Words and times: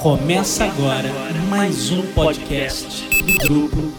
Começa 0.00 0.64
agora 0.64 1.10
mais 1.48 1.90
um 1.90 2.02
podcast 2.12 3.08
do 3.08 3.48
grupo. 3.48 3.92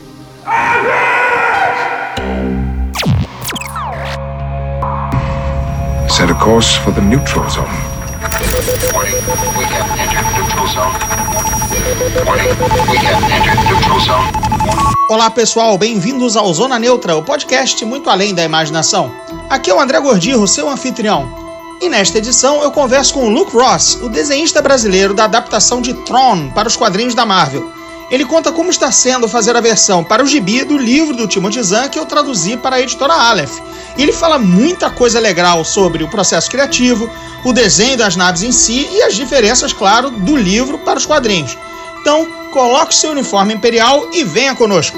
Set 6.10 6.30
a 6.30 6.36
course 6.36 6.78
for 6.80 6.94
the 6.94 7.02
neutral 7.02 7.50
zone. 7.50 7.66
Warning, 8.94 9.16
we 9.58 9.66
have 9.66 9.90
entered 10.00 10.28
neutral 10.36 10.68
zone. 10.68 10.94
Warning, 12.26 12.50
we 12.90 12.98
have 12.98 13.24
entered 13.32 13.60
neutral 13.66 14.00
zone. 14.00 14.46
Olá 15.10 15.30
pessoal, 15.30 15.78
bem-vindos 15.78 16.36
ao 16.36 16.52
Zona 16.54 16.80
Neutra, 16.80 17.16
o 17.16 17.24
podcast 17.24 17.84
muito 17.86 18.10
além 18.10 18.34
da 18.34 18.44
imaginação. 18.44 19.12
Aqui 19.50 19.70
é 19.70 19.74
o 19.74 19.80
André 19.80 20.00
Gordirro, 20.02 20.48
seu 20.48 20.70
anfitrião. 20.70 21.45
E 21.82 21.90
nesta 21.90 22.18
edição 22.18 22.62
eu 22.62 22.72
converso 22.72 23.14
com 23.14 23.28
o 23.28 23.30
Luke 23.30 23.56
Ross, 23.56 24.00
o 24.02 24.10
desenhista 24.10 24.62
brasileiro 24.62 25.14
da 25.14 25.26
adaptação 25.26 25.82
de 25.82 25.94
Tron 25.94 26.50
para 26.50 26.68
os 26.68 26.76
quadrinhos 26.76 27.14
da 27.14 27.26
Marvel. 27.26 27.70
Ele 28.10 28.24
conta 28.24 28.52
como 28.52 28.70
está 28.70 28.92
sendo 28.92 29.28
fazer 29.28 29.56
a 29.56 29.62
versão 29.62 30.04
para 30.04 30.24
o 30.24 30.28
gibi 30.28 30.64
do 30.64 30.78
livro 30.78 31.16
do 31.16 31.28
Timothy 31.28 31.62
Zahn 31.64 31.90
que 31.90 31.98
eu 31.98 32.06
traduzi 32.06 32.56
para 32.56 32.78
a 32.78 32.82
editora 32.82 33.14
Aleph. 33.14 33.60
E 33.98 34.04
ele 34.04 34.14
fala 34.14 34.38
muita 34.38 34.90
coisa 34.90 35.20
legal 35.20 35.66
sobre 35.66 36.04
o 36.04 36.08
processo 36.08 36.50
criativo, 36.50 37.10
o 37.44 37.52
desenho 37.52 37.98
das 37.98 38.16
naves 38.16 38.44
em 38.44 38.52
si 38.52 38.88
e 38.92 39.02
as 39.02 39.16
diferenças, 39.16 39.74
claro, 39.74 40.12
do 40.12 40.36
livro 40.36 40.78
para 40.80 41.00
os 41.00 41.06
quadrinhos. 41.06 41.58
Então, 42.00 42.28
coloque 42.52 42.94
seu 42.94 43.12
uniforme 43.12 43.54
imperial 43.54 44.10
e 44.14 44.24
venha 44.24 44.56
conosco. 44.56 44.98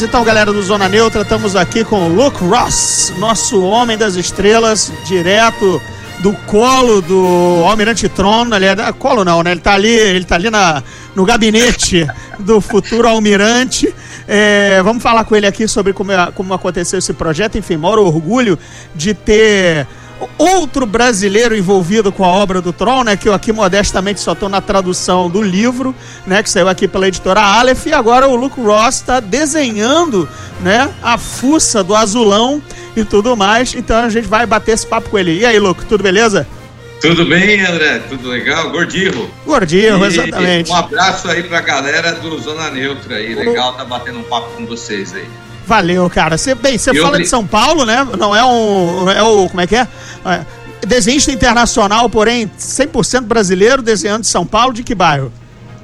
Então, 0.00 0.24
galera 0.24 0.50
do 0.50 0.62
Zona 0.62 0.88
Neutra, 0.88 1.20
estamos 1.20 1.54
aqui 1.54 1.84
com 1.84 2.06
o 2.06 2.08
Luke 2.08 2.42
Ross, 2.42 3.12
nosso 3.18 3.62
homem 3.62 3.98
das 3.98 4.14
estrelas, 4.14 4.90
direto 5.04 5.82
do 6.20 6.32
colo 6.46 7.02
do 7.02 7.62
Almirante 7.66 8.08
Tron, 8.08 8.46
aliás, 8.52 8.78
ah, 8.78 8.90
colo 8.90 9.22
não, 9.22 9.42
né? 9.42 9.50
Ele 9.50 9.60
tá 9.60 9.74
ali, 9.74 9.90
ele 9.90 10.24
tá 10.24 10.36
ali 10.36 10.48
na, 10.48 10.82
no 11.14 11.26
gabinete 11.26 12.06
do 12.40 12.58
futuro 12.58 13.06
almirante. 13.06 13.94
É, 14.26 14.82
vamos 14.82 15.02
falar 15.02 15.24
com 15.24 15.36
ele 15.36 15.46
aqui 15.46 15.68
sobre 15.68 15.92
como, 15.92 16.10
como 16.34 16.54
aconteceu 16.54 16.98
esse 16.98 17.12
projeto. 17.12 17.58
Enfim, 17.58 17.76
maior 17.76 17.98
orgulho 17.98 18.58
de 18.94 19.12
ter 19.12 19.86
outro 20.38 20.86
brasileiro 20.86 21.56
envolvido 21.56 22.12
com 22.12 22.24
a 22.24 22.28
obra 22.28 22.60
do 22.60 22.72
Tron, 22.72 23.04
né? 23.04 23.16
Que 23.16 23.28
eu 23.28 23.34
aqui 23.34 23.52
modestamente 23.52 24.20
só 24.20 24.32
estou 24.32 24.48
na 24.48 24.60
tradução 24.60 25.30
do 25.30 25.42
livro, 25.42 25.94
né? 26.26 26.42
Que 26.42 26.50
saiu 26.50 26.68
aqui 26.68 26.86
pela 26.88 27.08
editora 27.08 27.40
Aleph. 27.40 27.86
E 27.86 27.92
agora 27.92 28.28
o 28.28 28.36
Luke 28.36 28.60
Ross 28.60 28.96
está 28.96 29.20
desenhando, 29.20 30.28
né? 30.60 30.90
A 31.02 31.18
fuça 31.18 31.82
do 31.82 31.94
azulão 31.94 32.62
e 32.96 33.04
tudo 33.04 33.36
mais. 33.36 33.74
Então 33.74 33.98
a 33.98 34.08
gente 34.08 34.28
vai 34.28 34.46
bater 34.46 34.72
esse 34.72 34.86
papo 34.86 35.10
com 35.10 35.18
ele. 35.18 35.38
E 35.38 35.46
aí, 35.46 35.58
Luke, 35.58 35.84
tudo 35.84 36.02
beleza? 36.02 36.46
Tudo 37.00 37.26
bem, 37.26 37.60
André? 37.66 37.98
Tudo 38.08 38.28
legal? 38.28 38.70
Gordirro. 38.70 39.28
Gordirro, 39.44 40.06
exatamente. 40.06 40.70
Um 40.70 40.76
abraço 40.76 41.28
aí 41.28 41.42
pra 41.42 41.60
galera 41.60 42.12
do 42.12 42.38
Zona 42.38 42.70
Neutra 42.70 43.16
aí. 43.16 43.34
Legal 43.34 43.72
tá 43.72 43.84
batendo 43.84 44.20
um 44.20 44.22
papo 44.22 44.52
com 44.56 44.64
vocês 44.66 45.12
aí. 45.12 45.26
Valeu, 45.66 46.08
cara. 46.10 46.36
Cê, 46.36 46.54
bem, 46.54 46.76
você 46.76 46.94
fala 47.00 47.18
de 47.18 47.26
São 47.26 47.46
Paulo, 47.46 47.84
né? 47.84 48.06
Não 48.18 48.34
é 48.34 48.44
um. 48.44 49.10
É 49.10 49.22
o. 49.22 49.48
Como 49.48 49.60
é 49.60 49.66
que 49.66 49.76
é? 49.76 49.86
é 50.26 50.62
desenhista 50.86 51.30
internacional, 51.30 52.10
porém 52.10 52.50
100% 52.58 53.22
brasileiro, 53.22 53.82
desenhando 53.82 54.22
de 54.22 54.28
São 54.28 54.44
Paulo, 54.44 54.72
de 54.72 54.82
que 54.82 54.94
bairro? 54.94 55.32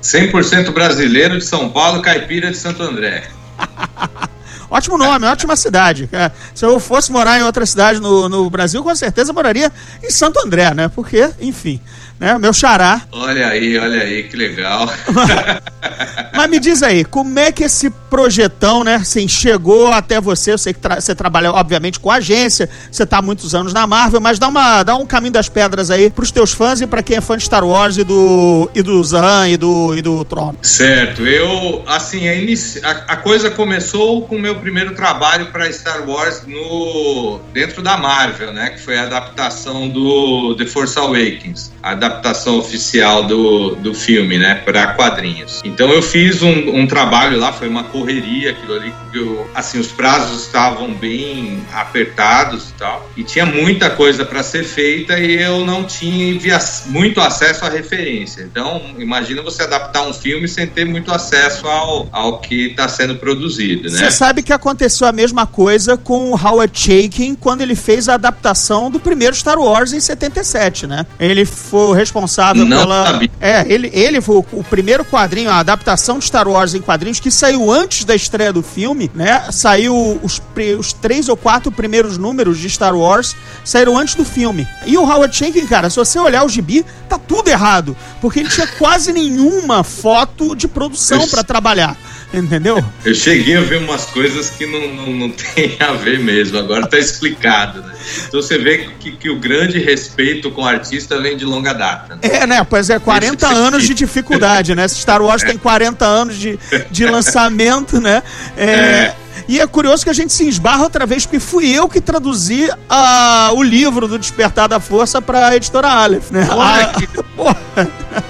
100% 0.03 0.73
brasileiro 0.73 1.39
de 1.39 1.45
São 1.45 1.71
Paulo, 1.71 2.03
caipira 2.03 2.51
de 2.51 2.57
Santo 2.57 2.83
André. 2.83 3.25
Ótimo 4.71 4.99
nome, 4.99 5.25
ótima 5.27 5.57
cidade. 5.57 6.11
É, 6.13 6.31
se 6.55 6.63
eu 6.65 6.79
fosse 6.79 7.11
morar 7.11 7.39
em 7.39 7.43
outra 7.43 7.65
cidade 7.65 8.01
no, 8.01 8.29
no 8.29 8.51
Brasil, 8.51 8.83
com 8.83 8.95
certeza 8.95 9.33
moraria 9.33 9.73
em 10.05 10.11
Santo 10.11 10.39
André, 10.45 10.75
né? 10.75 10.89
Porque, 10.89 11.31
enfim, 11.41 11.81
né? 12.19 12.37
Meu 12.39 12.53
xará. 12.53 13.03
Olha 13.13 13.49
aí, 13.49 13.79
olha 13.79 14.03
aí, 14.03 14.25
que 14.25 14.37
legal. 14.37 14.89
Mas 16.35 16.51
me 16.51 16.61
diz 16.61 16.83
aí, 16.83 17.05
como 17.05 17.39
é 17.39 17.51
que 17.51 17.65
esse 17.65 17.91
projetão, 17.91 18.85
né, 18.85 18.97
assim, 18.97 19.27
chegou 19.27 19.89
até 19.93 20.21
você? 20.21 20.53
Eu 20.53 20.59
sei 20.59 20.73
que 20.73 20.79
tra- 20.81 21.01
você 21.01 21.15
trabalha, 21.15 21.51
obviamente, 21.53 21.99
com 21.99 22.11
agência, 22.11 22.69
você 22.91 23.05
tá 23.05 23.19
há 23.19 23.23
muitos 23.23 23.55
anos 23.55 23.73
na 23.73 23.87
Marvel, 23.87 24.21
mas 24.21 24.39
dá, 24.39 24.47
uma, 24.49 24.83
dá 24.83 24.95
um 24.97 25.05
caminho 25.05 25.33
das 25.33 25.49
pedras 25.49 25.91
aí 25.91 26.09
pros 26.11 26.31
teus 26.31 26.53
fãs 26.53 26.81
e 26.81 26.87
pra 26.87 27.03
quem 27.03 27.17
é 27.17 27.21
fã 27.21 27.37
de 27.37 27.45
Star 27.45 27.65
Wars 27.67 27.97
e 27.97 28.05
do, 28.05 28.71
e 28.75 28.83
do 28.83 29.03
Zan 29.03 29.49
e 29.49 29.57
do, 29.57 29.95
e 29.97 30.03
do 30.03 30.25
Tron. 30.25 30.55
Certo, 30.63 31.27
eu, 31.27 31.83
assim, 31.87 32.29
a, 32.29 32.35
inici- 32.35 32.81
a- 32.85 33.05
a 33.09 33.17
coisa 33.17 33.51
começou 33.51 34.23
com 34.23 34.37
o 34.37 34.41
meu 34.41 34.57
primeiro 34.57 34.95
trabalho 34.95 35.47
para 35.47 35.71
Star 35.73 36.09
Wars 36.09 36.43
no 36.47 37.41
dentro 37.53 37.83
da 37.83 37.97
Marvel, 37.97 38.53
né? 38.53 38.71
Que 38.71 38.81
foi 38.81 38.97
a 38.97 39.03
adaptação 39.03 39.89
do 39.89 40.55
The 40.57 40.67
Force 40.67 40.97
Awakens, 40.99 41.73
a 41.83 41.91
adaptação 42.09 42.59
oficial 42.59 43.25
do, 43.25 43.77
do 43.77 43.95
filme, 43.95 44.39
né? 44.39 44.57
Para 44.57 44.89
quadrinhos. 44.95 45.61
Então 45.65 45.91
eu 45.93 46.03
fiz 46.03 46.43
um, 46.43 46.77
um 46.77 46.87
trabalho 46.87 47.39
lá, 47.39 47.53
foi 47.53 47.69
uma 47.69 47.85
correria, 47.85 48.51
aquilo 48.51 48.75
ali, 48.75 48.93
eu, 49.13 49.49
assim, 49.55 49.79
os 49.79 49.89
prazos 49.89 50.43
estavam 50.43 50.93
bem 50.93 51.63
apertados 51.73 52.71
e 52.71 52.73
tal, 52.75 53.11
e 53.17 53.23
tinha 53.23 53.47
muita 53.47 53.91
coisa 53.91 54.25
para 54.25 54.43
ser 54.43 54.65
feita 54.65 55.19
e 55.19 55.41
eu 55.41 55.65
não 55.65 55.85
tinha 55.85 56.59
muito 56.87 57.21
acesso 57.21 57.65
à 57.65 57.69
referência. 57.69 58.43
Então, 58.43 58.83
imagina 58.99 59.43
você 59.43 59.63
adaptar 59.63 60.03
um 60.03 60.13
filme 60.13 60.49
sem 60.49 60.67
ter 60.67 60.85
muito 60.85 61.13
acesso 61.13 61.67
ao, 61.67 62.09
ao 62.13 62.39
que 62.41 62.69
está 62.69 62.89
sendo 62.89 63.17
produzido, 63.17 63.91
né? 63.91 63.99
Você 63.99 64.11
sabe 64.11 64.43
que 64.43 64.53
aconteceu 64.53 65.07
a 65.07 65.13
mesma 65.13 65.47
coisa 65.47 65.97
com 65.97 66.31
o 66.31 66.35
Howard 66.35 66.79
Chaykin 66.79 67.35
quando 67.35 67.61
ele 67.61 67.75
fez 67.75 68.09
a 68.09 68.15
adaptação 68.15 68.91
do 68.91 69.01
primeiro 69.01 69.35
Star 69.35 69.59
Wars 69.59 69.93
em 69.93 70.01
77, 70.01 70.87
né? 70.87 71.07
Ele 71.19 71.45
foi 71.45 71.98
responsável 71.99 72.65
Não 72.65 72.79
pela. 72.79 73.07
sabia. 73.07 73.31
É, 73.41 73.65
ele, 73.73 73.91
ele 73.93 74.21
foi 74.21 74.43
o, 74.53 74.65
primeiro 74.65 75.05
quadrinho, 75.05 75.51
a 75.51 75.59
adaptação 75.59 76.19
de 76.19 76.25
Star 76.25 76.49
Wars 76.49 76.75
em 76.75 76.81
quadrinhos 76.81 77.21
que 77.21 77.31
saiu 77.31 77.71
antes 77.71 78.05
da 78.05 78.15
estreia 78.15 78.53
do 78.53 78.63
filme, 78.63 79.11
né? 79.15 79.49
Saiu 79.51 80.19
os, 80.23 80.41
os 80.79 80.93
três 80.93 81.29
ou 81.29 81.37
quatro 81.37 81.71
primeiros 81.71 82.17
números 82.17 82.59
de 82.59 82.71
Star 82.71 82.97
Wars 82.97 83.37
saíram 83.65 83.97
antes 83.97 84.15
do 84.15 84.25
filme. 84.25 84.67
E 84.87 84.97
o 84.97 85.03
Howard 85.03 85.35
Chaykin, 85.37 85.67
cara, 85.67 85.91
se 85.91 85.97
você 85.97 86.19
olhar 86.19 86.45
o 86.45 86.49
gibi, 86.49 86.85
tá 87.09 87.19
tudo 87.19 87.49
errado, 87.49 87.97
porque 88.21 88.41
ele 88.41 88.49
tinha 88.49 88.67
quase 88.67 89.13
nenhuma 89.13 89.85
foto 89.85 90.55
de 90.55 90.67
produção 90.67 91.27
pra 91.29 91.43
trabalhar. 91.43 91.97
Entendeu? 92.33 92.85
Eu 93.05 93.15
cheguei 93.15 93.57
a 93.57 93.63
ver 93.63 93.79
umas 93.79 94.05
coisas 94.05 94.51
que 94.51 94.67
não, 94.67 94.95
não, 94.95 95.07
não 95.15 95.31
tem 95.55 95.77
a 95.81 95.93
ver 95.93 96.19
mesmo, 96.21 96.59
agora 96.59 96.87
tá 96.87 96.99
explicado, 96.99 97.81
né? 97.81 97.95
Então 98.27 98.43
você 98.43 98.59
vê 98.59 98.89
que, 99.01 99.13
que 99.13 99.31
o 99.31 99.39
grande 99.39 99.79
respeito 99.79 100.51
com 100.51 100.63
o 100.63 100.67
artista 100.67 101.19
vem 101.21 101.37
de 101.37 101.45
longa 101.45 101.73
data. 101.73 101.88
Né? 102.09 102.19
É, 102.23 102.47
né? 102.47 102.67
Pois 102.69 102.91
é, 102.91 102.99
40 102.99 103.47
Esse- 103.47 103.55
anos 103.55 103.83
de 103.85 103.95
dificuldade, 103.95 104.75
né? 104.75 104.87
Star 104.89 105.23
Wars 105.23 105.43
tem 105.43 105.57
40 105.59 106.05
anos 106.05 106.37
de, 106.37 106.59
de 106.91 107.07
lançamento, 107.11 108.01
né? 108.01 108.23
É, 108.57 109.13
E 109.49 109.61
é 109.61 109.67
curioso 109.67 110.05
que 110.05 110.11
a 110.11 110.15
gente 110.15 110.33
se 110.33 110.47
esbarra 110.49 110.83
outra 110.83 111.07
vez, 111.07 111.25
porque 111.25 111.41
fui 111.41 111.69
eu 111.71 111.89
que 111.89 112.01
traduzi 112.01 112.69
a, 112.89 113.51
o 113.55 113.63
livro 113.63 114.07
do 114.07 114.19
Despertar 114.19 114.69
da 114.69 114.79
Força 114.81 115.23
pra 115.23 115.55
editora 115.57 115.89
Aleph, 115.89 116.31
né? 116.31 116.47
Olha 116.51 116.87
A- 116.87 116.93
que- 116.95 117.07
Porra, 117.39 117.57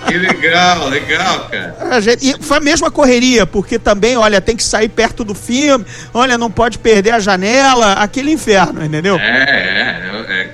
Que 0.07 0.19
legal, 0.19 0.87
legal, 0.91 1.49
cara. 1.51 1.77
a 1.91 1.99
gente- 2.01 2.29
e 2.29 2.43
foi 2.43 2.59
a 2.59 2.61
mesma 2.61 2.91
correria, 2.91 3.47
porque 3.47 3.79
também, 3.79 4.19
olha, 4.19 4.39
tem 4.39 4.55
que 4.55 4.63
sair 4.63 4.89
perto 4.91 5.25
do 5.25 5.35
filme, 5.35 5.85
olha, 6.13 6.37
não 6.37 6.51
pode 6.51 6.79
perder 6.79 7.13
a 7.13 7.19
janela, 7.19 7.95
aquele 7.95 8.31
inferno, 8.31 8.85
entendeu? 8.85 9.19
É, 9.19 9.23
é, 9.25 10.08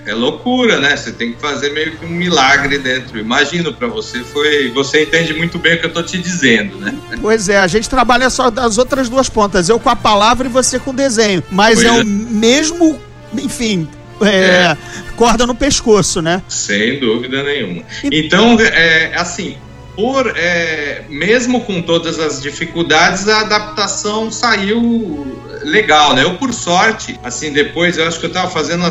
é, 0.06 0.10
é 0.10 0.14
loucura, 0.14 0.80
né? 0.80 0.96
Você 0.96 1.12
tem 1.12 1.32
que 1.32 1.40
fazer 1.40 1.72
meio 1.72 1.96
que 1.96 2.04
um 2.04 2.10
milagre 2.10 2.78
dentro. 2.78 3.18
Imagino 3.18 3.72
pra 3.72 3.88
você 3.88 4.20
foi. 4.20 4.70
Você 4.72 5.02
entende 5.02 5.34
muito 5.34 5.58
bem 5.58 5.74
o 5.74 5.80
que 5.80 5.86
eu 5.86 5.92
tô 5.92 6.02
te 6.02 6.18
dizendo, 6.18 6.78
né? 6.78 6.94
Pois 7.20 7.48
é, 7.48 7.58
a 7.58 7.66
gente 7.66 7.88
trabalha 7.88 8.30
só 8.30 8.50
das 8.50 8.78
outras 8.78 9.08
duas 9.08 9.28
pontas, 9.28 9.68
eu 9.68 9.78
com 9.78 9.88
a 9.88 9.96
palavra 9.96 10.46
e 10.46 10.50
você 10.50 10.78
com 10.78 10.90
o 10.90 10.94
desenho. 10.94 11.42
Mas 11.50 11.82
Pois 11.82 11.86
é 11.86 11.98
é. 11.98 12.02
o 12.02 12.06
mesmo, 12.06 12.98
enfim, 13.34 13.88
é, 14.20 14.76
corda 15.16 15.46
no 15.46 15.54
pescoço, 15.54 16.20
né? 16.22 16.42
Sem 16.48 17.00
dúvida 17.00 17.42
nenhuma. 17.42 17.82
Então, 18.04 18.56
é, 18.60 19.12
assim, 19.16 19.56
por 19.96 20.32
é, 20.36 21.04
mesmo 21.08 21.60
com 21.64 21.80
todas 21.82 22.18
as 22.18 22.40
dificuldades, 22.42 23.28
a 23.28 23.40
adaptação 23.42 24.30
saiu 24.30 25.42
legal, 25.62 26.14
né? 26.14 26.24
Eu, 26.24 26.36
por 26.36 26.52
sorte, 26.52 27.18
assim, 27.22 27.52
depois 27.52 27.96
eu 27.96 28.06
acho 28.06 28.18
que 28.18 28.26
eu 28.26 28.28
estava 28.28 28.50
fazendo 28.50 28.84
a 28.84 28.90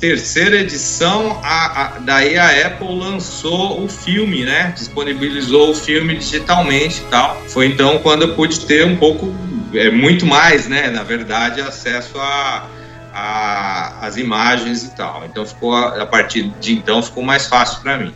terceira 0.00 0.56
edição, 0.60 1.40
a, 1.42 1.82
a- 1.82 1.98
daí 1.98 2.36
a 2.38 2.66
Apple 2.68 2.98
lançou 2.98 3.84
o 3.84 3.88
filme, 3.88 4.44
né? 4.44 4.72
Disponibilizou 4.76 5.70
o 5.70 5.74
filme 5.74 6.16
digitalmente 6.16 7.02
e 7.02 7.04
tal. 7.06 7.42
Foi 7.48 7.66
então 7.66 7.98
quando 7.98 8.22
eu 8.22 8.34
pude 8.34 8.60
ter 8.60 8.86
um 8.86 8.96
pouco, 8.96 9.34
é, 9.74 9.90
muito 9.90 10.24
mais, 10.24 10.68
né? 10.68 10.88
Na 10.88 11.02
verdade, 11.02 11.60
acesso 11.60 12.18
a 12.18 12.70
a- 13.16 13.98
as 14.06 14.16
imagens 14.16 14.82
e 14.82 14.94
tal. 14.96 15.24
Então 15.24 15.46
ficou 15.46 15.72
a, 15.74 16.02
a 16.02 16.06
partir 16.06 16.52
de 16.58 16.74
então 16.74 17.00
ficou 17.00 17.22
mais 17.22 17.46
fácil 17.46 17.80
para 17.80 17.96
mim. 17.96 18.12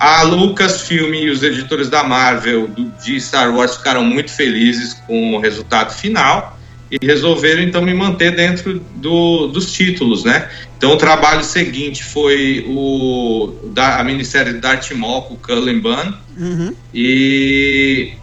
A 0.00 0.22
Lucasfilm 0.22 1.12
e 1.12 1.28
os 1.28 1.42
editores 1.42 1.90
da 1.90 2.02
Marvel 2.02 2.66
do, 2.66 2.90
de 3.04 3.20
Star 3.20 3.54
Wars 3.54 3.76
ficaram 3.76 4.02
muito 4.02 4.30
felizes 4.30 4.94
com 5.06 5.34
o 5.34 5.38
resultado 5.38 5.92
final 5.92 6.58
e 6.90 6.96
resolveram 7.04 7.62
então 7.62 7.82
me 7.82 7.92
manter 7.92 8.34
dentro 8.34 8.80
do, 8.96 9.48
dos 9.48 9.70
títulos, 9.70 10.24
né? 10.24 10.48
Então 10.78 10.92
o 10.92 10.96
trabalho 10.96 11.44
seguinte 11.44 12.02
foi 12.02 12.64
o 12.66 13.52
da 13.74 14.00
a 14.00 14.04
minissérie 14.04 14.54
Darth 14.54 14.90
Maul 14.92 15.22
com 15.22 15.36
Cullen 15.36 15.78
Bunn 15.78 16.14
Uhum. 16.38 16.74
e 16.94 18.14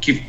que 0.00 0.24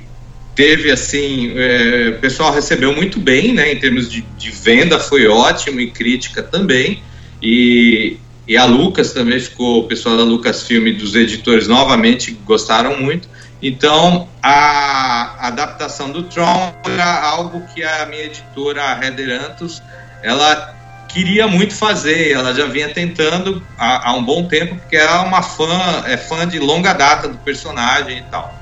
teve 0.54 0.92
assim, 0.92 1.54
é, 1.56 2.14
o 2.16 2.20
pessoal 2.22 2.54
recebeu 2.54 2.96
muito 2.96 3.20
bem, 3.20 3.56
né? 3.56 3.74
Em 3.74 3.80
termos 3.80 4.08
de, 4.08 4.22
de 4.38 4.52
venda 4.52 5.00
foi 5.00 5.26
ótimo 5.26 5.80
e 5.80 5.90
crítica 5.90 6.44
também 6.44 7.02
e 7.42 8.18
e 8.48 8.58
a 8.58 8.66
Lucas 8.66 9.14
também 9.14 9.40
ficou, 9.40 9.82
o 9.82 9.88
pessoal 9.88 10.18
da 10.18 10.24
Lucasfilm 10.24 10.98
dos 10.98 11.16
editores 11.16 11.68
novamente 11.68 12.32
gostaram 12.44 13.00
muito. 13.00 13.30
Então, 13.62 14.28
a 14.42 15.48
adaptação 15.48 16.10
do 16.10 16.24
Tron 16.24 16.74
era 16.84 17.22
algo 17.22 17.62
que 17.74 17.84
a 17.84 18.06
minha 18.08 18.24
editora, 18.24 18.84
a 18.84 19.06
Heather 19.06 19.40
Antos, 19.46 19.82
ela 20.24 20.76
queria 21.08 21.48
muito 21.48 21.76
fazer, 21.76 22.32
ela 22.32 22.54
já 22.54 22.66
vinha 22.66 22.90
tentando 22.90 23.62
há, 23.78 24.10
há 24.10 24.14
um 24.14 24.24
bom 24.24 24.48
tempo, 24.48 24.76
porque 24.78 24.96
ela 24.96 25.24
é 25.24 25.28
uma 25.28 25.44
fã, 25.44 26.04
é 26.08 26.18
fã 26.18 26.48
de 26.48 26.58
longa 26.58 26.94
data 26.94 27.28
do 27.28 27.38
personagem 27.38 28.20
e 28.20 28.24
tal. 28.24 28.54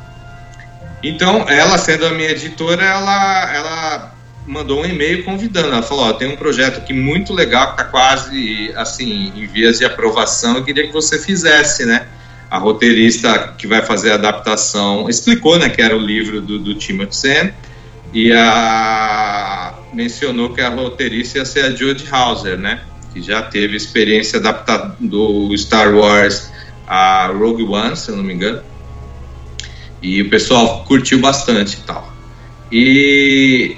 Então, 1.01 1.45
ela 1.47 1.77
sendo 1.77 2.05
a 2.05 2.09
minha 2.09 2.31
editora, 2.31 2.83
ela, 2.83 3.53
ela 3.53 4.15
mandou 4.45 4.81
um 4.81 4.85
e-mail 4.85 5.23
convidando. 5.23 5.67
Ela 5.67 5.81
falou: 5.81 6.13
tem 6.13 6.31
um 6.31 6.35
projeto 6.35 6.77
aqui 6.77 6.93
muito 6.93 7.33
legal 7.33 7.67
que 7.67 7.81
está 7.81 7.83
quase 7.85 8.71
assim 8.75 9.31
em 9.35 9.45
vias 9.47 9.79
de 9.79 9.85
aprovação. 9.85 10.57
Eu 10.57 10.63
queria 10.63 10.87
que 10.87 10.93
você 10.93 11.19
fizesse, 11.19 11.85
né? 11.85 12.07
A 12.49 12.57
roteirista 12.57 13.53
que 13.57 13.67
vai 13.67 13.83
fazer 13.83 14.11
a 14.11 14.15
adaptação 14.15 15.07
explicou, 15.07 15.59
né, 15.59 15.69
que 15.69 15.83
era 15.83 15.95
o 15.95 15.99
livro 15.99 16.41
do, 16.41 16.57
do 16.57 16.73
Timothy 16.73 17.15
Zahn 17.15 17.51
e 18.11 18.33
a 18.33 19.75
mencionou 19.93 20.53
que 20.53 20.61
a 20.61 20.69
roteirista 20.69 21.39
ia 21.39 21.45
ser 21.45 21.65
a 21.65 21.71
Jodie 21.71 22.07
Hauser, 22.11 22.57
né? 22.57 22.81
Que 23.13 23.21
já 23.21 23.41
teve 23.41 23.75
experiência 23.75 24.39
adaptada 24.39 24.95
do 24.99 25.55
Star 25.57 25.93
Wars 25.93 26.51
a 26.87 27.27
Rogue 27.27 27.63
One, 27.63 27.95
se 27.95 28.09
eu 28.09 28.15
não 28.15 28.23
me 28.23 28.33
engano. 28.33 28.61
E 30.01 30.21
o 30.21 30.29
pessoal 30.29 30.83
curtiu 30.85 31.19
bastante 31.19 31.77
e 31.77 31.81
tal. 31.81 32.11
E 32.71 33.77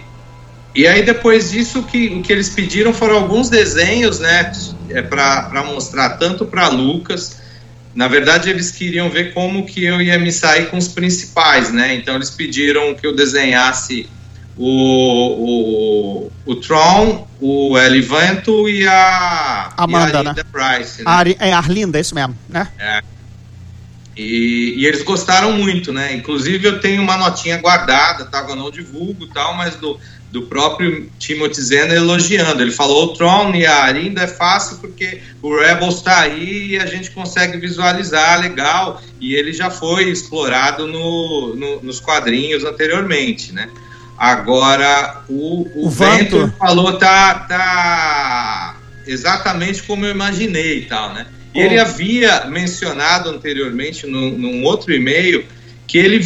e 0.73 0.87
aí 0.87 1.03
depois 1.03 1.51
disso 1.51 1.79
o 1.79 1.83
que, 1.83 2.07
o 2.07 2.21
que 2.21 2.31
eles 2.31 2.49
pediram 2.49 2.93
foram 2.93 3.15
alguns 3.15 3.49
desenhos, 3.49 4.19
né, 4.19 4.51
é, 4.89 5.01
para 5.01 5.63
mostrar 5.65 6.11
tanto 6.11 6.45
para 6.45 6.69
Lucas. 6.69 7.39
Na 7.93 8.07
verdade 8.07 8.49
eles 8.49 8.71
queriam 8.71 9.09
ver 9.09 9.33
como 9.33 9.65
que 9.65 9.83
eu 9.83 10.01
ia 10.01 10.17
me 10.17 10.31
sair 10.31 10.69
com 10.69 10.77
os 10.77 10.87
principais, 10.87 11.73
né? 11.73 11.93
Então 11.95 12.15
eles 12.15 12.29
pediram 12.29 12.95
que 12.95 13.05
eu 13.05 13.13
desenhasse 13.13 14.09
o, 14.55 16.27
o, 16.27 16.31
o 16.45 16.55
Tron, 16.55 17.27
o 17.39 17.77
Elivanto 17.77 18.69
e 18.69 18.87
a 18.87 19.73
Amanda, 19.77 20.11
e 20.11 20.15
a 20.15 20.23
né? 20.23 20.29
Linda 20.29 20.45
Price, 20.51 20.97
né? 20.99 21.03
A 21.05 21.15
Ari- 21.17 21.37
é 21.39 21.51
Arlinda, 21.51 21.97
é 21.97 22.01
isso 22.01 22.15
mesmo, 22.15 22.37
né? 22.47 22.69
E, 24.15 24.75
e 24.77 24.85
eles 24.85 25.03
gostaram 25.03 25.53
muito, 25.53 25.91
né? 25.91 26.13
Inclusive 26.13 26.65
eu 26.67 26.79
tenho 26.79 27.01
uma 27.01 27.17
notinha 27.17 27.57
guardada, 27.57 28.25
tá? 28.25 28.45
Eu 28.47 28.55
não 28.55 28.69
divulgo 28.69 29.27
tal, 29.27 29.55
mas 29.55 29.75
do, 29.77 29.99
do 30.31 30.43
próprio 30.43 31.09
Timothy 31.19 31.61
Zena 31.61 31.93
elogiando. 31.93 32.61
Ele 32.61 32.71
falou: 32.71 33.05
o 33.05 33.13
Tron 33.13 33.53
e 33.53 33.65
a 33.65 33.83
Arinda 33.83 34.21
é 34.23 34.27
fácil 34.27 34.77
porque 34.77 35.21
o 35.41 35.55
Rebels 35.59 35.95
está 35.97 36.19
aí 36.21 36.71
e 36.71 36.77
a 36.79 36.85
gente 36.85 37.11
consegue 37.11 37.57
visualizar 37.57 38.39
legal. 38.39 39.01
E 39.19 39.35
ele 39.35 39.51
já 39.53 39.69
foi 39.69 40.09
explorado 40.09 40.87
no, 40.87 41.55
no- 41.55 41.81
nos 41.81 41.99
quadrinhos 41.99 42.63
anteriormente, 42.63 43.51
né? 43.53 43.69
Agora, 44.17 45.23
o, 45.27 45.67
o, 45.75 45.87
O 45.87 45.91
falou 46.59 46.93
tá, 46.97 47.33
tá 47.49 48.77
exatamente 49.07 49.83
como 49.83 50.05
eu 50.05 50.11
imaginei 50.11 50.79
e 50.79 50.85
tal, 50.85 51.13
né? 51.13 51.25
E 51.53 51.59
Oh. 51.59 51.65
ele 51.65 51.77
havia 51.79 52.45
mencionado 52.45 53.29
anteriormente 53.29 54.07
num, 54.07 54.31
num 54.37 54.63
outro 54.63 54.93
e-mail 54.93 55.45
que 55.87 55.97
ele, 55.97 56.23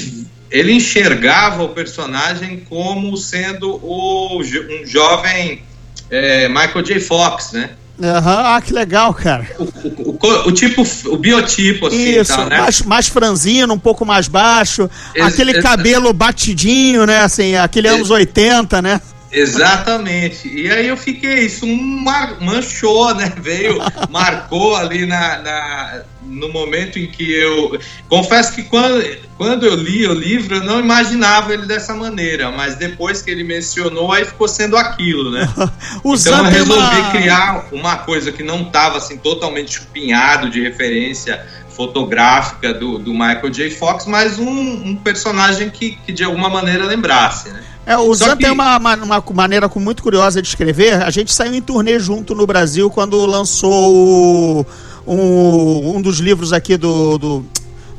ele 0.57 0.73
enxergava 0.73 1.63
o 1.63 1.69
personagem 1.69 2.63
como 2.69 3.15
sendo 3.17 3.79
o, 3.83 4.39
um 4.41 4.85
jovem 4.85 5.61
é, 6.09 6.47
Michael 6.47 6.83
J. 6.83 6.99
Fox, 6.99 7.51
né? 7.51 7.71
Aham, 8.01 8.41
Ah, 8.55 8.61
que 8.61 8.73
legal, 8.73 9.13
cara. 9.13 9.47
O, 9.57 9.63
o- 9.63 10.17
o 10.21 10.47
o 10.47 10.51
tipo, 10.51 10.85
o 11.05 11.17
biotipo, 11.17 11.87
assim, 11.87 12.19
Isso, 12.19 12.35
tal, 12.35 12.45
né? 12.49 12.59
mais, 12.59 12.81
mais 12.81 13.07
franzino, 13.07 13.73
um 13.73 13.79
pouco 13.79 14.05
mais 14.05 14.27
baixo, 14.27 14.89
Ex- 15.15 15.25
aquele 15.27 15.61
cabelo 15.61 16.11
batidinho, 16.11 17.05
né? 17.05 17.19
Assim, 17.19 17.55
aquele 17.55 17.87
Ex- 17.87 17.95
anos 17.95 18.09
80, 18.09 18.81
né? 18.81 18.99
Exatamente. 19.31 20.47
E 20.47 20.71
aí 20.71 20.87
eu 20.87 20.97
fiquei, 20.97 21.45
isso 21.45 21.67
mar- 21.67 22.37
manchou, 22.41 23.13
né? 23.15 23.33
Veio, 23.41 23.77
marcou 24.09 24.75
ali 24.75 25.05
na, 25.05 25.39
na- 25.39 26.01
no 26.23 26.49
momento 26.49 26.97
em 26.97 27.07
que 27.07 27.31
eu. 27.31 27.79
Confesso 28.07 28.53
que 28.53 28.63
quando, 28.63 29.03
quando 29.37 29.65
eu 29.65 29.75
li 29.75 30.07
o 30.07 30.13
livro, 30.13 30.55
eu 30.55 30.63
não 30.63 30.79
imaginava 30.79 31.53
ele 31.53 31.65
dessa 31.65 31.93
maneira, 31.93 32.51
mas 32.51 32.75
depois 32.75 33.21
que 33.21 33.29
ele 33.29 33.43
mencionou, 33.43 34.11
aí 34.11 34.25
ficou 34.25 34.47
sendo 34.47 34.77
aquilo, 34.77 35.31
né? 35.31 35.47
Então 36.29 36.45
eu 36.45 36.51
resolvi 36.51 37.11
criar 37.11 37.65
uma 37.71 37.97
coisa 37.97 38.31
que 38.31 38.43
não 38.43 38.61
estava 38.63 38.97
assim 38.97 39.17
totalmente 39.17 39.75
chupinhado 39.75 40.49
de 40.49 40.61
referência 40.61 41.45
fotográfica 41.75 42.73
do, 42.73 42.97
do 42.97 43.11
Michael 43.11 43.49
J. 43.49 43.69
Fox, 43.71 44.05
mas 44.05 44.39
um, 44.39 44.49
um 44.49 44.95
personagem 44.95 45.69
que, 45.69 45.97
que 46.05 46.11
de 46.11 46.23
alguma 46.23 46.49
maneira 46.49 46.85
lembrasse, 46.85 47.49
né? 47.49 47.61
É, 47.85 47.95
o 47.97 48.15
Só 48.15 48.25
Zan 48.25 48.37
que- 48.37 48.43
tem 48.43 48.51
uma, 48.51 48.77
uma, 48.77 48.95
uma 48.95 49.23
maneira 49.33 49.69
muito 49.75 50.01
curiosa 50.01 50.41
de 50.41 50.47
escrever. 50.47 51.03
A 51.03 51.11
gente 51.11 51.31
saiu 51.31 51.53
em 51.53 51.61
turnê 51.61 51.99
junto 51.99 52.33
no 52.33 52.47
Brasil 52.47 52.89
quando 52.89 53.23
lançou 53.25 53.93
o- 53.93 54.65
um, 55.05 55.97
um 55.97 56.01
dos 56.01 56.17
livros 56.19 56.51
aqui 56.51 56.77
do, 56.77 57.19
do, 57.19 57.45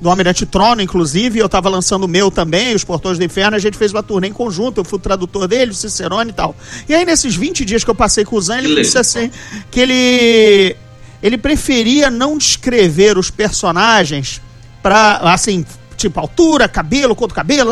do 0.01 0.11
Almirante 0.11 0.45
Trono, 0.45 0.83
inclusive. 0.83 1.39
Eu 1.39 1.49
tava 1.49 1.69
lançando 1.69 2.03
o 2.05 2.09
meu 2.09 2.33
também, 2.33 2.75
Os 2.75 2.83
Portões 2.83 3.17
do 3.17 3.23
Inferno. 3.25 3.57
A 3.57 3.61
gente 3.61 3.77
fez 3.79 3.93
uma 3.93 4.03
turnê 4.03 4.27
em 4.27 4.33
conjunto. 4.33 4.81
Eu 4.81 4.85
fui 4.85 4.99
o 4.99 5.01
tradutor 5.01 5.47
dele, 5.47 5.71
o 5.71 5.75
Cicerone 5.75 6.31
e 6.31 6.33
tal. 6.33 6.57
E 6.89 6.95
aí, 6.95 7.05
nesses 7.05 7.37
20 7.37 7.65
dias 7.65 7.85
que 7.85 7.91
eu 7.91 7.95
passei 7.95 8.25
com 8.25 8.35
o 8.35 8.41
Zan, 8.41 8.59
ele 8.59 8.75
disse 8.83 8.99
assim 8.99 9.31
que 9.71 9.79
ele, 9.79 10.77
ele 11.23 11.39
preferia 11.39 12.11
não 12.11 12.37
descrever 12.39 13.19
os 13.19 13.31
personagens 13.31 14.41
pra, 14.83 15.19
assim, 15.33 15.65
tipo, 15.97 16.21
altura, 16.21 16.69
cabelo, 16.69 17.15
cor 17.15 17.29
do 17.29 17.35
cabelo, 17.35 17.71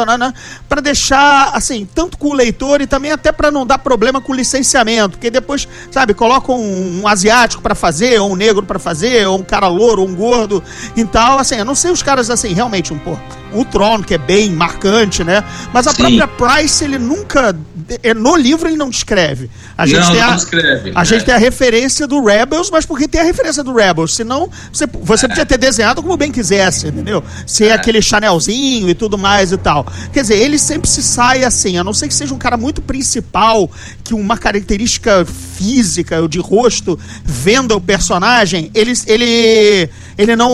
para 0.68 0.80
deixar, 0.80 1.50
assim, 1.54 1.86
tanto 1.94 2.18
com 2.18 2.28
o 2.28 2.34
leitor 2.34 2.80
e 2.80 2.86
também 2.86 3.12
até 3.12 3.30
para 3.30 3.50
não 3.50 3.66
dar 3.66 3.78
problema 3.78 4.20
com 4.20 4.32
o 4.32 4.34
licenciamento, 4.34 5.10
porque 5.10 5.30
depois, 5.30 5.68
sabe, 5.90 6.14
colocam 6.14 6.58
um, 6.58 7.02
um 7.02 7.08
asiático 7.08 7.62
para 7.62 7.74
fazer, 7.74 8.20
ou 8.20 8.32
um 8.32 8.36
negro 8.36 8.62
para 8.62 8.78
fazer, 8.78 9.26
ou 9.26 9.38
um 9.38 9.42
cara 9.42 9.68
louro, 9.68 10.02
ou 10.02 10.08
um 10.08 10.14
gordo 10.14 10.62
e 10.96 11.04
tal, 11.04 11.38
assim, 11.38 11.56
eu 11.56 11.64
não 11.64 11.74
sei 11.74 11.90
os 11.90 12.02
caras, 12.02 12.30
assim, 12.30 12.52
realmente, 12.52 12.92
um, 12.92 12.98
pô, 12.98 13.16
o 13.52 13.64
Tron, 13.64 14.02
que 14.02 14.14
é 14.14 14.18
bem 14.18 14.50
marcante, 14.50 15.22
né, 15.22 15.44
mas 15.72 15.86
a 15.86 15.92
Sim. 15.92 16.18
própria 16.18 16.28
Price, 16.28 16.82
ele 16.82 16.98
nunca, 16.98 17.54
é, 18.02 18.14
no 18.14 18.36
livro 18.36 18.68
ele 18.68 18.76
não 18.76 18.88
descreve. 18.88 19.50
A 19.76 19.86
gente 19.86 20.00
não, 20.00 20.12
tem 20.12 20.20
não 20.20 20.30
a, 20.30 20.36
escreve. 20.36 20.90
a 20.90 20.98
né? 20.98 21.04
gente 21.04 21.24
tem 21.24 21.34
a 21.34 21.38
referência 21.38 22.06
do 22.06 22.24
Rebels, 22.24 22.70
mas 22.70 22.86
porque 22.86 23.06
tem 23.06 23.20
a 23.20 23.24
referência 23.24 23.62
do 23.62 23.74
Rebels. 23.74 24.14
Senão, 24.14 24.50
você, 24.72 24.86
você 24.86 25.28
podia 25.28 25.46
ter 25.46 25.58
desenhado 25.58 26.02
como 26.02 26.16
bem 26.16 26.30
quisesse, 26.32 26.88
entendeu? 26.88 27.22
Ser 27.46 27.72
aquele 27.72 28.00
Chanelzinho 28.14 28.88
e 28.88 28.94
tudo 28.94 29.18
mais 29.18 29.52
e 29.52 29.56
tal. 29.56 29.86
Quer 30.12 30.22
dizer, 30.22 30.36
ele 30.36 30.58
sempre 30.58 30.88
se 30.88 31.02
sai 31.02 31.44
assim, 31.44 31.76
a 31.76 31.84
não 31.84 31.92
ser 31.92 32.08
que 32.08 32.14
seja 32.14 32.32
um 32.34 32.38
cara 32.38 32.56
muito 32.56 32.80
principal, 32.80 33.70
que 34.02 34.14
uma 34.14 34.38
característica 34.38 35.24
física 35.24 36.20
ou 36.20 36.28
de 36.28 36.38
rosto 36.38 36.98
venda 37.24 37.74
o 37.76 37.80
personagem, 37.80 38.70
ele, 38.74 38.92
ele, 39.06 39.90
ele 40.16 40.36
não. 40.36 40.50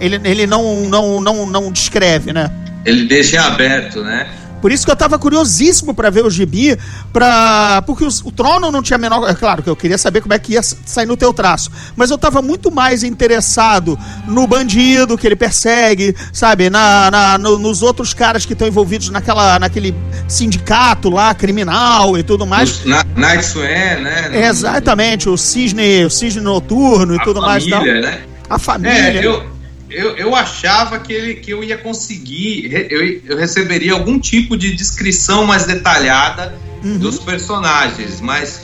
Ele, 0.00 0.20
ele 0.24 0.46
não, 0.46 0.88
não, 0.88 1.20
não, 1.20 1.46
não 1.46 1.72
descreve, 1.72 2.32
né? 2.32 2.50
Ele 2.84 3.04
deixa 3.04 3.42
aberto, 3.42 4.02
né? 4.02 4.26
Por 4.60 4.70
isso 4.72 4.84
que 4.84 4.90
eu 4.90 4.96
tava 4.96 5.18
curiosíssimo 5.18 5.94
pra 5.94 6.10
ver 6.10 6.24
o 6.24 6.30
gibi, 6.30 6.76
pra... 7.12 7.82
porque 7.86 8.04
os- 8.04 8.20
o 8.24 8.30
Trono 8.30 8.70
não 8.70 8.82
tinha 8.82 8.96
a 8.96 8.98
menor. 8.98 9.28
É 9.28 9.34
claro 9.34 9.62
que 9.62 9.70
eu 9.70 9.76
queria 9.76 9.96
saber 9.98 10.20
como 10.20 10.34
é 10.34 10.38
que 10.38 10.52
ia 10.52 10.62
sair 10.62 11.06
no 11.06 11.16
teu 11.16 11.32
traço. 11.32 11.70
Mas 11.96 12.10
eu 12.10 12.18
tava 12.18 12.42
muito 12.42 12.70
mais 12.70 13.02
interessado 13.02 13.98
no 14.26 14.46
bandido 14.46 15.16
que 15.16 15.26
ele 15.26 15.36
persegue, 15.36 16.14
sabe? 16.32 16.68
Na, 16.70 17.10
na- 17.10 17.38
no- 17.38 17.58
nos 17.58 17.82
outros 17.82 18.12
caras 18.14 18.44
que 18.46 18.52
estão 18.52 18.68
envolvidos 18.68 19.08
naquela, 19.10 19.58
naquele 19.58 19.94
sindicato 20.28 21.10
lá, 21.10 21.34
criminal 21.34 22.16
e 22.18 22.22
tudo 22.22 22.46
mais. 22.46 22.84
Na- 22.84 23.04
Night 23.16 23.44
Swan, 23.44 23.62
né? 23.64 24.28
No- 24.30 24.36
Exatamente, 24.36 25.28
o 25.28 25.36
cisne, 25.36 26.04
o 26.04 26.10
cisne 26.10 26.40
noturno 26.40 27.14
e 27.14 27.18
a 27.18 27.22
tudo 27.22 27.40
mais. 27.40 27.66
família, 27.68 27.98
Então, 27.98 28.10
né? 28.10 28.20
a 28.48 28.58
família. 28.58 28.92
É, 28.92 29.59
eu, 29.90 30.16
eu 30.16 30.34
achava 30.34 30.98
que, 30.98 31.12
ele, 31.12 31.34
que 31.34 31.50
eu 31.50 31.62
ia 31.64 31.76
conseguir, 31.78 32.70
eu, 32.90 33.20
eu 33.26 33.36
receberia 33.36 33.92
algum 33.92 34.18
tipo 34.18 34.56
de 34.56 34.74
descrição 34.74 35.44
mais 35.46 35.64
detalhada 35.66 36.54
Uhum. 36.82 36.96
dos 36.98 37.18
personagens, 37.18 38.22
mas 38.22 38.62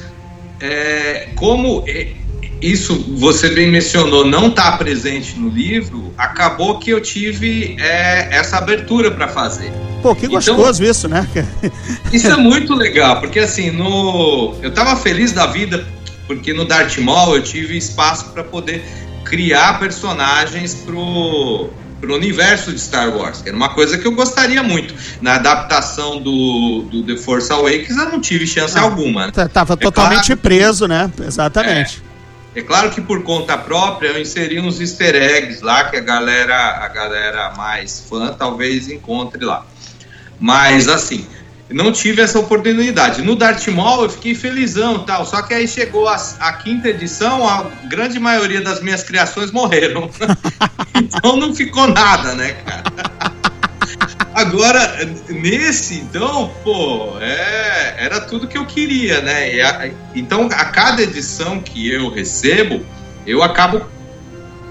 é, 0.58 1.28
como 1.36 1.84
e- 1.86 2.16
isso 2.62 2.94
você 3.18 3.50
bem 3.50 3.70
mencionou, 3.70 4.24
não 4.26 4.46
está 4.48 4.72
presente 4.78 5.38
no 5.38 5.50
livro, 5.50 6.14
acabou 6.16 6.78
que 6.78 6.88
eu 6.88 6.98
tive 7.02 7.76
é, 7.78 8.28
essa 8.34 8.56
abertura 8.56 9.10
para 9.10 9.28
fazer. 9.28 9.70
Pô, 10.00 10.14
que 10.14 10.24
Então- 10.24 10.36
gostoso 10.56 10.82
isso, 10.82 11.08
né? 11.08 11.28
Isso 12.10 12.28
é 12.28 12.36
muito 12.38 12.74
legal, 12.74 13.20
porque 13.20 13.38
assim, 13.40 13.70
no 13.70 14.54
eu 14.62 14.70
tava 14.72 14.96
feliz 14.96 15.32
da 15.32 15.46
vida, 15.46 15.86
porque 16.26 16.54
no 16.54 16.64
Darth 16.64 16.96
Maul 16.98 17.36
eu 17.36 17.42
tive 17.42 17.76
espaço 17.76 18.30
para 18.32 18.42
poder 18.42 18.82
criar 19.28 19.78
personagens 19.78 20.74
pro, 20.74 21.68
pro 22.00 22.14
universo 22.14 22.72
de 22.72 22.78
Star 22.80 23.08
Wars, 23.16 23.42
que 23.42 23.48
era 23.48 23.56
uma 23.56 23.68
coisa 23.70 23.98
que 23.98 24.06
eu 24.06 24.12
gostaria 24.12 24.62
muito. 24.62 24.94
Na 25.20 25.34
adaptação 25.34 26.20
do, 26.20 26.82
do 26.90 27.02
The 27.02 27.16
Force 27.20 27.52
Awakens 27.52 27.96
eu 27.96 28.08
não 28.10 28.20
tive 28.20 28.46
chance 28.46 28.78
Ah. 28.78 28.82
alguma. 28.82 29.26
né? 29.26 29.32
T- 29.32 29.48
Tava 29.48 29.76
totalmente 29.76 30.34
preso, 30.36 30.86
né? 30.86 31.10
Exatamente. 31.26 32.02
É 32.54 32.62
claro 32.62 32.90
que 32.90 33.02
por 33.02 33.22
conta 33.22 33.58
própria 33.58 34.08
eu 34.08 34.20
inseri 34.20 34.58
uns 34.58 34.80
easter 34.80 35.14
eggs 35.14 35.62
lá 35.62 35.84
que 35.90 35.96
a 35.96 36.00
galera, 36.00 36.56
a 36.84 36.88
galera 36.88 37.52
mais 37.54 38.02
fã 38.08 38.32
talvez 38.32 38.88
encontre 38.88 39.44
lá. 39.44 39.66
Mas 40.40 40.88
assim, 40.88 41.26
não 41.70 41.90
tive 41.92 42.22
essa 42.22 42.38
oportunidade. 42.38 43.22
No 43.22 43.34
Darth 43.34 43.66
Maul 43.68 44.04
eu 44.04 44.10
fiquei 44.10 44.34
felizão 44.34 45.00
tal, 45.00 45.26
só 45.26 45.42
que 45.42 45.52
aí 45.52 45.66
chegou 45.66 46.08
a, 46.08 46.16
a 46.40 46.52
quinta 46.52 46.88
edição, 46.88 47.48
a 47.48 47.64
grande 47.88 48.18
maioria 48.18 48.60
das 48.60 48.80
minhas 48.80 49.02
criações 49.02 49.50
morreram. 49.50 50.10
então 50.94 51.36
não 51.36 51.54
ficou 51.54 51.88
nada, 51.88 52.34
né, 52.34 52.52
cara? 52.64 52.84
Agora, 54.34 54.98
nesse, 55.30 55.94
então, 55.94 56.52
pô, 56.62 57.18
é, 57.20 57.94
era 57.98 58.20
tudo 58.20 58.46
que 58.46 58.58
eu 58.58 58.66
queria, 58.66 59.22
né? 59.22 59.60
A- 59.62 59.90
então, 60.14 60.46
a 60.52 60.64
cada 60.66 61.02
edição 61.02 61.58
que 61.58 61.90
eu 61.90 62.10
recebo, 62.10 62.84
eu 63.26 63.42
acabo 63.42 63.80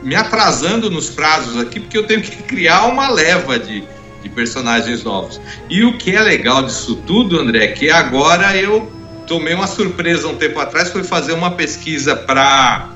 me 0.03 0.15
atrasando 0.15 0.91
nos 0.91 1.09
prazos 1.09 1.59
aqui, 1.59 1.79
porque 1.79 1.97
eu 1.97 2.05
tenho 2.05 2.21
que 2.21 2.43
criar 2.43 2.85
uma 2.85 3.09
leva 3.09 3.57
de, 3.57 3.83
de 4.25 4.29
personagens 4.29 5.03
novos. 5.03 5.39
E 5.69 5.83
o 5.83 5.97
que 5.97 6.15
é 6.15 6.21
legal 6.21 6.63
disso 6.63 6.95
tudo, 7.05 7.39
André, 7.39 7.65
é 7.65 7.67
que 7.67 7.91
agora 7.91 8.57
eu 8.57 8.91
tomei 9.27 9.53
uma 9.53 9.67
surpresa 9.67 10.27
um 10.27 10.35
tempo 10.35 10.59
atrás, 10.59 10.89
foi 10.89 11.03
fazer 11.03 11.33
uma 11.33 11.51
pesquisa 11.51 12.15
para 12.15 12.91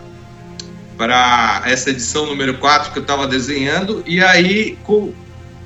para 0.98 1.62
essa 1.66 1.92
edição 1.92 2.26
número 2.26 2.56
4 2.58 2.92
que 2.92 3.00
eu 3.00 3.04
estava 3.04 3.26
desenhando, 3.26 4.04
e 4.06 4.22
aí 4.22 4.78
co- 4.84 5.14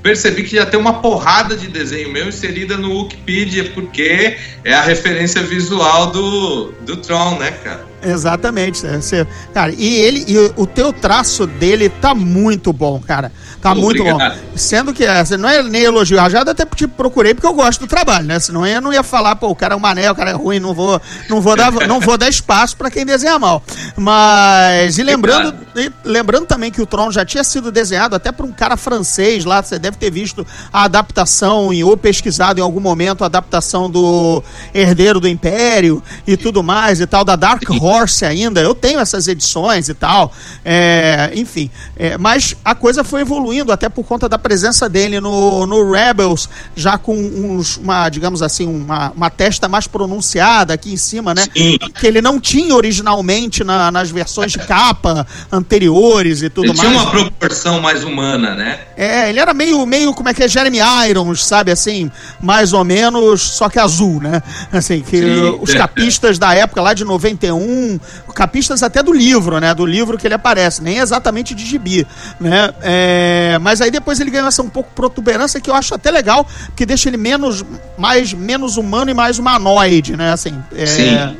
percebi 0.00 0.44
que 0.44 0.54
já 0.54 0.64
tem 0.64 0.78
uma 0.78 1.00
porrada 1.00 1.56
de 1.56 1.66
desenho 1.66 2.08
meu 2.08 2.28
inserida 2.28 2.76
no 2.76 3.00
Wikipedia, 3.02 3.64
porque 3.74 4.36
é 4.62 4.72
a 4.72 4.82
referência 4.82 5.42
visual 5.42 6.12
do, 6.12 6.70
do 6.82 6.98
Tron, 6.98 7.36
né, 7.38 7.50
cara? 7.50 7.84
Exatamente. 8.04 8.84
é, 8.86 8.96
você- 9.00 9.26
cara, 9.52 9.72
e 9.76 9.94
ele 9.96 10.24
e 10.28 10.52
o 10.56 10.66
teu 10.66 10.92
traço 10.92 11.46
dele 11.46 11.88
tá 11.88 12.14
muito 12.14 12.72
bom, 12.72 13.00
cara. 13.00 13.32
Tá 13.60 13.74
muito 13.74 14.02
Obrigado. 14.02 14.34
bom. 14.34 14.40
Sendo 14.56 14.92
que 14.92 15.04
é, 15.04 15.24
não 15.38 15.48
é 15.48 15.62
nem 15.62 15.82
elogio 15.84 16.18
rajado, 16.18 16.50
até 16.50 16.66
te 16.66 16.86
procurei 16.86 17.32
porque 17.34 17.46
eu 17.46 17.54
gosto 17.54 17.80
do 17.80 17.86
trabalho, 17.86 18.26
né? 18.26 18.38
Senão 18.38 18.66
eu 18.66 18.80
não 18.80 18.92
ia 18.92 19.02
falar, 19.02 19.36
pô, 19.36 19.48
o 19.48 19.56
cara 19.56 19.72
é 19.74 19.76
um 19.76 19.80
mané, 19.80 20.10
o 20.10 20.14
cara 20.14 20.30
é 20.30 20.34
ruim, 20.34 20.60
não 20.60 20.74
vou, 20.74 21.00
não 21.30 21.40
vou 21.40 21.56
dar, 21.56 21.72
não 21.88 21.98
vou 21.98 22.18
dar 22.18 22.28
espaço 22.28 22.76
pra 22.76 22.90
quem 22.90 23.06
desenha 23.06 23.38
mal. 23.38 23.62
Mas 23.96 24.98
e 24.98 25.02
lembrando, 25.02 25.54
e 25.76 25.90
lembrando 26.04 26.46
também 26.46 26.70
que 26.70 26.82
o 26.82 26.86
Tron 26.86 27.10
já 27.10 27.24
tinha 27.24 27.42
sido 27.42 27.72
desenhado 27.72 28.14
até 28.14 28.30
por 28.30 28.44
um 28.44 28.52
cara 28.52 28.76
francês 28.76 29.44
lá, 29.44 29.62
você 29.62 29.78
deve 29.78 29.96
ter 29.96 30.10
visto 30.10 30.46
a 30.72 30.84
adaptação 30.84 31.72
em, 31.72 31.82
ou 31.82 31.96
pesquisado 31.96 32.60
em 32.60 32.62
algum 32.62 32.80
momento 32.80 33.22
a 33.24 33.26
adaptação 33.26 33.90
do 33.90 34.42
Herdeiro 34.74 35.20
do 35.20 35.28
Império 35.28 36.02
e 36.26 36.36
tudo 36.36 36.62
mais 36.62 37.00
e 37.00 37.06
tal, 37.06 37.24
da 37.24 37.34
Dark 37.34 37.62
Horse 37.70 37.93
ainda. 38.24 38.60
Eu 38.60 38.74
tenho 38.74 38.98
essas 39.00 39.28
edições 39.28 39.88
e 39.88 39.94
tal. 39.94 40.32
É, 40.64 41.30
enfim, 41.34 41.70
é, 41.96 42.16
mas 42.18 42.54
a 42.64 42.74
coisa 42.74 43.04
foi 43.04 43.20
evoluindo 43.20 43.70
até 43.72 43.88
por 43.88 44.04
conta 44.04 44.28
da 44.28 44.38
presença 44.38 44.88
dele 44.88 45.20
no, 45.20 45.66
no 45.66 45.90
Rebels, 45.92 46.48
já 46.74 46.96
com 46.98 47.14
uns, 47.16 47.76
uma, 47.76 48.08
digamos 48.08 48.42
assim, 48.42 48.66
uma, 48.66 49.10
uma 49.12 49.30
testa 49.30 49.68
mais 49.68 49.86
pronunciada 49.86 50.74
aqui 50.74 50.92
em 50.92 50.96
cima, 50.96 51.34
né? 51.34 51.44
Sim. 51.56 51.78
Que 52.00 52.06
ele 52.06 52.20
não 52.22 52.40
tinha 52.40 52.74
originalmente 52.74 53.62
na- 53.64 53.90
nas 53.90 54.10
versões 54.10 54.52
de 54.52 54.58
capa 54.58 55.26
anteriores 55.50 56.42
e 56.42 56.50
tudo 56.50 56.66
Ele 56.68 56.74
tinha 56.74 56.90
mais. 56.90 57.02
uma 57.02 57.10
proporção 57.10 57.80
mais 57.80 58.04
humana, 58.04 58.54
né? 58.54 58.80
É, 58.96 59.28
ele 59.28 59.40
era 59.40 59.52
meio, 59.54 59.84
meio, 59.86 60.12
como 60.14 60.28
é 60.28 60.34
que 60.34 60.42
é, 60.42 60.48
Jeremy 60.48 60.78
Irons, 61.08 61.44
sabe, 61.44 61.70
assim, 61.70 62.10
mais 62.40 62.72
ou 62.72 62.84
menos, 62.84 63.40
só 63.42 63.68
que 63.68 63.78
azul, 63.78 64.20
né? 64.20 64.42
Assim, 64.72 65.00
que 65.00 65.18
Sim. 65.20 65.58
os 65.60 65.74
capistas 65.74 66.38
da 66.38 66.54
época 66.54 66.80
lá 66.82 66.94
de 66.94 67.04
91, 67.04 67.60
capistas 68.34 68.82
até 68.82 69.02
do 69.02 69.12
livro, 69.12 69.58
né? 69.60 69.74
Do 69.74 69.86
livro 69.86 70.18
que 70.18 70.26
ele 70.26 70.34
aparece, 70.34 70.82
nem 70.82 70.98
exatamente 70.98 71.54
de 71.54 71.64
gibi, 71.64 72.06
né? 72.40 72.72
É, 72.82 73.58
mas 73.60 73.80
aí 73.80 73.90
depois 73.90 74.20
ele 74.20 74.30
ganhou 74.30 74.48
essa 74.48 74.62
um 74.62 74.68
pouco 74.68 74.90
protuberância 74.94 75.60
que 75.60 75.70
eu 75.70 75.74
acho 75.74 75.94
até 75.94 76.10
legal, 76.10 76.46
que 76.74 76.84
deixa 76.84 77.08
ele 77.08 77.16
menos, 77.16 77.64
mais, 77.96 78.32
menos 78.32 78.76
humano 78.76 79.10
e 79.10 79.14
mais 79.14 79.38
humanoide, 79.38 80.16
né? 80.16 80.32
Assim, 80.32 80.54
é, 80.74 80.86
Sim. 80.86 81.36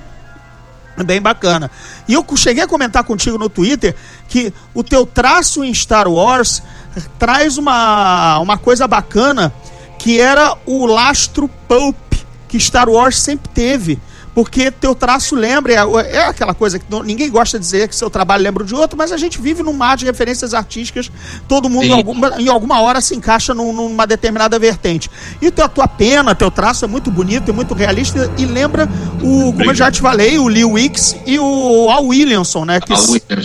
Bem 1.04 1.20
bacana. 1.20 1.70
E 2.06 2.14
eu 2.14 2.24
cheguei 2.36 2.62
a 2.62 2.68
comentar 2.68 3.02
contigo 3.02 3.36
no 3.36 3.48
Twitter 3.48 3.96
que 4.28 4.52
o 4.72 4.84
teu 4.84 5.04
traço 5.04 5.64
em 5.64 5.74
Star 5.74 6.06
Wars 6.08 6.62
traz 7.18 7.58
uma, 7.58 8.38
uma 8.38 8.56
coisa 8.56 8.86
bacana 8.86 9.52
que 9.98 10.20
era 10.20 10.56
o 10.64 10.86
lastro 10.86 11.48
pulp 11.66 11.96
que 12.46 12.60
Star 12.60 12.88
Wars 12.88 13.18
sempre 13.18 13.50
teve. 13.52 13.98
Porque 14.34 14.70
teu 14.70 14.94
traço 14.94 15.36
lembra, 15.36 15.72
é, 15.72 16.16
é 16.16 16.24
aquela 16.26 16.52
coisa 16.54 16.78
que 16.78 16.84
ninguém 17.04 17.30
gosta 17.30 17.58
de 17.58 17.64
dizer 17.64 17.88
que 17.88 17.94
seu 17.94 18.10
trabalho 18.10 18.42
lembra 18.42 18.64
de 18.64 18.74
outro, 18.74 18.98
mas 18.98 19.12
a 19.12 19.16
gente 19.16 19.40
vive 19.40 19.62
num 19.62 19.72
mar 19.72 19.96
de 19.96 20.04
referências 20.04 20.52
artísticas, 20.54 21.10
todo 21.46 21.68
mundo 21.70 21.84
em 21.84 21.92
alguma, 21.92 22.34
em 22.42 22.48
alguma 22.48 22.80
hora 22.80 23.00
se 23.00 23.14
encaixa 23.14 23.54
num- 23.54 23.72
numa 23.72 24.06
determinada 24.06 24.58
vertente. 24.58 25.08
E 25.40 25.46
a 25.62 25.68
tua 25.68 25.86
pena, 25.86 26.34
teu 26.34 26.50
traço 26.50 26.84
é 26.84 26.88
muito 26.88 27.10
bonito 27.10 27.48
e 27.50 27.52
muito 27.54 27.74
realista 27.74 28.30
e 28.36 28.44
lembra 28.44 28.88
o, 29.22 29.52
como 29.52 29.70
eu 29.70 29.74
já 29.74 29.90
te 29.90 30.00
falei, 30.00 30.36
o 30.38 30.48
Lee 30.48 30.64
Wicks 30.64 31.16
e 31.26 31.38
o 31.38 31.88
Al 31.90 32.04
Williamson, 32.06 32.64
né? 32.64 32.80
Que 32.80 32.92
A 32.92 33.36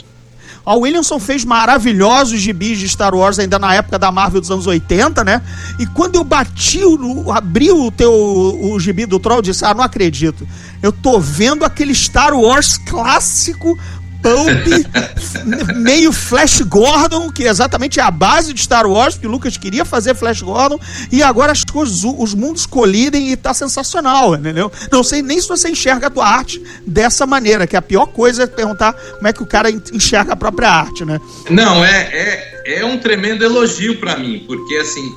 Williams. 0.60 0.62
Al 0.66 0.80
Williamson 0.80 1.20
fez 1.20 1.46
maravilhosos 1.46 2.40
gibis 2.40 2.78
de 2.80 2.88
Star 2.88 3.16
Wars 3.16 3.40
ainda 3.40 3.58
na 3.58 3.74
época 3.74 3.98
da 3.98 4.12
Marvel 4.12 4.42
dos 4.42 4.52
anos 4.52 4.68
80, 4.68 5.24
né? 5.24 5.42
E 5.80 5.86
quando 5.86 6.16
eu 6.16 6.24
bati, 6.24 6.84
o, 6.84 7.32
abri 7.32 7.72
o 7.72 7.92
teu 7.92 8.12
o 8.12 8.80
gibi 8.80 9.06
do 9.06 9.20
Troll, 9.20 9.38
eu 9.38 9.42
disse: 9.42 9.66
Ah, 9.66 9.74
não 9.74 9.84
acredito. 9.84 10.48
Eu 10.82 10.92
tô 10.92 11.20
vendo 11.20 11.66
aquele 11.66 11.94
Star 11.94 12.34
Wars 12.34 12.78
clássico. 12.78 13.78
Pulp, 14.22 14.96
meio 15.78 16.12
Flash 16.12 16.62
Gordon, 16.62 17.32
que 17.32 17.44
exatamente 17.44 18.00
é 18.00 18.04
a 18.04 18.12
base 18.12 18.54
de 18.54 18.62
Star 18.62 18.86
Wars, 18.86 19.18
que 19.18 19.26
o 19.26 19.30
Lucas 19.30 19.58
queria 19.58 19.86
fazer 19.86 20.16
Flash 20.16 20.42
Gordon, 20.42 20.80
e 21.12 21.24
agora 21.24 21.52
as 21.52 21.64
coisas, 21.64 22.04
os 22.04 22.34
mundos 22.34 22.66
colidem 22.66 23.32
e 23.32 23.38
tá 23.38 23.54
sensacional, 23.54 24.36
entendeu? 24.36 24.72
Não 24.92 25.04
sei 25.04 25.22
nem 25.22 25.40
se 25.40 25.48
você 25.48 25.70
enxerga 25.70 26.08
a 26.08 26.10
tua 26.10 26.28
arte 26.28 26.62
dessa 26.86 27.26
maneira, 27.26 27.66
que 27.66 27.76
a 27.76 27.82
pior 27.82 28.08
coisa 28.08 28.44
é 28.44 28.48
perguntar 28.48 28.94
como 28.94 29.28
é 29.28 29.34
que 29.34 29.42
o 29.44 29.46
cara 29.46 29.70
en- 29.72 29.82
enxerga 29.94 30.34
a 30.34 30.36
própria 30.36 30.70
arte, 30.70 31.06
né? 31.06 31.20
Não, 31.50 31.84
é, 31.84 32.10
é, 32.12 32.80
é 32.80 32.86
um 32.86 32.98
tremendo 32.98 33.44
elogio 33.44 34.00
para 34.00 34.18
mim, 34.18 34.44
porque 34.46 34.76
assim, 34.76 35.16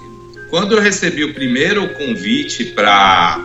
quando 0.51 0.73
eu 0.77 0.81
recebi 0.81 1.25
o 1.25 1.35
primeiro 1.35 1.89
convite 1.95 2.65
para 2.67 3.39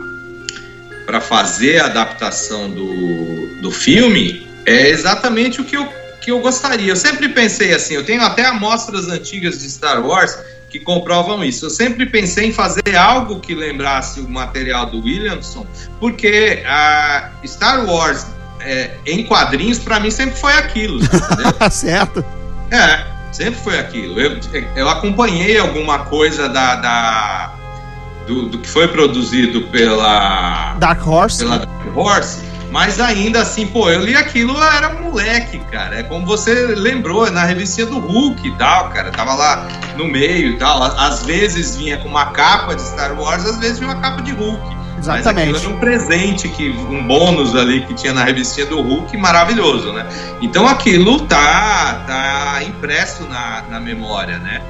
para 1.06 1.22
fazer 1.22 1.80
a 1.80 1.86
adaptação 1.86 2.70
do, 2.70 3.62
do 3.62 3.72
filme, 3.72 4.46
é 4.68 4.90
exatamente 4.90 5.62
o 5.62 5.64
que 5.64 5.76
eu, 5.78 5.88
que 6.22 6.30
eu 6.32 6.40
gostaria. 6.40 6.92
Eu 6.92 6.96
sempre 6.96 7.30
pensei 7.30 7.74
assim, 7.74 7.94
eu 7.96 8.04
tenho 8.06 8.22
até 8.22 8.46
amostras 8.46 9.08
antigas 9.08 9.60
de 9.60 9.70
Star 9.70 10.06
Wars 10.06 10.38
que 10.70 10.80
comprovam 10.80 11.44
isso. 11.44 11.66
Eu 11.66 11.70
sempre 11.70 12.06
pensei 12.06 12.48
em 12.48 12.52
fazer 12.52 12.96
algo 12.98 13.40
que 13.40 13.56
lembrasse 13.56 14.20
o 14.20 14.30
material 14.30 14.88
do 14.88 15.02
Williamson, 15.02 15.66
porque 16.00 16.62
a 16.68 17.30
Star 17.46 17.86
Wars 17.86 18.26
é, 18.60 18.92
em 19.06 19.24
quadrinhos 19.24 19.80
para 19.80 20.00
mim 20.00 20.12
sempre 20.12 20.38
foi 20.38 20.54
aquilo? 20.54 21.00
Tá 21.58 21.70
certo? 21.72 22.24
É, 22.70 23.06
sempre 23.32 23.60
foi 23.62 23.80
aquilo. 23.80 24.20
Eu, 24.20 24.38
eu 24.76 24.90
acompanhei 24.90 25.58
alguma 25.58 26.00
coisa 26.00 26.50
da, 26.50 26.76
da- 26.76 27.54
do, 28.28 28.50
do 28.50 28.58
que 28.58 28.68
foi 28.68 28.90
produzido 28.90 29.62
pela, 29.70 30.74
Dark 30.80 31.08
Horse. 31.08 31.38
pela 31.40 31.60
Dark 31.60 31.96
Horse, 31.98 32.40
mas 32.72 33.00
ainda 33.00 33.42
assim, 33.42 33.66
pô, 33.68 33.90
eu 33.90 34.02
li 34.02 34.16
aquilo, 34.16 34.54
eu 34.54 34.64
era 34.64 34.94
moleque, 34.94 35.60
cara. 35.72 36.00
É 36.00 36.04
como 36.04 36.26
você 36.26 36.54
lembrou, 36.76 37.30
na 37.32 37.44
revistinha 37.44 37.88
do 37.88 38.00
Hulk 38.00 38.48
e 38.48 38.52
tal, 38.58 38.90
cara. 38.90 39.12
Tava 39.12 39.34
lá 39.34 39.68
no 39.96 40.06
meio 40.06 40.52
e 40.52 40.58
tal. 40.58 40.84
Às 40.84 41.24
vezes 41.24 41.76
vinha 41.76 41.98
com 41.98 42.08
uma 42.08 42.28
capa 42.28 42.76
de 42.76 42.82
Star 42.82 43.18
Wars, 43.20 43.46
às 43.46 43.58
vezes 43.58 43.80
vinha 43.80 43.92
uma 43.92 44.02
capa 44.02 44.22
de 44.22 44.32
Hulk. 44.32 44.78
Mas 44.98 45.20
Exatamente. 45.20 45.50
aquilo 45.50 45.58
era 45.58 45.70
um 45.70 45.80
presente, 45.80 46.50
que, 46.50 46.70
um 46.72 47.06
bônus 47.06 47.56
ali 47.56 47.86
que 47.86 47.94
tinha 47.94 48.14
na 48.14 48.24
revistinha 48.24 48.66
do 48.66 48.82
Hulk, 48.82 49.16
maravilhoso, 49.16 49.94
né? 49.94 50.06
Então 50.42 50.68
aquilo 50.68 51.22
tá, 51.22 52.04
tá 52.08 52.64
impresso 52.64 53.24
na, 53.26 53.64
na 53.70 53.80
memória, 53.80 54.40
né? 54.40 54.62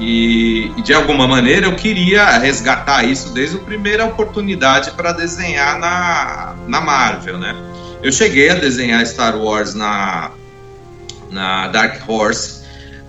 E, 0.00 0.72
e, 0.78 0.82
de 0.82 0.94
alguma 0.94 1.28
maneira 1.28 1.66
eu 1.66 1.76
queria 1.76 2.38
resgatar 2.38 3.04
isso 3.04 3.34
desde 3.34 3.58
a 3.58 3.60
primeira 3.60 4.06
oportunidade 4.06 4.92
para 4.92 5.12
desenhar 5.12 5.78
na, 5.78 6.56
na 6.66 6.80
Marvel, 6.80 7.38
né? 7.38 7.54
Eu 8.02 8.10
cheguei 8.10 8.48
a 8.48 8.54
desenhar 8.54 9.04
Star 9.06 9.36
Wars 9.36 9.74
na, 9.74 10.30
na 11.30 11.68
Dark 11.68 12.08
Horse. 12.08 12.59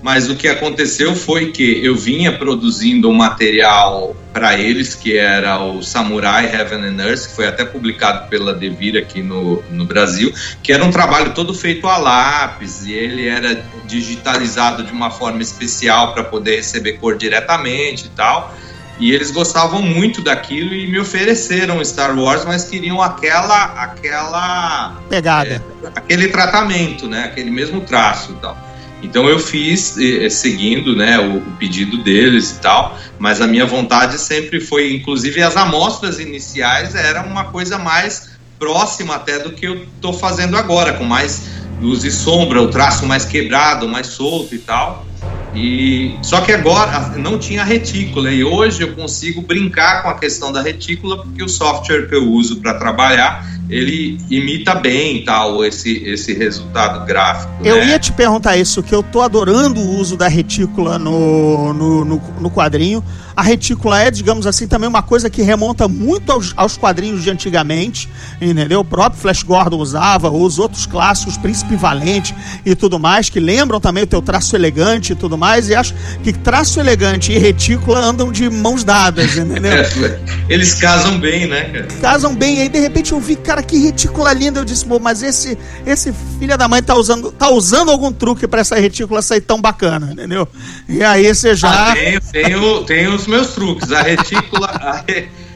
Mas 0.02 0.30
o 0.30 0.36
que 0.36 0.48
aconteceu 0.48 1.16
foi 1.16 1.52
que 1.52 1.86
eu 1.86 1.96
vinha 1.96 2.32
produzindo 2.32 3.08
um 3.10 3.14
material 3.14 4.16
para 4.34 4.58
eles, 4.58 4.96
que 4.96 5.18
era 5.18 5.62
o 5.62 5.84
Samurai 5.84 6.46
Heaven 6.46 6.86
and 6.86 7.04
Earth, 7.04 7.28
que 7.28 7.36
foi 7.36 7.48
até 7.48 7.64
publicado 7.64 8.28
pela 8.28 8.54
Devir 8.54 8.98
aqui 8.98 9.22
no, 9.22 9.62
no 9.70 9.86
Brasil, 9.86 10.34
que 10.64 10.74
era 10.74 10.84
um 10.84 10.90
trabalho 10.90 11.34
todo 11.34 11.54
feito 11.54 11.88
a 11.88 11.98
lápis, 11.98 12.86
e 12.86 12.94
ele 12.94 13.28
era 13.28 13.64
digitalizado 13.86 14.84
de 14.84 14.92
uma 14.92 15.12
forma 15.12 15.42
especial 15.42 16.14
para 16.14 16.24
poder 16.24 16.56
receber 16.56 16.94
cor 16.94 17.18
diretamente 17.18 18.06
e 18.08 18.10
tal. 18.10 18.56
E 19.00 19.12
eles 19.12 19.32
gostavam 19.32 19.82
muito 19.82 20.22
daquilo 20.22 20.74
e 20.76 20.88
me 20.88 21.00
ofereceram 21.00 21.84
Star 21.84 22.18
Wars, 22.18 22.46
mas 22.46 22.66
queriam 22.66 23.02
aquela 23.02 23.64
aquela 23.82 25.02
pegada, 25.10 25.50
é, 25.50 25.88
aquele 25.96 26.28
tratamento, 26.28 27.08
né? 27.08 27.24
Aquele 27.26 27.50
mesmo 27.50 27.82
traço 27.82 28.34
e 28.34 28.36
tal. 28.36 28.71
Então 29.02 29.28
eu 29.28 29.40
fiz 29.40 29.98
eh, 29.98 30.30
seguindo 30.30 30.96
né, 30.96 31.20
o, 31.20 31.38
o, 31.38 31.52
pedido 31.58 31.98
deles 32.04 32.52
e 32.52 32.62
tal, 32.62 32.98
mas 33.18 33.42
a 33.42 33.48
minha 33.48 33.66
vontade 33.66 34.18
sempre 34.20 34.60
foi, 34.60 34.94
inclusive 34.94 35.42
as 35.42 35.58
amostras 35.58 36.20
iniciais 36.20 36.94
era 36.94 37.24
uma 37.24 37.46
coisa 37.46 37.78
mais 37.78 38.32
próxima 38.60 39.16
até 39.16 39.40
do 39.40 39.54
que 39.54 39.66
eu 39.66 39.84
estou 39.84 40.14
fazendo 40.14 40.56
agora, 40.56 40.94
com 40.94 41.04
mais 41.04 41.48
luz 41.82 42.04
e 42.04 42.12
sombra, 42.12 42.62
o 42.62 42.68
traço 42.68 43.08
mais 43.08 43.26
quebrado, 43.26 43.88
mais 43.88 44.08
solto 44.08 44.54
e 44.54 44.60
tal. 44.60 45.06
E 45.54 46.16
só 46.22 46.42
que 46.42 46.52
agora 46.52 47.18
não 47.18 47.38
tinha 47.38 47.64
retícula 47.64 48.32
e 48.32 48.44
hoje 48.44 48.84
eu 48.84 48.96
consigo 48.96 49.42
brincar 49.42 50.04
com 50.04 50.10
a 50.10 50.14
questão 50.18 50.52
da 50.52 50.62
retícula 50.62 51.24
porque 51.24 51.44
o 51.44 51.50
software 51.50 52.08
que 52.08 52.16
eu 52.16 52.30
uso 52.30 52.62
para 52.62 52.76
trabalhar 52.76 53.46
ele 53.72 54.18
imita 54.30 54.76
bem 54.76 55.24
tal 55.24 55.64
esse 55.64 56.04
esse 56.04 56.34
resultado 56.34 57.06
gráfico. 57.06 57.52
Eu 57.64 57.78
né? 57.78 57.88
ia 57.90 58.00
te 58.00 58.12
perguntar 58.12 58.58
isso 58.58 58.84
que 58.84 58.94
eu 58.94 59.02
tô 59.02 59.22
adorando 59.22 59.80
o 59.80 59.98
uso 59.98 60.18
da 60.18 60.28
retícula 60.28 61.00
no, 61.00 61.74
no, 61.74 62.06
no, 62.06 62.22
no 62.42 62.52
quadrinho 62.52 63.02
a 63.36 63.42
retícula 63.42 64.00
é, 64.00 64.12
digamos 64.12 64.46
assim, 64.46 64.68
também 64.68 64.88
uma 64.88 65.02
coisa 65.02 65.30
que 65.30 65.42
remonta 65.42 65.88
muito 65.88 66.32
aos, 66.32 66.54
aos 66.56 66.78
quadrinhos 66.78 67.24
de 67.24 67.30
antigamente, 67.30 68.10
entendeu? 68.40 68.82
O 68.82 68.86
próprio 68.86 69.22
Flash 69.22 69.44
Gordon 69.44 69.78
usava, 69.78 70.30
os 70.30 70.60
outros 70.60 70.86
clássicos, 70.86 71.38
Príncipe 71.38 71.76
Valente 71.76 72.36
e 72.66 72.76
tudo 72.76 73.00
mais, 73.00 73.30
que 73.30 73.40
lembram 73.40 73.80
também 73.80 74.04
o 74.04 74.08
teu 74.08 74.22
traço 74.22 74.56
elegante 74.56 75.14
e 75.14 75.16
tudo 75.16 75.38
mais, 75.38 75.70
e 75.70 75.76
acho 75.76 75.94
que 76.24 76.34
traço 76.34 76.80
elegante 76.80 77.32
e 77.32 77.38
retícula 77.38 78.00
andam 78.00 78.32
de 78.32 78.50
mãos 78.50 78.84
dadas, 78.84 79.38
entendeu? 79.38 79.72
Eles 80.50 80.74
casam 80.76 81.20
bem, 81.20 81.48
né, 81.48 81.64
cara? 81.64 81.88
Casam 82.02 82.36
bem, 82.36 82.58
e 82.58 82.62
aí 82.62 82.70
de 82.70 82.80
repente 82.80 83.12
eu 83.12 83.20
vi, 83.20 83.36
cara, 83.36 83.61
que 83.62 83.78
retícula 83.78 84.34
linda, 84.34 84.60
eu 84.60 84.66
disse, 84.66 84.86
mas 85.02 85.22
esse, 85.22 85.58
esse 85.86 86.14
filho 86.40 86.58
da 86.58 86.68
mãe 86.68 86.82
tá 86.82 86.96
usando, 86.96 87.32
tá 87.32 87.50
usando 87.50 87.92
algum 87.92 88.12
truque 88.12 88.48
para 88.48 88.62
essa 88.62 88.76
retícula 88.76 89.22
sair 89.22 89.42
tão 89.42 89.60
bacana, 89.60 90.12
entendeu? 90.12 90.48
E 90.88 91.04
aí 91.04 91.34
você 91.34 91.56
já... 91.56 91.92
Ah, 91.92 91.94
tenho, 91.94 92.22
tenho, 92.22 92.84
tenho 92.84 93.16
os 93.16 93.28
meus 93.28 93.54
truques. 93.54 93.92
A 93.92 94.02
retícula, 94.02 94.68
a, 94.74 95.04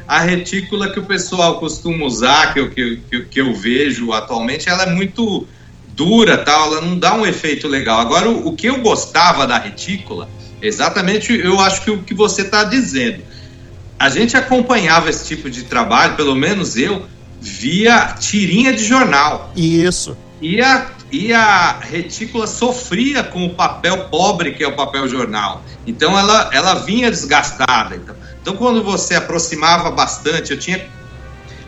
a, 0.08 0.20
retícula 0.22 0.92
que 0.92 1.00
o 1.00 1.04
pessoal 1.04 1.60
costuma 1.60 2.06
usar, 2.06 2.54
que 2.54 2.60
eu, 2.60 2.70
que, 2.70 3.26
que, 3.30 3.42
eu 3.42 3.54
vejo 3.54 4.12
atualmente, 4.12 4.70
ela 4.70 4.84
é 4.84 4.90
muito 4.90 5.48
dura, 5.96 6.38
tal, 6.38 6.74
ela 6.74 6.82
não 6.82 6.98
dá 6.98 7.16
um 7.16 7.26
efeito 7.26 7.68
legal. 7.68 8.00
Agora, 8.00 8.30
o, 8.30 8.50
o 8.50 8.56
que 8.56 8.68
eu 8.68 8.82
gostava 8.82 9.48
da 9.48 9.58
retícula, 9.58 10.30
exatamente, 10.62 11.34
eu 11.34 11.60
acho 11.60 11.82
que 11.82 11.92
o 11.92 12.04
que 12.04 12.14
você 12.14 12.42
está 12.42 12.64
dizendo. 12.64 13.24
A 13.98 14.10
gente 14.10 14.36
acompanhava 14.36 15.10
esse 15.10 15.26
tipo 15.26 15.50
de 15.50 15.64
trabalho, 15.64 16.16
pelo 16.16 16.36
menos 16.36 16.76
eu, 16.76 17.06
via 17.42 18.16
tirinha 18.20 18.74
de 18.74 18.84
jornal. 18.84 19.52
Isso. 19.56 20.18
E 20.42 20.62
a 20.62 20.92
e 21.12 21.32
a 21.32 21.80
retícula 21.80 22.48
sofria 22.48 23.24
com 23.24 23.46
o 23.46 23.54
papel 23.54 24.10
pobre 24.10 24.54
que 24.54 24.64
é 24.64 24.68
o 24.68 24.76
papel 24.76 25.08
jornal. 25.08 25.64
Então 25.86 26.18
ela, 26.18 26.50
ela 26.52 26.74
vinha 26.76 27.10
desgastada. 27.10 27.96
Então, 27.96 28.16
então 28.42 28.56
quando 28.56 28.84
você 28.84 29.16
aproximava 29.16 29.92
bastante, 29.92 30.52
eu 30.52 30.60
tinha 30.60 30.86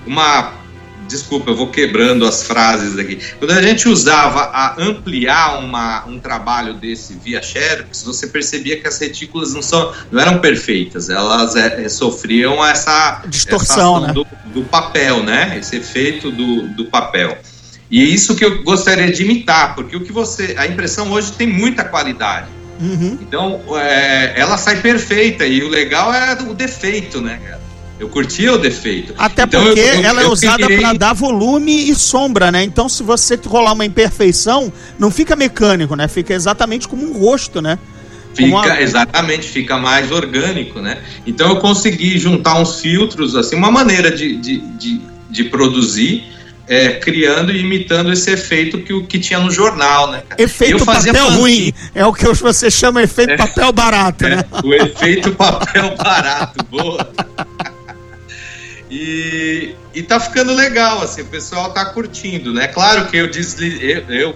uma 0.06 0.53
desculpa, 1.07 1.51
eu 1.51 1.55
vou 1.55 1.67
quebrando 1.67 2.25
as 2.25 2.43
frases 2.43 2.97
aqui. 2.97 3.19
Quando 3.39 3.51
a 3.51 3.61
gente 3.61 3.87
usava 3.87 4.41
a 4.41 4.75
ampliar 4.81 5.59
uma, 5.59 6.05
um 6.05 6.19
trabalho 6.19 6.73
desse 6.73 7.13
via 7.13 7.41
Xerox, 7.41 8.03
você 8.03 8.27
percebia 8.27 8.79
que 8.79 8.87
as 8.87 8.99
retículas 8.99 9.53
não, 9.53 9.61
são, 9.61 9.93
não 10.11 10.21
eram 10.21 10.39
perfeitas, 10.39 11.09
elas 11.09 11.55
é, 11.55 11.87
sofriam 11.89 12.63
essa 12.65 13.23
distorção 13.27 13.97
essa 13.97 14.07
né? 14.07 14.13
do, 14.13 14.27
do, 14.53 14.63
papel, 14.63 15.23
né? 15.23 15.57
Esse 15.59 15.77
efeito 15.77 16.31
do, 16.31 16.67
do 16.69 16.85
papel. 16.85 17.37
E 17.89 18.01
é 18.01 18.05
isso 18.05 18.35
que 18.35 18.43
eu 18.43 18.63
gostaria 18.63 19.11
de 19.11 19.23
imitar, 19.23 19.73
porque 19.73 19.95
o 19.95 20.03
que 20.03 20.11
você. 20.11 20.55
A 20.57 20.67
impressão 20.67 21.09
hoje 21.11 21.31
tem 21.31 21.47
muita 21.47 21.85
qualidade. 21.85 22.47
Uhum. 22.79 23.17
Então, 23.21 23.61
é, 23.77 24.33
ela 24.39 24.57
sai 24.57 24.81
perfeita 24.81 25.45
e 25.45 25.63
o 25.63 25.69
legal 25.69 26.13
é 26.13 26.33
o 26.43 26.53
defeito, 26.53 27.21
né? 27.21 27.56
Eu 27.99 28.10
curtia 28.10 28.53
o 28.53 28.57
defeito. 28.57 29.13
Até 29.17 29.43
então, 29.43 29.63
porque 29.63 29.79
eu, 29.79 29.86
eu, 29.86 30.03
ela 30.03 30.21
é 30.21 30.27
usada 30.27 30.67
para 30.67 30.93
dar 30.93 31.13
volume 31.13 31.89
e 31.89 31.95
sombra, 31.95 32.51
né? 32.51 32.63
Então, 32.63 32.88
se 32.88 33.01
você 33.01 33.39
rolar 33.43 33.73
uma 33.73 33.86
imperfeição, 33.86 34.71
não 34.99 35.10
fica 35.10 35.36
mecânico, 35.36 35.95
né? 35.95 36.07
Fica 36.07 36.33
exatamente 36.33 36.88
como 36.88 37.03
um 37.03 37.13
rosto, 37.17 37.62
né? 37.62 37.79
Fica, 38.36 38.79
exatamente, 38.81 39.47
fica 39.47 39.77
mais 39.77 40.12
orgânico, 40.12 40.79
né? 40.79 40.99
Então 41.25 41.49
eu 41.49 41.55
consegui 41.55 42.19
juntar 42.19 42.60
uns 42.60 42.79
filtros, 42.79 43.36
assim, 43.36 43.55
uma 43.55 43.71
maneira 43.71 44.12
de, 44.12 44.36
de, 44.36 44.60
de, 44.60 45.01
de 45.27 45.43
produzir 45.45 46.23
é, 46.67 46.89
criando 46.89 47.51
e 47.51 47.62
imitando 47.62 48.12
esse 48.12 48.29
efeito 48.29 48.79
que 48.79 49.01
que 49.03 49.19
tinha 49.19 49.39
no 49.39 49.49
jornal, 49.49 50.12
né? 50.12 50.23
Efeito 50.38 50.86
papel 50.86 51.31
ruim. 51.31 51.73
É 51.95 52.05
o 52.05 52.13
que 52.13 52.27
você 52.33 52.69
chama 52.69 53.01
efeito 53.01 53.31
é, 53.31 53.38
papel 53.38 53.71
barato, 53.71 54.25
é, 54.25 54.36
né? 54.36 54.45
O 54.63 54.73
efeito 54.73 55.31
papel 55.31 55.95
barato, 55.97 56.63
boa. 56.65 57.10
E, 58.89 59.76
e 59.93 60.02
tá 60.02 60.19
ficando 60.19 60.54
legal, 60.54 61.02
assim, 61.02 61.21
o 61.21 61.26
pessoal 61.26 61.71
tá 61.73 61.86
curtindo, 61.86 62.54
né? 62.54 62.67
Claro 62.67 63.08
que 63.08 63.17
eu 63.17 63.30
desliguei, 63.30 63.97
eu, 63.97 64.04
eu 64.10 64.36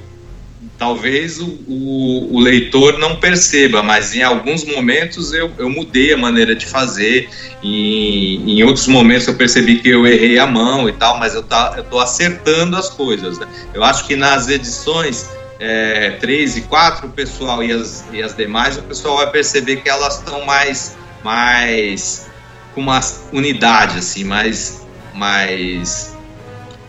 talvez 0.77 1.39
o, 1.39 1.45
o, 1.67 2.35
o, 2.35 2.39
leitor 2.39 2.97
não 2.97 3.15
perceba, 3.15 3.83
mas 3.83 4.15
em 4.15 4.23
alguns 4.23 4.65
momentos 4.65 5.31
eu, 5.31 5.51
eu 5.59 5.69
mudei 5.69 6.11
a 6.11 6.17
maneira 6.17 6.55
de 6.55 6.65
fazer, 6.65 7.29
e 7.61 8.37
em 8.37 8.63
outros 8.63 8.87
momentos 8.87 9.27
eu 9.27 9.35
percebi 9.35 9.79
que 9.79 9.89
eu 9.89 10.07
errei 10.07 10.39
a 10.39 10.47
mão 10.47 10.89
e 10.89 10.93
tal, 10.93 11.19
mas 11.19 11.35
eu 11.35 11.43
tá, 11.43 11.75
estou 11.77 11.99
acertando 11.99 12.75
as 12.75 12.89
coisas. 12.89 13.37
Né? 13.37 13.47
Eu 13.73 13.83
acho 13.83 14.07
que 14.07 14.15
nas 14.15 14.49
edições 14.49 15.29
é, 15.59 16.17
3 16.19 16.57
e 16.57 16.61
4, 16.61 17.07
o 17.07 17.11
pessoal 17.11 17.63
e 17.63 17.71
as, 17.71 18.03
e 18.11 18.23
as 18.23 18.35
demais, 18.35 18.77
o 18.77 18.81
pessoal 18.81 19.17
vai 19.17 19.29
perceber 19.29 19.77
que 19.77 19.87
elas 19.87 20.17
estão 20.17 20.43
mais, 20.45 20.97
mais 21.23 22.30
com 22.73 22.81
uma 22.81 22.99
unidade, 23.31 23.97
assim, 23.99 24.23
mais. 24.23 24.85
mais 25.13 26.15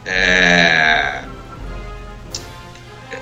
é, 0.04 1.22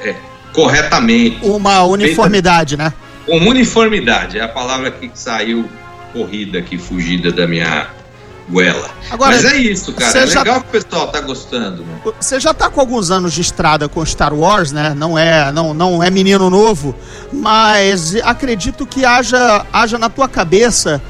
é, 0.02 0.14
corretamente. 0.52 1.44
Uma 1.44 1.82
uniformidade, 1.84 2.76
feita, 2.76 2.90
né? 2.90 2.94
Uma 3.28 3.50
uniformidade, 3.50 4.38
é 4.38 4.42
a 4.42 4.48
palavra 4.48 4.90
que 4.90 5.10
saiu 5.14 5.68
corrida 6.12 6.58
aqui, 6.58 6.76
fugida 6.76 7.30
da 7.30 7.46
minha 7.46 7.88
goela. 8.48 8.90
Agora, 9.10 9.36
Mas 9.36 9.44
é 9.44 9.56
isso, 9.56 9.92
cara. 9.92 10.18
É 10.18 10.24
legal 10.24 10.44
já... 10.44 10.60
que 10.60 10.66
o 10.76 10.82
pessoal 10.82 11.08
tá 11.08 11.20
gostando. 11.20 11.84
Né? 11.84 12.12
Você 12.20 12.40
já 12.40 12.52
tá 12.52 12.68
com 12.68 12.80
alguns 12.80 13.10
anos 13.10 13.32
de 13.32 13.40
estrada 13.40 13.88
com 13.88 14.04
Star 14.04 14.34
Wars, 14.34 14.72
né? 14.72 14.92
Não 14.94 15.16
é, 15.16 15.52
não, 15.52 15.72
não 15.72 16.02
é 16.02 16.10
menino 16.10 16.50
novo, 16.50 16.94
mas 17.32 18.16
acredito 18.24 18.86
que 18.86 19.04
haja, 19.04 19.64
haja 19.72 19.98
na 19.98 20.08
tua 20.08 20.28
cabeça 20.28 21.00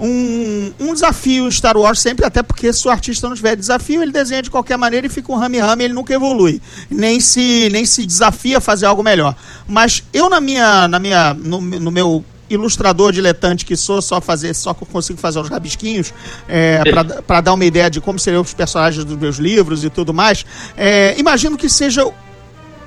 um, 0.00 0.72
um 0.80 0.94
desafio 0.94 1.46
em 1.46 1.50
Star 1.50 1.76
Wars 1.76 2.00
sempre, 2.00 2.24
até 2.24 2.42
porque 2.42 2.72
se 2.72 2.88
o 2.88 2.90
artista 2.90 3.28
não 3.28 3.36
tiver 3.36 3.54
desafio, 3.54 4.02
ele 4.02 4.10
desenha 4.10 4.42
de 4.42 4.50
qualquer 4.50 4.78
maneira 4.78 5.06
e 5.06 5.10
fica 5.10 5.30
um 5.30 5.36
rame-rame, 5.36 5.84
ele 5.84 5.94
nunca 5.94 6.14
evolui. 6.14 6.60
Nem 6.90 7.20
se, 7.20 7.68
nem 7.70 7.84
se 7.84 8.06
desafia 8.06 8.58
a 8.58 8.60
fazer 8.60 8.86
algo 8.86 9.02
melhor. 9.02 9.36
Mas 9.68 10.02
eu, 10.12 10.30
na 10.30 10.40
minha, 10.40 10.88
na 10.88 10.98
minha, 10.98 11.34
no, 11.34 11.60
no 11.60 11.90
meu 11.90 12.24
ilustrador 12.48 13.12
diletante 13.12 13.64
que 13.64 13.76
sou, 13.76 14.02
só 14.02 14.20
fazer, 14.20 14.54
só 14.54 14.74
consigo 14.74 15.18
fazer 15.18 15.38
os 15.38 15.48
rabisquinhos, 15.48 16.12
é, 16.48 16.82
para 17.26 17.40
dar 17.40 17.52
uma 17.52 17.64
ideia 17.64 17.88
de 17.88 18.00
como 18.00 18.18
seriam 18.18 18.42
os 18.42 18.52
personagens 18.52 19.04
dos 19.04 19.16
meus 19.16 19.36
livros 19.36 19.84
e 19.84 19.90
tudo 19.90 20.12
mais. 20.12 20.44
É, 20.76 21.14
imagino 21.18 21.56
que 21.56 21.68
seja 21.68 22.10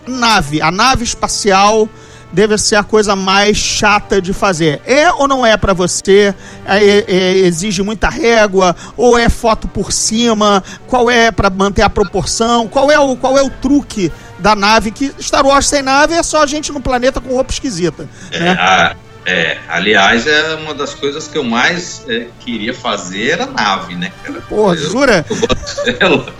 nave, 0.05 0.61
a 0.61 0.69
nave 0.69 1.03
espacial 1.03 1.87
deve 2.33 2.57
ser 2.57 2.75
a 2.75 2.83
coisa 2.83 3.15
mais 3.15 3.55
chata 3.55 4.21
de 4.21 4.33
fazer. 4.33 4.81
É 4.85 5.11
ou 5.13 5.27
não 5.27 5.45
é 5.45 5.55
para 5.55 5.73
você? 5.73 6.33
É, 6.65 7.05
é, 7.07 7.37
exige 7.37 7.83
muita 7.83 8.09
régua? 8.09 8.75
Ou 8.97 9.17
é 9.17 9.29
foto 9.29 9.67
por 9.67 9.91
cima? 9.91 10.63
Qual 10.87 11.09
é 11.09 11.31
para 11.31 11.49
manter 11.49 11.83
a 11.83 11.89
proporção? 11.89 12.67
Qual 12.67 12.91
é 12.91 12.99
o, 12.99 13.15
qual 13.15 13.37
é 13.37 13.43
o 13.43 13.49
truque 13.49 14.11
da 14.39 14.55
nave? 14.55 14.91
Que 14.91 15.13
Star 15.21 15.45
Wars 15.45 15.67
sem 15.67 15.83
nave 15.83 16.15
é 16.15 16.23
só 16.23 16.41
a 16.41 16.47
gente 16.47 16.71
no 16.71 16.81
planeta 16.81 17.21
com 17.21 17.29
roupa 17.29 17.51
esquisita. 17.53 18.09
Né? 18.31 18.57
É, 18.59 18.95
é, 19.25 19.57
aliás, 19.69 20.25
é 20.25 20.55
uma 20.55 20.73
das 20.73 20.93
coisas 20.95 21.27
que 21.27 21.37
eu 21.37 21.43
mais 21.43 22.03
é, 22.09 22.27
queria 22.39 22.73
fazer 22.73 23.29
era 23.29 23.45
nave, 23.45 23.95
né, 23.95 24.11
cara? 24.23 24.41
Pô, 24.49 24.75
jura? 24.75 25.25
Eu, 25.29 25.37
eu, 25.37 26.09
gosto, 26.17 26.33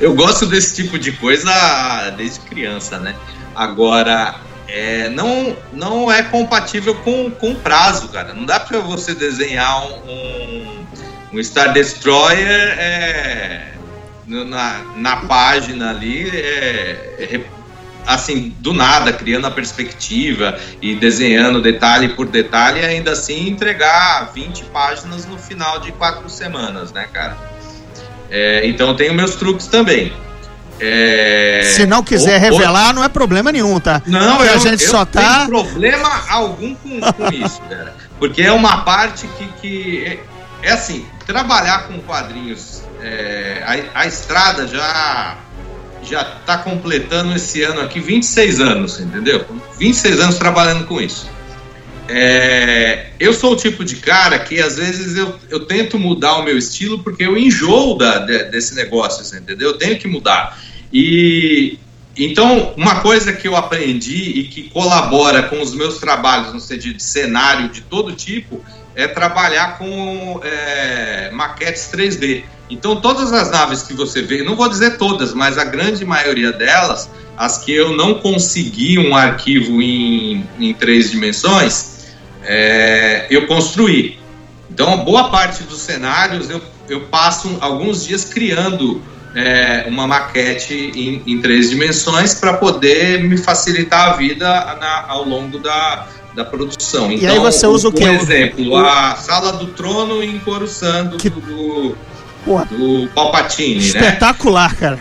eu 0.00 0.14
gosto 0.14 0.46
desse 0.46 0.74
tipo 0.74 0.98
de 0.98 1.12
coisa 1.12 1.52
desde 2.16 2.40
criança, 2.40 2.98
né? 2.98 3.14
Agora, 3.54 4.34
é, 4.74 5.08
não, 5.08 5.56
não 5.72 6.10
é 6.10 6.20
compatível 6.20 6.96
com, 6.96 7.30
com 7.30 7.52
o 7.52 7.54
prazo, 7.54 8.08
cara. 8.08 8.34
Não 8.34 8.44
dá 8.44 8.58
para 8.58 8.80
você 8.80 9.14
desenhar 9.14 9.86
um, 9.86 10.10
um, 10.10 10.86
um 11.32 11.42
Star 11.44 11.72
Destroyer 11.72 12.74
é, 12.76 13.72
na, 14.26 14.82
na 14.96 15.16
página 15.28 15.90
ali, 15.90 16.28
é, 16.28 17.14
é, 17.20 17.40
assim, 18.04 18.52
do 18.58 18.74
nada, 18.74 19.12
criando 19.12 19.46
a 19.46 19.50
perspectiva 19.52 20.58
e 20.82 20.96
desenhando 20.96 21.62
detalhe 21.62 22.08
por 22.08 22.26
detalhe, 22.26 22.80
e 22.80 22.84
ainda 22.84 23.12
assim 23.12 23.48
entregar 23.48 24.32
20 24.34 24.64
páginas 24.64 25.24
no 25.24 25.38
final 25.38 25.78
de 25.78 25.92
quatro 25.92 26.28
semanas, 26.28 26.90
né, 26.90 27.08
cara? 27.12 27.36
É, 28.28 28.66
então 28.66 28.88
eu 28.88 28.94
tenho 28.94 29.14
meus 29.14 29.36
truques 29.36 29.68
também. 29.68 30.12
É... 30.80 31.72
Se 31.74 31.86
não 31.86 32.02
quiser 32.02 32.40
revelar, 32.40 32.92
não 32.92 33.04
é 33.04 33.08
problema 33.08 33.52
nenhum, 33.52 33.78
tá? 33.78 34.02
Não, 34.06 34.44
eu, 34.44 34.54
a 34.54 34.58
gente 34.58 34.84
eu 34.84 34.90
só 34.90 35.04
tá. 35.04 35.46
Não 35.48 35.64
problema 35.64 36.10
algum 36.28 36.74
com, 36.74 37.00
com 37.00 37.28
isso, 37.32 37.60
cara. 37.62 37.94
Porque 38.18 38.42
é 38.42 38.52
uma 38.52 38.78
parte 38.78 39.26
que, 39.38 39.46
que 39.60 40.04
é, 40.62 40.68
é 40.68 40.72
assim, 40.72 41.06
trabalhar 41.26 41.86
com 41.86 42.00
quadrinhos, 42.00 42.82
é, 43.00 43.62
a, 43.94 44.00
a 44.00 44.06
estrada 44.06 44.66
já 44.66 45.38
já 46.02 46.20
está 46.20 46.58
completando 46.58 47.34
esse 47.34 47.62
ano 47.62 47.80
aqui 47.80 47.98
26 47.98 48.60
anos, 48.60 49.00
entendeu? 49.00 49.46
26 49.78 50.20
anos 50.20 50.36
trabalhando 50.36 50.86
com 50.86 51.00
isso. 51.00 51.26
É, 52.08 53.06
eu 53.18 53.32
sou 53.32 53.52
o 53.52 53.56
tipo 53.56 53.84
de 53.84 53.96
cara 53.96 54.38
que 54.38 54.60
às 54.60 54.76
vezes 54.76 55.16
eu, 55.16 55.38
eu 55.48 55.60
tento 55.64 55.98
mudar 55.98 56.36
o 56.36 56.44
meu 56.44 56.58
estilo 56.58 57.02
porque 57.02 57.24
eu 57.24 57.36
enjoo 57.36 57.96
da, 57.96 58.18
de, 58.18 58.44
desse 58.44 58.74
negócio, 58.74 59.24
entendeu? 59.36 59.70
Eu 59.70 59.78
tenho 59.78 59.98
que 59.98 60.06
mudar. 60.06 60.58
E 60.92 61.78
então, 62.16 62.72
uma 62.76 63.00
coisa 63.00 63.32
que 63.32 63.48
eu 63.48 63.56
aprendi 63.56 64.38
e 64.38 64.44
que 64.44 64.70
colabora 64.70 65.42
com 65.44 65.60
os 65.60 65.74
meus 65.74 65.98
trabalhos 65.98 66.52
no 66.52 66.60
sentido 66.60 66.96
de 66.96 67.02
cenário 67.02 67.68
de 67.68 67.80
todo 67.80 68.12
tipo 68.12 68.64
é 68.94 69.08
trabalhar 69.08 69.78
com 69.78 70.40
é, 70.44 71.30
maquetes 71.32 71.90
3D. 71.92 72.44
Então, 72.70 72.96
todas 72.96 73.32
as 73.32 73.50
naves 73.50 73.82
que 73.82 73.92
você 73.92 74.22
vê, 74.22 74.44
não 74.44 74.54
vou 74.54 74.68
dizer 74.68 74.96
todas, 74.96 75.34
mas 75.34 75.58
a 75.58 75.64
grande 75.64 76.04
maioria 76.04 76.52
delas, 76.52 77.10
as 77.36 77.58
que 77.58 77.72
eu 77.72 77.96
não 77.96 78.14
consegui 78.14 78.98
um 78.98 79.16
arquivo 79.16 79.82
em, 79.82 80.46
em 80.58 80.72
três 80.72 81.10
dimensões, 81.10 81.93
é, 82.46 83.26
eu 83.30 83.46
construí. 83.46 84.18
Então, 84.70 85.04
boa 85.04 85.30
parte 85.30 85.62
dos 85.64 85.78
cenários 85.78 86.50
eu, 86.50 86.60
eu 86.88 87.02
passo 87.02 87.56
alguns 87.60 88.04
dias 88.04 88.24
criando 88.24 89.00
é, 89.34 89.84
uma 89.88 90.06
maquete 90.06 90.74
em, 90.94 91.22
em 91.26 91.40
três 91.40 91.70
dimensões 91.70 92.34
para 92.34 92.54
poder 92.54 93.22
me 93.22 93.36
facilitar 93.36 94.10
a 94.10 94.16
vida 94.16 94.46
na, 94.80 95.04
ao 95.08 95.24
longo 95.24 95.58
da, 95.58 96.06
da 96.34 96.44
produção. 96.44 97.10
Então, 97.10 97.18
e 97.18 97.26
aí 97.26 97.32
então, 97.32 97.50
você 97.50 97.66
usa 97.66 97.88
o 97.88 97.92
que? 97.92 98.04
Por 98.04 98.14
exemplo, 98.14 98.76
a 98.76 99.16
Sala 99.16 99.52
do 99.52 99.66
Trono 99.68 100.22
em 100.22 100.38
Coruscant 100.38 101.16
que... 101.16 101.30
do, 101.30 101.96
do 102.46 103.08
Palpatine, 103.14 103.76
né? 103.76 103.80
Espetacular, 103.80 104.72
né? 104.72 104.78
cara. 104.78 105.00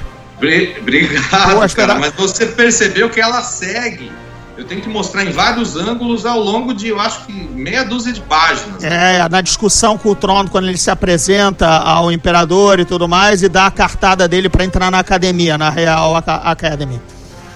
Obrigado, 0.79 1.73
cara, 1.73 1.95
mas 1.95 2.13
você 2.15 2.47
percebeu 2.47 3.09
que 3.09 3.21
ela 3.21 3.41
segue 3.41 4.11
eu 4.55 4.63
tenho 4.65 4.81
que 4.81 4.89
mostrar 4.89 5.23
em 5.25 5.31
vários 5.31 5.75
ângulos 5.75 6.25
ao 6.25 6.39
longo 6.39 6.73
de, 6.73 6.89
eu 6.89 6.99
acho 6.99 7.25
que 7.25 7.33
meia 7.33 7.83
dúzia 7.83 8.13
de 8.13 8.21
páginas. 8.21 8.83
É, 8.83 9.27
na 9.27 9.41
discussão 9.41 9.97
com 9.97 10.09
o 10.09 10.15
trono, 10.15 10.49
quando 10.49 10.67
ele 10.67 10.77
se 10.77 10.91
apresenta 10.91 11.67
ao 11.67 12.11
imperador 12.11 12.79
e 12.79 12.85
tudo 12.85 13.07
mais, 13.07 13.41
e 13.41 13.49
dá 13.49 13.65
a 13.65 13.71
cartada 13.71 14.27
dele 14.27 14.49
para 14.49 14.63
entrar 14.63 14.91
na 14.91 14.99
academia, 14.99 15.57
na 15.57 15.69
Real 15.69 16.15
Academy. 16.15 17.01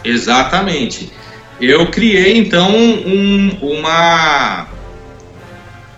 Exatamente. 0.03 1.12
Eu 1.62 1.89
criei 1.91 2.38
então 2.38 2.75
um, 2.75 3.57
uma 3.62 4.67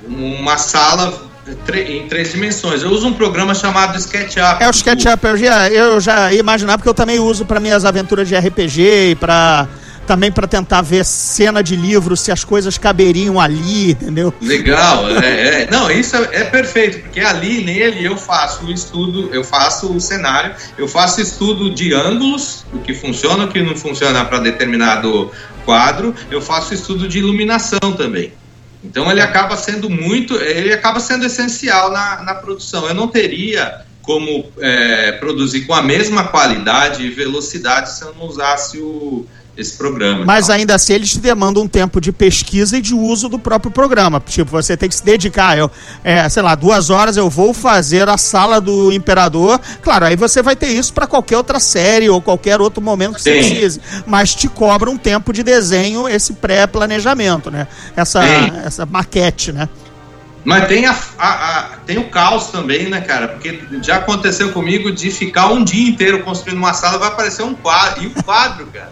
uma 0.08 0.58
sala 0.58 1.30
em 1.88 2.08
três 2.08 2.32
dimensões. 2.32 2.82
Eu 2.82 2.90
uso 2.90 3.08
um 3.08 3.14
programa 3.14 3.54
chamado 3.54 3.98
SketchUp. 3.98 4.62
É 4.62 4.68
o 4.68 4.72
SketchUp, 4.72 5.24
eu 5.24 5.38
já, 5.38 5.70
eu 5.70 6.00
já 6.00 6.34
imaginava 6.34 6.78
porque 6.78 6.90
eu 6.90 6.94
também 6.94 7.20
uso 7.20 7.46
para 7.46 7.60
minhas 7.60 7.86
aventuras 7.86 8.28
de 8.28 8.36
RPG 8.36 9.12
e 9.12 9.16
para 9.16 9.68
também 10.10 10.32
para 10.32 10.48
tentar 10.48 10.82
ver 10.82 11.06
cena 11.06 11.62
de 11.62 11.76
livro, 11.76 12.18
se 12.18 12.32
as 12.32 12.44
coisas 12.44 12.80
caberiam 12.80 13.40
ali, 13.40 13.92
entendeu? 13.92 14.34
Legal, 14.42 15.08
é, 15.22 15.62
é. 15.62 15.68
Não, 15.70 15.92
isso 15.92 16.16
é, 16.16 16.30
é, 16.32 16.44
perfeito, 16.46 17.02
porque 17.02 17.20
ali 17.20 17.64
nele 17.64 18.04
eu 18.04 18.18
faço 18.18 18.66
o 18.66 18.72
estudo, 18.72 19.30
eu 19.32 19.44
faço 19.44 19.94
o 19.94 20.02
cenário, 20.02 20.56
eu 20.80 20.88
faço 20.88 21.22
estudo 21.22 21.70
de 21.70 21.94
ângulos, 21.94 22.66
o 22.74 22.80
que 22.80 22.92
funciona, 22.92 23.46
o 23.46 23.50
que 23.50 23.62
não 23.62 23.76
funciona 23.76 24.26
para 24.26 24.40
determinado 24.40 25.32
quadro, 25.64 26.16
eu 26.32 26.42
faço 26.42 26.74
estudo 26.74 27.08
de 27.08 27.20
iluminação 27.20 27.94
também. 27.96 28.34
Então 28.84 29.12
ele 29.12 29.22
acaba 29.22 29.56
sendo 29.58 29.92
muito, 29.92 30.34
ele 30.38 30.74
acaba 30.74 31.00
sendo 31.00 31.24
essencial 31.24 31.92
na, 31.92 32.24
na 32.24 32.34
produção. 32.34 32.88
Eu 32.88 32.96
não 32.96 33.08
teria 33.08 33.86
como 34.02 34.52
é, 34.60 35.12
produzir 35.12 35.68
com 35.68 35.74
a 35.76 35.84
mesma 35.84 36.30
qualidade 36.30 37.04
e 37.04 37.12
velocidade 37.12 37.92
se 37.92 38.04
eu 38.04 38.16
não 38.16 38.26
usasse 38.26 38.80
o, 38.80 39.28
esse 39.62 39.78
programa. 39.78 40.26
Mas 40.26 40.50
ainda 40.50 40.76
assim 40.76 40.94
eles 40.94 41.10
te 41.10 41.20
demandam 41.20 41.64
um 41.64 41.68
tempo 41.68 42.00
de 42.00 42.12
pesquisa 42.12 42.78
e 42.78 42.82
de 42.82 42.94
uso 42.96 43.28
do 43.28 43.38
próprio 43.38 43.72
programa. 43.72 44.22
Tipo, 44.26 44.52
você 44.52 44.78
tem 44.78 44.88
que 44.88 44.96
se 44.96 45.04
dedicar. 45.04 45.58
Eu, 45.58 45.70
é, 46.04 46.28
sei 46.30 46.42
lá, 46.42 46.56
duas 46.56 46.90
horas 46.90 47.18
eu 47.18 47.30
vou 47.30 47.54
fazer 47.54 48.08
a 48.08 48.18
sala 48.18 48.62
do 48.62 48.92
imperador. 48.92 49.60
Claro, 49.82 50.06
aí 50.06 50.16
você 50.16 50.42
vai 50.42 50.56
ter 50.56 50.68
isso 50.68 50.94
para 50.94 51.08
qualquer 51.08 51.38
outra 51.38 51.60
série 51.60 52.10
ou 52.10 52.22
qualquer 52.22 52.62
outro 52.62 52.82
momento 52.82 53.16
que 53.16 53.22
Sim. 53.22 53.32
você 53.32 53.50
precise. 53.50 53.82
Mas 54.06 54.34
te 54.34 54.48
cobra 54.48 54.90
um 54.90 54.98
tempo 54.98 55.34
de 55.34 55.44
desenho, 55.44 56.08
esse 56.08 56.34
pré-planejamento, 56.34 57.52
né? 57.52 57.68
Essa, 57.96 58.24
essa 58.66 58.86
maquete, 58.86 59.52
né? 59.52 59.68
Mas 60.44 60.68
tem, 60.68 60.86
a, 60.86 60.98
a, 61.18 61.60
a, 61.60 61.64
tem 61.86 61.98
o 61.98 62.10
caos 62.10 62.48
também, 62.48 62.90
né, 62.90 63.02
cara? 63.02 63.28
Porque 63.28 63.60
já 63.82 63.98
aconteceu 63.98 64.52
comigo 64.54 64.92
de 64.92 65.12
ficar 65.12 65.48
um 65.48 65.64
dia 65.64 65.90
inteiro 65.90 66.24
construindo 66.24 66.58
uma 66.58 66.74
sala 66.74 66.98
vai 66.98 67.10
aparecer 67.10 67.44
um 67.44 67.54
quadro. 67.54 68.04
E 68.04 68.08
o 68.08 68.24
quadro, 68.24 68.68
cara. 68.68 68.90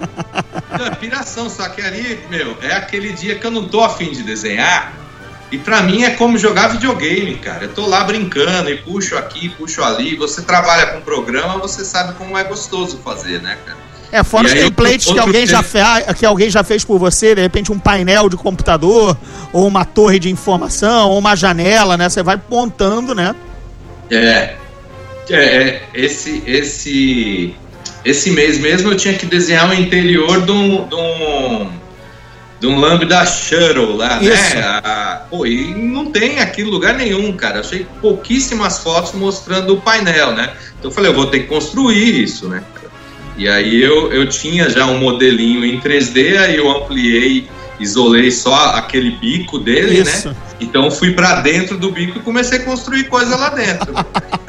é 0.86 0.96
piração, 0.96 1.50
só 1.50 1.68
que 1.70 1.82
ali, 1.82 2.20
meu, 2.30 2.58
é 2.62 2.74
aquele 2.74 3.14
dia 3.14 3.36
que 3.36 3.46
eu 3.46 3.52
não 3.52 3.68
tô 3.68 3.84
afim 3.84 4.12
de 4.12 4.24
desenhar. 4.24 4.94
E 5.50 5.58
para 5.58 5.82
mim 5.82 6.04
é 6.04 6.10
como 6.12 6.38
jogar 6.38 6.68
videogame, 6.68 7.36
cara. 7.36 7.64
Eu 7.64 7.74
tô 7.74 7.88
lá 7.88 8.04
brincando 8.04 8.70
e 8.70 8.78
puxo 8.78 9.18
aqui, 9.18 9.48
puxo 9.48 9.82
ali. 9.82 10.16
Você 10.18 10.42
trabalha 10.42 10.88
com 10.88 11.02
programa, 11.02 11.58
você 11.58 11.86
sabe 11.86 12.14
como 12.16 12.38
é 12.38 12.44
gostoso 12.44 13.00
fazer, 13.04 13.42
né, 13.42 13.58
cara? 13.66 13.87
É, 14.12 14.24
fora 14.24 14.48
os 14.48 14.54
templates 14.54 15.12
que 15.12 15.20
alguém, 15.20 15.46
já 15.46 15.62
fez, 15.62 15.86
que 16.18 16.26
alguém 16.26 16.50
já 16.50 16.64
fez 16.64 16.86
por 16.86 16.98
você, 16.98 17.36
de 17.36 17.42
repente 17.42 17.72
um 17.72 17.80
painel 17.80 18.30
de 18.30 18.38
computador, 18.38 19.18
ou 19.52 19.68
uma 19.68 19.84
torre 19.84 20.18
de 20.18 20.30
informação, 20.30 21.10
ou 21.10 21.20
uma 21.20 21.36
janela, 21.36 21.98
né? 21.98 22.08
Você 22.08 22.24
vai 22.24 22.40
montando, 22.50 23.14
né? 23.14 23.36
É. 24.10 24.56
É, 25.30 25.36
é 25.36 25.82
esse, 25.94 26.42
esse, 26.48 27.54
esse 28.06 28.32
mês 28.32 28.60
mesmo 28.60 28.92
eu 28.92 28.96
tinha 28.96 29.14
que 29.14 29.26
desenhar 29.26 29.70
o 29.70 29.74
interior 29.74 30.42
de 30.42 30.52
um, 30.52 30.88
de 30.88 30.96
um, 30.96 31.70
de 32.62 32.68
um 32.68 32.80
Lambda 32.80 33.26
Shuttle 33.26 33.98
lá, 33.98 34.22
né? 34.22 34.34
Isso. 34.34 34.56
né? 34.56 34.62
A, 34.84 35.22
pô, 35.30 35.46
e 35.46 35.74
não 35.74 36.12
tem 36.12 36.40
aqui 36.40 36.64
lugar 36.64 36.94
nenhum, 36.94 37.34
cara. 37.34 37.60
Achei 37.60 37.86
pouquíssimas 38.02 38.80
fotos 38.80 39.12
mostrando 39.12 39.74
o 39.74 39.82
painel, 39.82 40.32
né? 40.32 40.54
Então 40.80 40.90
eu 40.90 40.96
falei, 40.96 41.12
eu 41.12 41.16
vou 41.16 41.28
ter 41.28 41.42
que 41.42 41.48
construir 41.48 42.24
isso, 42.24 42.48
né? 42.48 42.64
E 43.38 43.48
aí 43.48 43.82
eu, 43.82 44.12
eu 44.12 44.28
tinha 44.28 44.70
já 44.70 44.88
um 44.88 45.00
modelinho 45.00 45.64
em 45.64 45.80
3D, 45.80 46.38
aí 46.38 46.56
eu 46.56 46.70
ampliei, 46.70 47.48
isolei 47.80 48.32
só 48.32 48.72
aquele 48.72 49.12
bico 49.12 49.60
dele, 49.60 50.04
né? 50.04 50.12
Isso. 50.12 50.30
né? 50.30 50.36
Então 50.60 50.90
fui 50.90 51.14
para 51.14 51.42
dentro 51.42 51.78
do 51.78 51.92
bico 51.92 52.18
e 52.18 52.22
comecei 52.22 52.58
a 52.58 52.64
construir 52.64 53.04
coisa 53.06 53.36
lá 53.36 53.50
dentro. 53.50 53.94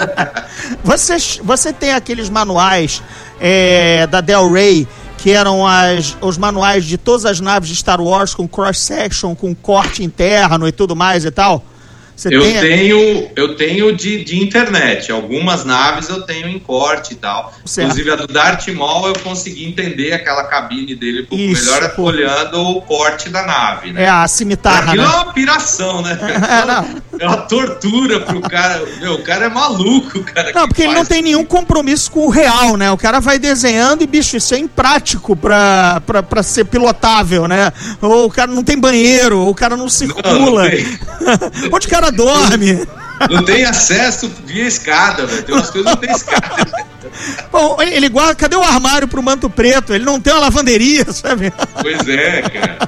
você, 0.82 1.16
você 1.42 1.70
tem 1.70 1.92
aqueles 1.92 2.30
manuais 2.30 3.02
é, 3.38 4.06
da 4.06 4.22
Del 4.22 4.50
Rey 4.50 4.88
que 5.18 5.32
eram 5.32 5.66
as, 5.66 6.16
os 6.20 6.38
manuais 6.38 6.84
de 6.84 6.96
todas 6.96 7.26
as 7.26 7.40
naves 7.40 7.68
de 7.68 7.76
Star 7.76 8.00
Wars 8.00 8.34
com 8.34 8.48
cross-section, 8.48 9.34
com 9.34 9.54
corte 9.54 10.02
interno 10.02 10.66
e 10.66 10.72
tudo 10.72 10.96
mais 10.96 11.24
e 11.24 11.30
tal? 11.30 11.62
Você 12.18 12.34
eu 12.34 12.42
tem... 12.42 12.60
tenho, 12.60 13.30
eu 13.36 13.54
tenho 13.54 13.94
de, 13.94 14.24
de 14.24 14.42
internet. 14.42 15.12
Algumas 15.12 15.64
naves 15.64 16.08
eu 16.08 16.22
tenho 16.22 16.48
em 16.48 16.58
corte 16.58 17.12
e 17.12 17.16
tal. 17.16 17.54
Certo. 17.64 17.86
Inclusive 17.86 18.10
a 18.10 18.16
do 18.16 18.26
Darth 18.26 18.66
Maul 18.70 19.06
eu 19.06 19.18
consegui 19.20 19.64
entender 19.64 20.12
aquela 20.12 20.42
cabine 20.42 20.96
dele 20.96 21.22
um 21.22 21.26
pouco 21.26 21.44
Isso, 21.44 21.70
melhor 21.70 21.88
pô. 21.90 22.02
olhando 22.02 22.60
o 22.60 22.82
corte 22.82 23.28
da 23.28 23.46
nave, 23.46 23.92
né? 23.92 24.02
É 24.02 24.08
a 24.08 24.26
cimitarra, 24.26 24.90
Aquilo 24.90 25.04
né? 25.04 25.08
é 25.08 25.14
uma 25.14 25.32
piração, 25.32 26.02
né? 26.02 26.18
É, 27.18 27.24
é, 27.24 27.26
uma 27.26 27.36
tortura 27.36 28.20
pro 28.20 28.40
cara. 28.40 28.82
Meu, 29.00 29.14
o 29.14 29.22
cara 29.22 29.46
é 29.46 29.48
maluco, 29.48 30.22
cara. 30.24 30.52
Não, 30.52 30.66
porque 30.66 30.82
ele 30.82 30.94
não 30.94 31.04
tem 31.04 31.22
nenhum 31.22 31.44
compromisso 31.44 32.10
com 32.10 32.26
o 32.26 32.30
real, 32.30 32.76
né? 32.76 32.90
O 32.90 32.96
cara 32.96 33.20
vai 33.20 33.38
desenhando 33.38 34.02
e, 34.02 34.06
bicho, 34.06 34.36
isso 34.36 34.54
é 34.54 34.58
imprático 34.58 35.36
pra, 35.36 36.02
pra, 36.04 36.22
pra 36.22 36.42
ser 36.42 36.64
pilotável, 36.64 37.46
né? 37.46 37.72
Ou 38.00 38.26
o 38.26 38.30
cara 38.30 38.50
não 38.50 38.64
tem 38.64 38.78
banheiro, 38.78 39.40
ou 39.40 39.50
o 39.50 39.54
cara 39.54 39.76
não 39.76 39.88
circula. 39.88 40.64
Não, 40.64 40.70
não 40.70 41.70
Onde 41.72 41.86
o 41.86 41.90
cara 41.90 42.07
dorme? 42.10 42.86
não 43.30 43.44
tem 43.44 43.64
acesso 43.64 44.30
via 44.44 44.66
escada, 44.66 45.26
velho. 45.26 45.42
Tem 45.42 45.54
umas 45.54 45.70
coisas 45.70 45.92
que 45.92 45.96
não 45.96 46.00
tem 46.00 46.14
escada. 46.14 46.88
Bom, 47.50 47.76
ele 47.82 48.08
guarda. 48.08 48.34
Cadê 48.34 48.56
o 48.56 48.62
armário 48.62 49.08
pro 49.08 49.22
manto 49.22 49.50
preto? 49.50 49.94
Ele 49.94 50.04
não 50.04 50.20
tem 50.20 50.32
uma 50.32 50.42
lavanderia, 50.42 51.04
sabe? 51.12 51.52
Pois 51.80 52.08
é, 52.08 52.42
cara. 52.42 52.78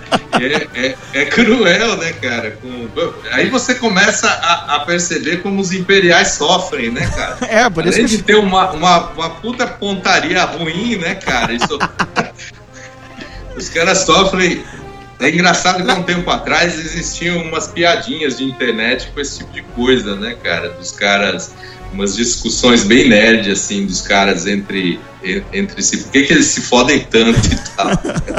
É, 0.40 0.86
é, 0.86 0.96
é 1.12 1.24
cruel, 1.26 1.96
né, 1.96 2.12
cara? 2.12 2.52
Com... 2.62 2.88
Aí 3.32 3.50
você 3.50 3.74
começa 3.74 4.28
a, 4.28 4.76
a, 4.76 4.80
perceber 4.80 5.42
como 5.42 5.60
os 5.60 5.72
imperiais 5.72 6.28
sofrem, 6.32 6.90
né, 6.90 7.06
cara? 7.14 7.38
É, 7.50 7.68
por 7.68 7.86
Além 7.86 8.04
isso 8.04 8.16
de 8.16 8.22
ter 8.22 8.36
uma, 8.36 8.70
uma, 8.70 9.10
uma 9.10 9.30
puta 9.30 9.66
pontaria 9.66 10.44
ruim, 10.44 10.96
né, 10.96 11.16
cara? 11.16 11.52
Isso... 11.52 11.78
os 13.56 13.68
caras 13.68 13.98
sofrem 13.98 14.64
é 15.20 15.28
engraçado 15.28 15.84
que 15.84 15.90
há 15.90 15.94
um 15.94 16.02
tempo 16.02 16.30
atrás 16.30 16.78
existiam 16.78 17.42
umas 17.42 17.68
piadinhas 17.68 18.38
de 18.38 18.44
internet 18.44 19.10
com 19.12 19.20
esse 19.20 19.38
tipo 19.38 19.52
de 19.52 19.62
coisa, 19.62 20.16
né, 20.16 20.34
cara? 20.42 20.70
Dos 20.70 20.92
caras, 20.92 21.52
umas 21.92 22.16
discussões 22.16 22.84
bem 22.84 23.08
nerd, 23.08 23.50
assim, 23.50 23.84
dos 23.84 24.00
caras 24.00 24.46
entre, 24.46 24.98
entre 25.52 25.82
si. 25.82 25.98
Por 25.98 26.12
que, 26.12 26.22
que 26.22 26.32
eles 26.32 26.46
se 26.46 26.62
fodem 26.62 27.00
tanto 27.00 27.38
e 27.46 27.56
tal? 27.76 27.90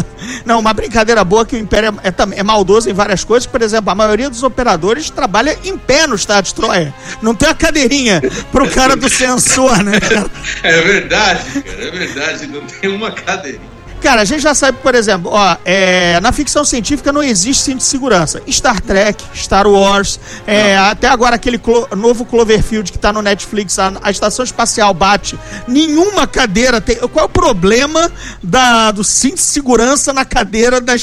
Não, 0.46 0.60
uma 0.60 0.74
brincadeira 0.74 1.24
boa 1.24 1.46
que 1.46 1.56
o 1.56 1.60
Império 1.60 2.00
é, 2.04 2.10
é, 2.10 2.40
é, 2.40 2.44
maldoso 2.44 2.90
em 2.90 2.94
várias 2.94 3.24
coisas. 3.24 3.46
Por 3.46 3.62
exemplo, 3.62 3.92
a 3.92 3.96
maioria 3.96 4.30
dos 4.30 4.44
operadores 4.44 5.10
trabalha 5.10 5.58
em 5.64 5.78
pé 5.78 6.08
no 6.08 6.18
Star 6.18 6.42
Destroyer. 6.42 6.92
Não 7.22 7.36
tem 7.36 7.50
a 7.50 7.54
cadeirinha 7.54 8.22
pro 8.52 8.70
cara 8.70 8.96
do 8.96 9.10
sensor, 9.10 9.84
né? 9.84 10.00
Cara? 10.00 10.32
É 10.64 10.82
verdade, 10.82 11.62
cara, 11.62 11.84
é 11.84 11.92
verdade. 11.92 12.48
Não 12.48 12.62
tem 12.62 12.90
uma 12.90 13.12
cadeirinha. 13.12 13.81
Cara, 14.02 14.22
a 14.22 14.26
gente 14.26 14.42
já 14.42 14.56
sabe, 14.56 14.80
por 14.82 14.96
exemplo, 14.96 15.30
ó, 15.32 15.58
é, 15.64 16.20
na 16.22 16.32
ficção 16.32 16.66
científica 16.66 17.12
não 17.12 17.22
existe 17.22 17.64
cinto 17.64 17.78
de 17.78 17.84
segurança. 17.84 18.42
Star 18.50 18.82
Trek, 18.82 19.24
Star 19.36 19.68
Wars, 19.68 20.20
é, 20.48 20.76
até 20.76 21.08
agora 21.08 21.36
aquele 21.36 21.60
clo 21.60 21.88
novo 21.96 22.26
Cloverfield 22.26 22.92
que 22.92 22.98
tá 22.98 23.14
no 23.14 23.22
Netflix, 23.22 23.78
a, 23.78 23.94
a, 24.02 24.10
estação 24.10 24.44
espacial 24.44 24.92
bate. 24.94 25.38
Nenhuma 25.68 26.26
cadeira 26.26 26.82
tem. 26.82 26.96
Qual 26.96 27.24
é 27.24 27.26
o 27.26 27.30
problema 27.30 28.12
da, 28.42 28.92
do 28.92 29.04
cinto 29.04 29.36
de 29.36 29.42
segurança 29.42 30.12
na 30.12 30.26
cadeira 30.26 30.82
da 30.82 30.96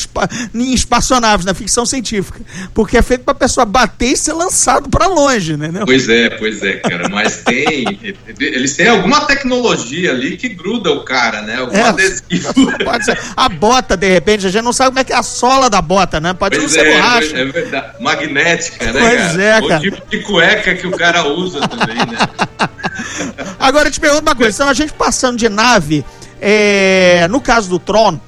em 0.55 0.75
espaçonaves, 0.75 1.47
na 1.47 1.55
ficção 1.55 1.87
científica? 1.87 2.41
Porque 2.75 2.97
é 2.97 3.03
feito 3.03 3.23
pra 3.23 3.35
pessoa 3.35 3.65
bater 3.65 4.13
e 4.13 4.17
ser 4.17 4.33
lançado 4.33 4.89
para 4.89 5.07
longe, 5.07 5.57
né? 5.57 5.71
Pois 5.85 6.09
é, 6.09 6.31
pois 6.31 6.63
é, 6.63 6.75
cara. 6.75 7.09
Mas 7.09 7.43
tem. 7.45 8.01
Eles 8.41 8.75
têm 8.75 8.89
alguma 8.89 9.21
tecnologia 9.23 10.11
ali 10.11 10.37
que 10.37 10.49
gruda 10.49 10.91
o 10.91 11.05
cara, 11.05 11.43
né? 11.43 11.57
Algum 11.57 11.77
é, 11.77 11.83
adesivo. 11.83 12.55
Pode 12.91 13.05
ser. 13.05 13.19
A 13.37 13.49
bota, 13.49 13.97
de 13.97 14.09
repente, 14.09 14.47
a 14.47 14.51
gente 14.51 14.63
não 14.63 14.73
sabe 14.73 14.91
como 14.91 14.99
é 15.01 15.05
que 15.05 15.13
é 15.13 15.17
a 15.17 15.23
sola 15.23 15.69
da 15.69 15.81
bota, 15.81 16.21
né? 16.21 16.35
Pode 16.35 16.59
pois 16.59 16.73
ser 16.73 16.87
é, 16.87 16.95
borracha. 16.95 17.37
É 17.37 17.45
verdade. 17.45 17.87
Magnética, 18.01 18.93
né? 18.93 19.01
Pois 19.01 19.21
cara? 19.21 19.43
é, 19.43 19.61
cara. 19.61 19.77
O 19.77 19.81
tipo 19.81 20.11
de 20.11 20.19
cueca 20.23 20.75
que 20.75 20.87
o 20.87 20.91
cara 20.93 21.27
usa 21.27 21.61
também, 21.67 21.97
né? 21.97 22.19
Agora 23.59 23.89
eu 23.89 23.93
te 23.93 24.01
pergunto 24.01 24.23
uma 24.23 24.35
coisa: 24.35 24.57
então, 24.57 24.69
a 24.69 24.75
gente 24.75 24.93
passando 24.93 25.37
de 25.37 25.49
nave, 25.49 26.05
é, 26.41 27.27
no 27.29 27.41
caso 27.41 27.69
do 27.69 27.79
Tron, 27.79 28.19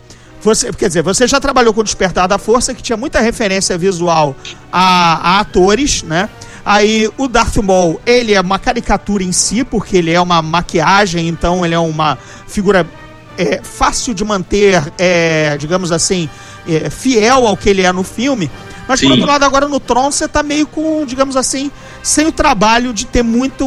você, 0.42 0.72
quer 0.72 0.88
dizer, 0.88 1.02
você 1.02 1.26
já 1.26 1.38
trabalhou 1.38 1.74
com 1.74 1.80
o 1.80 1.84
Despertar 1.84 2.26
da 2.26 2.38
Força, 2.38 2.74
que 2.74 2.82
tinha 2.82 2.96
muita 2.96 3.20
referência 3.20 3.76
visual 3.76 4.34
a, 4.72 5.36
a 5.36 5.40
atores, 5.40 6.02
né? 6.02 6.28
Aí 6.64 7.10
o 7.16 7.26
Darth 7.26 7.56
Maul, 7.56 8.00
ele 8.06 8.34
é 8.34 8.40
uma 8.40 8.58
caricatura 8.58 9.22
em 9.22 9.32
si, 9.32 9.64
porque 9.64 9.96
ele 9.96 10.12
é 10.12 10.20
uma 10.20 10.42
maquiagem, 10.42 11.26
então 11.28 11.64
ele 11.64 11.74
é 11.74 11.78
uma 11.78 12.18
figura 12.46 12.86
é, 13.40 13.60
fácil 13.62 14.12
de 14.12 14.24
manter, 14.24 14.92
é, 14.98 15.56
digamos 15.56 15.90
assim, 15.90 16.28
é, 16.68 16.90
fiel 16.90 17.46
ao 17.46 17.56
que 17.56 17.68
ele 17.68 17.82
é 17.82 17.92
no 17.92 18.02
filme. 18.02 18.50
Mas, 18.90 18.98
Sim. 18.98 19.06
por 19.06 19.12
outro 19.12 19.26
lado, 19.28 19.44
agora 19.44 19.68
no 19.68 19.78
Tron 19.78 20.10
você 20.10 20.26
tá 20.26 20.42
meio 20.42 20.66
com, 20.66 21.06
digamos 21.06 21.36
assim, 21.36 21.70
sem 22.02 22.26
o 22.26 22.32
trabalho 22.32 22.92
de 22.92 23.06
ter 23.06 23.22
muito, 23.22 23.64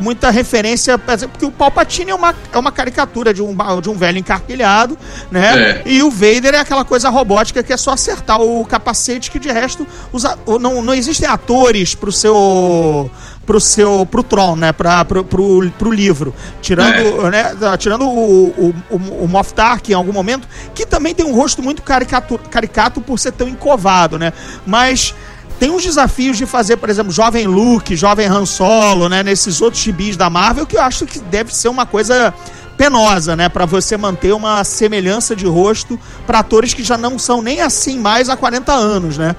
muita 0.00 0.30
referência. 0.30 0.96
Porque 0.96 1.44
o 1.44 1.50
Palpatine 1.50 2.12
é 2.12 2.14
uma, 2.14 2.32
é 2.52 2.56
uma 2.56 2.70
caricatura 2.70 3.34
de 3.34 3.42
um, 3.42 3.56
de 3.82 3.90
um 3.90 3.94
velho 3.94 4.18
encarquilhado, 4.18 4.96
né? 5.28 5.82
É. 5.84 5.90
E 5.90 6.02
o 6.04 6.10
Vader 6.10 6.54
é 6.54 6.58
aquela 6.58 6.84
coisa 6.84 7.08
robótica 7.08 7.64
que 7.64 7.72
é 7.72 7.76
só 7.76 7.90
acertar 7.90 8.40
o 8.40 8.64
capacete, 8.64 9.28
que 9.28 9.40
de 9.40 9.50
resto 9.50 9.84
usa, 10.12 10.38
não, 10.60 10.80
não 10.80 10.94
existem 10.94 11.28
atores 11.28 11.96
pro 11.96 12.12
seu 12.12 13.10
pro 13.50 13.58
seu 13.58 14.06
pro 14.06 14.22
Tron, 14.22 14.54
né, 14.54 14.72
para 14.72 15.04
pro, 15.04 15.24
pro, 15.24 15.68
pro, 15.76 15.90
livro, 15.90 16.32
tirando, 16.62 17.26
é. 17.26 17.30
né, 17.32 17.76
tirando 17.76 18.04
o, 18.04 18.46
o, 18.46 18.74
o, 18.88 19.24
o 19.24 19.28
Moff 19.28 19.52
Tark 19.52 19.88
em 19.88 19.92
algum 19.92 20.12
momento, 20.12 20.46
que 20.72 20.86
também 20.86 21.16
tem 21.16 21.26
um 21.26 21.34
rosto 21.34 21.60
muito 21.60 21.82
caricato, 21.82 22.38
caricato 22.48 23.00
por 23.00 23.18
ser 23.18 23.32
tão 23.32 23.48
encovado, 23.48 24.20
né? 24.20 24.32
Mas 24.64 25.16
tem 25.58 25.68
uns 25.68 25.82
desafios 25.82 26.38
de 26.38 26.46
fazer, 26.46 26.76
por 26.76 26.88
exemplo, 26.88 27.10
jovem 27.10 27.48
Luke, 27.48 27.96
jovem 27.96 28.28
Han 28.28 28.46
Solo, 28.46 29.08
né, 29.08 29.24
nesses 29.24 29.60
outros 29.60 29.82
gibis 29.82 30.16
da 30.16 30.30
Marvel, 30.30 30.64
que 30.64 30.76
eu 30.76 30.82
acho 30.82 31.04
que 31.04 31.18
deve 31.18 31.52
ser 31.52 31.70
uma 31.70 31.84
coisa 31.84 32.32
penosa, 32.76 33.34
né, 33.34 33.48
para 33.48 33.66
você 33.66 33.96
manter 33.96 34.32
uma 34.32 34.62
semelhança 34.62 35.34
de 35.34 35.46
rosto 35.46 35.98
para 36.24 36.38
atores 36.38 36.72
que 36.72 36.84
já 36.84 36.96
não 36.96 37.18
são 37.18 37.42
nem 37.42 37.60
assim 37.60 37.98
mais 37.98 38.28
há 38.28 38.36
40 38.36 38.72
anos, 38.72 39.18
né? 39.18 39.34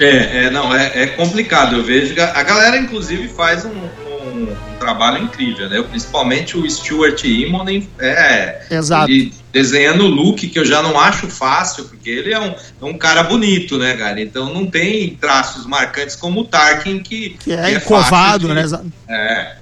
É, 0.00 0.44
é 0.44 0.50
não, 0.50 0.74
é, 0.74 1.02
é, 1.02 1.06
complicado. 1.06 1.76
Eu 1.76 1.84
vejo 1.84 2.14
que 2.14 2.20
a 2.20 2.42
galera, 2.42 2.76
inclusive, 2.76 3.28
faz 3.28 3.64
um, 3.64 3.70
um, 3.70 4.52
um 4.52 4.78
trabalho 4.78 5.22
incrível, 5.24 5.68
né? 5.68 5.82
Principalmente 5.82 6.56
o 6.56 6.68
Stuart 6.68 7.24
Immonen, 7.24 7.88
é, 7.98 8.60
Exato. 8.70 9.10
Ele 9.10 9.32
desenhando 9.56 10.04
o 10.04 10.08
look, 10.08 10.46
que 10.46 10.58
eu 10.58 10.66
já 10.66 10.82
não 10.82 11.00
acho 11.00 11.28
fácil, 11.28 11.84
porque 11.84 12.10
ele 12.10 12.30
é 12.30 12.38
um, 12.38 12.50
é 12.50 12.84
um 12.84 12.98
cara 12.98 13.22
bonito, 13.22 13.78
né, 13.78 13.96
cara? 13.96 14.20
Então 14.20 14.52
não 14.52 14.66
tem 14.66 15.16
traços 15.18 15.64
marcantes 15.64 16.14
como 16.14 16.40
o 16.40 16.44
Tarkin, 16.44 16.98
que, 16.98 17.30
que 17.42 17.52
é, 17.52 17.56
que 17.56 17.62
é 17.62 17.74
encovado, 17.76 18.52
né? 18.52 18.64
É, 19.08 19.56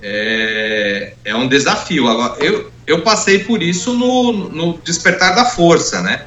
é, 0.00 1.12
é 1.24 1.34
um 1.34 1.48
desafio. 1.48 2.06
Agora, 2.06 2.36
eu, 2.38 2.70
eu 2.86 3.02
passei 3.02 3.40
por 3.40 3.60
isso 3.60 3.92
no, 3.94 4.50
no 4.50 4.78
Despertar 4.84 5.34
da 5.34 5.44
Força, 5.44 6.00
né? 6.00 6.22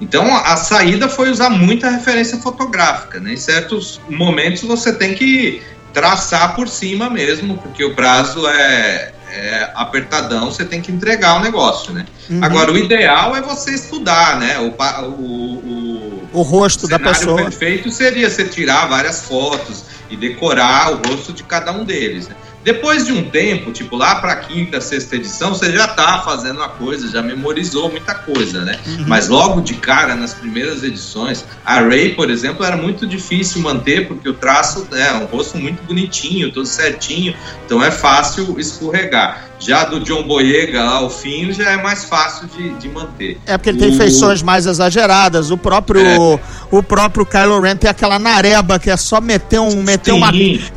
Então 0.00 0.34
a, 0.34 0.56
saída 0.56 1.08
foi 1.08 1.30
usar 1.30 1.50
muita 1.50 1.90
referência 1.90 2.38
fotográfica, 2.38 3.20
né? 3.20 3.34
Em 3.34 3.36
certos 3.36 4.00
momentos 4.08 4.62
você 4.62 4.92
tem 4.92 5.14
que 5.14 5.62
traçar 5.92 6.54
por 6.54 6.68
cima 6.68 7.10
mesmo, 7.10 7.58
porque 7.58 7.84
o 7.84 7.94
prazo 7.94 8.46
é, 8.48 9.12
é 9.30 9.70
apertadão, 9.74 10.50
você 10.50 10.64
tem 10.64 10.80
que 10.80 10.90
entregar 10.90 11.36
o 11.36 11.40
negócio, 11.40 11.92
né? 11.92 12.06
Uhum. 12.30 12.42
Agora 12.42 12.72
o 12.72 12.78
ideal 12.78 13.36
é 13.36 13.42
você 13.42 13.72
estudar, 13.72 14.38
né? 14.38 14.58
O, 14.58 14.74
o, 15.04 15.10
o, 15.10 16.28
o 16.32 16.42
rosto 16.42 16.86
o 16.86 16.88
da 16.88 16.98
pessoa. 16.98 17.42
O 17.42 17.44
perfeito 17.44 17.90
seria 17.90 18.30
você 18.30 18.44
tirar 18.44 18.86
várias 18.86 19.22
fotos 19.22 19.84
e 20.08 20.16
decorar 20.16 20.92
o 20.92 21.08
rosto 21.08 21.32
de 21.32 21.42
cada 21.42 21.72
um 21.72 21.84
deles. 21.84 22.28
Né? 22.28 22.34
Depois 22.62 23.06
de 23.06 23.12
um 23.12 23.24
tempo, 23.24 23.72
tipo 23.72 23.96
lá 23.96 24.16
para 24.16 24.32
a 24.32 24.36
quinta, 24.36 24.80
sexta 24.80 25.16
edição, 25.16 25.54
você 25.54 25.72
já 25.72 25.88
tá 25.88 26.20
fazendo 26.22 26.62
a 26.62 26.68
coisa, 26.68 27.08
já 27.10 27.22
memorizou 27.22 27.90
muita 27.90 28.14
coisa, 28.14 28.62
né? 28.62 28.78
Uhum. 28.86 29.04
Mas 29.06 29.28
logo 29.28 29.60
de 29.62 29.74
cara, 29.74 30.14
nas 30.14 30.34
primeiras 30.34 30.82
edições, 30.82 31.44
a 31.64 31.80
Ray, 31.80 32.14
por 32.14 32.30
exemplo, 32.30 32.64
era 32.64 32.76
muito 32.76 33.06
difícil 33.06 33.62
manter, 33.62 34.08
porque 34.08 34.28
o 34.28 34.34
traço 34.34 34.86
né, 34.90 35.08
é 35.08 35.14
um 35.14 35.24
rosto 35.24 35.56
muito 35.56 35.82
bonitinho, 35.84 36.52
todo 36.52 36.66
certinho, 36.66 37.34
então 37.64 37.82
é 37.82 37.90
fácil 37.90 38.58
escorregar. 38.58 39.50
Já 39.60 39.84
do 39.84 40.00
John 40.00 40.22
Boyega 40.22 40.82
lá, 40.82 41.02
o 41.02 41.10
fim, 41.10 41.52
já 41.52 41.72
é 41.72 41.76
mais 41.76 42.06
fácil 42.06 42.48
de, 42.48 42.70
de 42.78 42.88
manter. 42.88 43.38
É 43.44 43.58
porque 43.58 43.68
ele 43.68 43.78
tem 43.78 43.94
feições 43.94 44.42
mais 44.42 44.64
exageradas. 44.64 45.50
O 45.50 45.58
próprio, 45.58 46.00
é. 46.00 46.40
o 46.70 46.82
próprio 46.82 47.26
Kylo 47.26 47.60
Ren 47.60 47.76
tem 47.76 47.90
aquela 47.90 48.18
nareba 48.18 48.78
que 48.78 48.88
é 48.88 48.96
só 48.96 49.20
meter, 49.20 49.60
um, 49.60 49.82
meter 49.82 50.12
Sim, 50.12 50.16
uma 50.16 50.32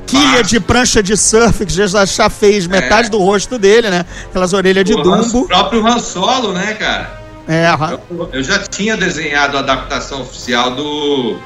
quilha 0.06 0.44
de 0.44 0.60
prancha 0.60 1.02
de 1.02 1.16
surf, 1.16 1.66
já, 1.76 2.06
já 2.06 2.30
fez 2.30 2.68
metade 2.68 3.08
é. 3.08 3.10
do 3.10 3.18
rosto 3.18 3.58
dele, 3.58 3.90
né? 3.90 4.06
Aquelas 4.26 4.54
orelhas 4.54 4.86
de 4.86 4.94
o 4.94 5.02
Dumbo. 5.02 5.40
O 5.40 5.48
próprio 5.48 5.86
Han 5.86 6.00
Solo, 6.00 6.54
né, 6.54 6.74
cara? 6.74 7.24
É, 7.48 7.68
eu, 8.10 8.30
eu 8.32 8.44
já 8.44 8.60
tinha 8.60 8.96
desenhado 8.96 9.58
a 9.58 9.60
adaptação 9.60 10.22
oficial 10.22 10.72
do 10.72 11.38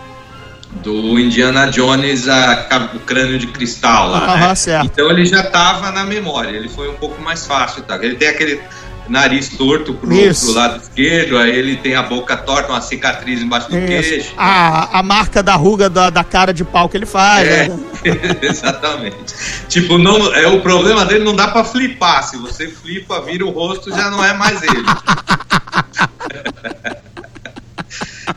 do 0.84 1.20
Indiana 1.20 1.68
Jones, 1.72 2.28
a, 2.28 2.90
o 2.94 3.00
crânio 3.00 3.40
de 3.40 3.48
cristal 3.48 4.10
lá. 4.10 4.20
né? 4.80 4.82
Então 4.86 5.10
ele 5.10 5.26
já 5.26 5.42
estava 5.42 5.92
na 5.92 6.04
memória, 6.04 6.50
ele 6.50 6.70
foi 6.70 6.90
um 6.90 6.96
pouco 6.96 7.22
mais 7.22 7.46
fácil. 7.46 7.84
Tá? 7.84 7.96
Ele 7.96 8.16
tem 8.16 8.28
aquele 8.28 8.62
nariz 9.10 9.50
torto 9.50 9.93
pro, 9.93 10.10
pro, 10.10 10.54
lado 10.54 10.82
esquerdo, 10.82 11.38
aí 11.38 11.56
ele 11.56 11.78
tem 11.78 11.96
a 11.96 12.04
boca 12.04 12.36
torta, 12.36 12.72
uma 12.72 12.82
cicatriz 12.82 13.41
embaixo 13.41 13.70
do 13.70 13.78
Isso. 13.78 13.88
queixo. 13.88 14.34
A, 14.38 15.00
a 15.00 15.04
marca 15.04 15.41
da 15.41 15.56
ruga 15.56 15.89
da, 15.89 16.10
da 16.10 16.24
cara 16.24 16.54
de 16.54 16.63
pau 16.63 16.89
que 16.89 16.98
ele 16.98 17.06
faz. 17.06 17.48
É, 17.48 17.70
né? 17.70 17.80
exatamente. 18.41 19.34
Tipo, 19.67 19.98
não, 19.98 20.34
é, 20.34 20.48
o 20.48 20.62
problema 20.62 21.06
dele 21.06 21.24
não 21.24 21.36
dá 21.36 21.48
para 21.48 21.63
flipar. 21.63 22.24
Se 22.24 22.38
você 22.38 22.67
flipa, 22.67 23.22
vira 23.22 23.46
o 23.46 23.50
rosto, 23.50 23.91
já 23.91 24.10
não 24.10 24.24
é 24.24 24.34
mais 24.34 24.62
ele. 24.63 24.86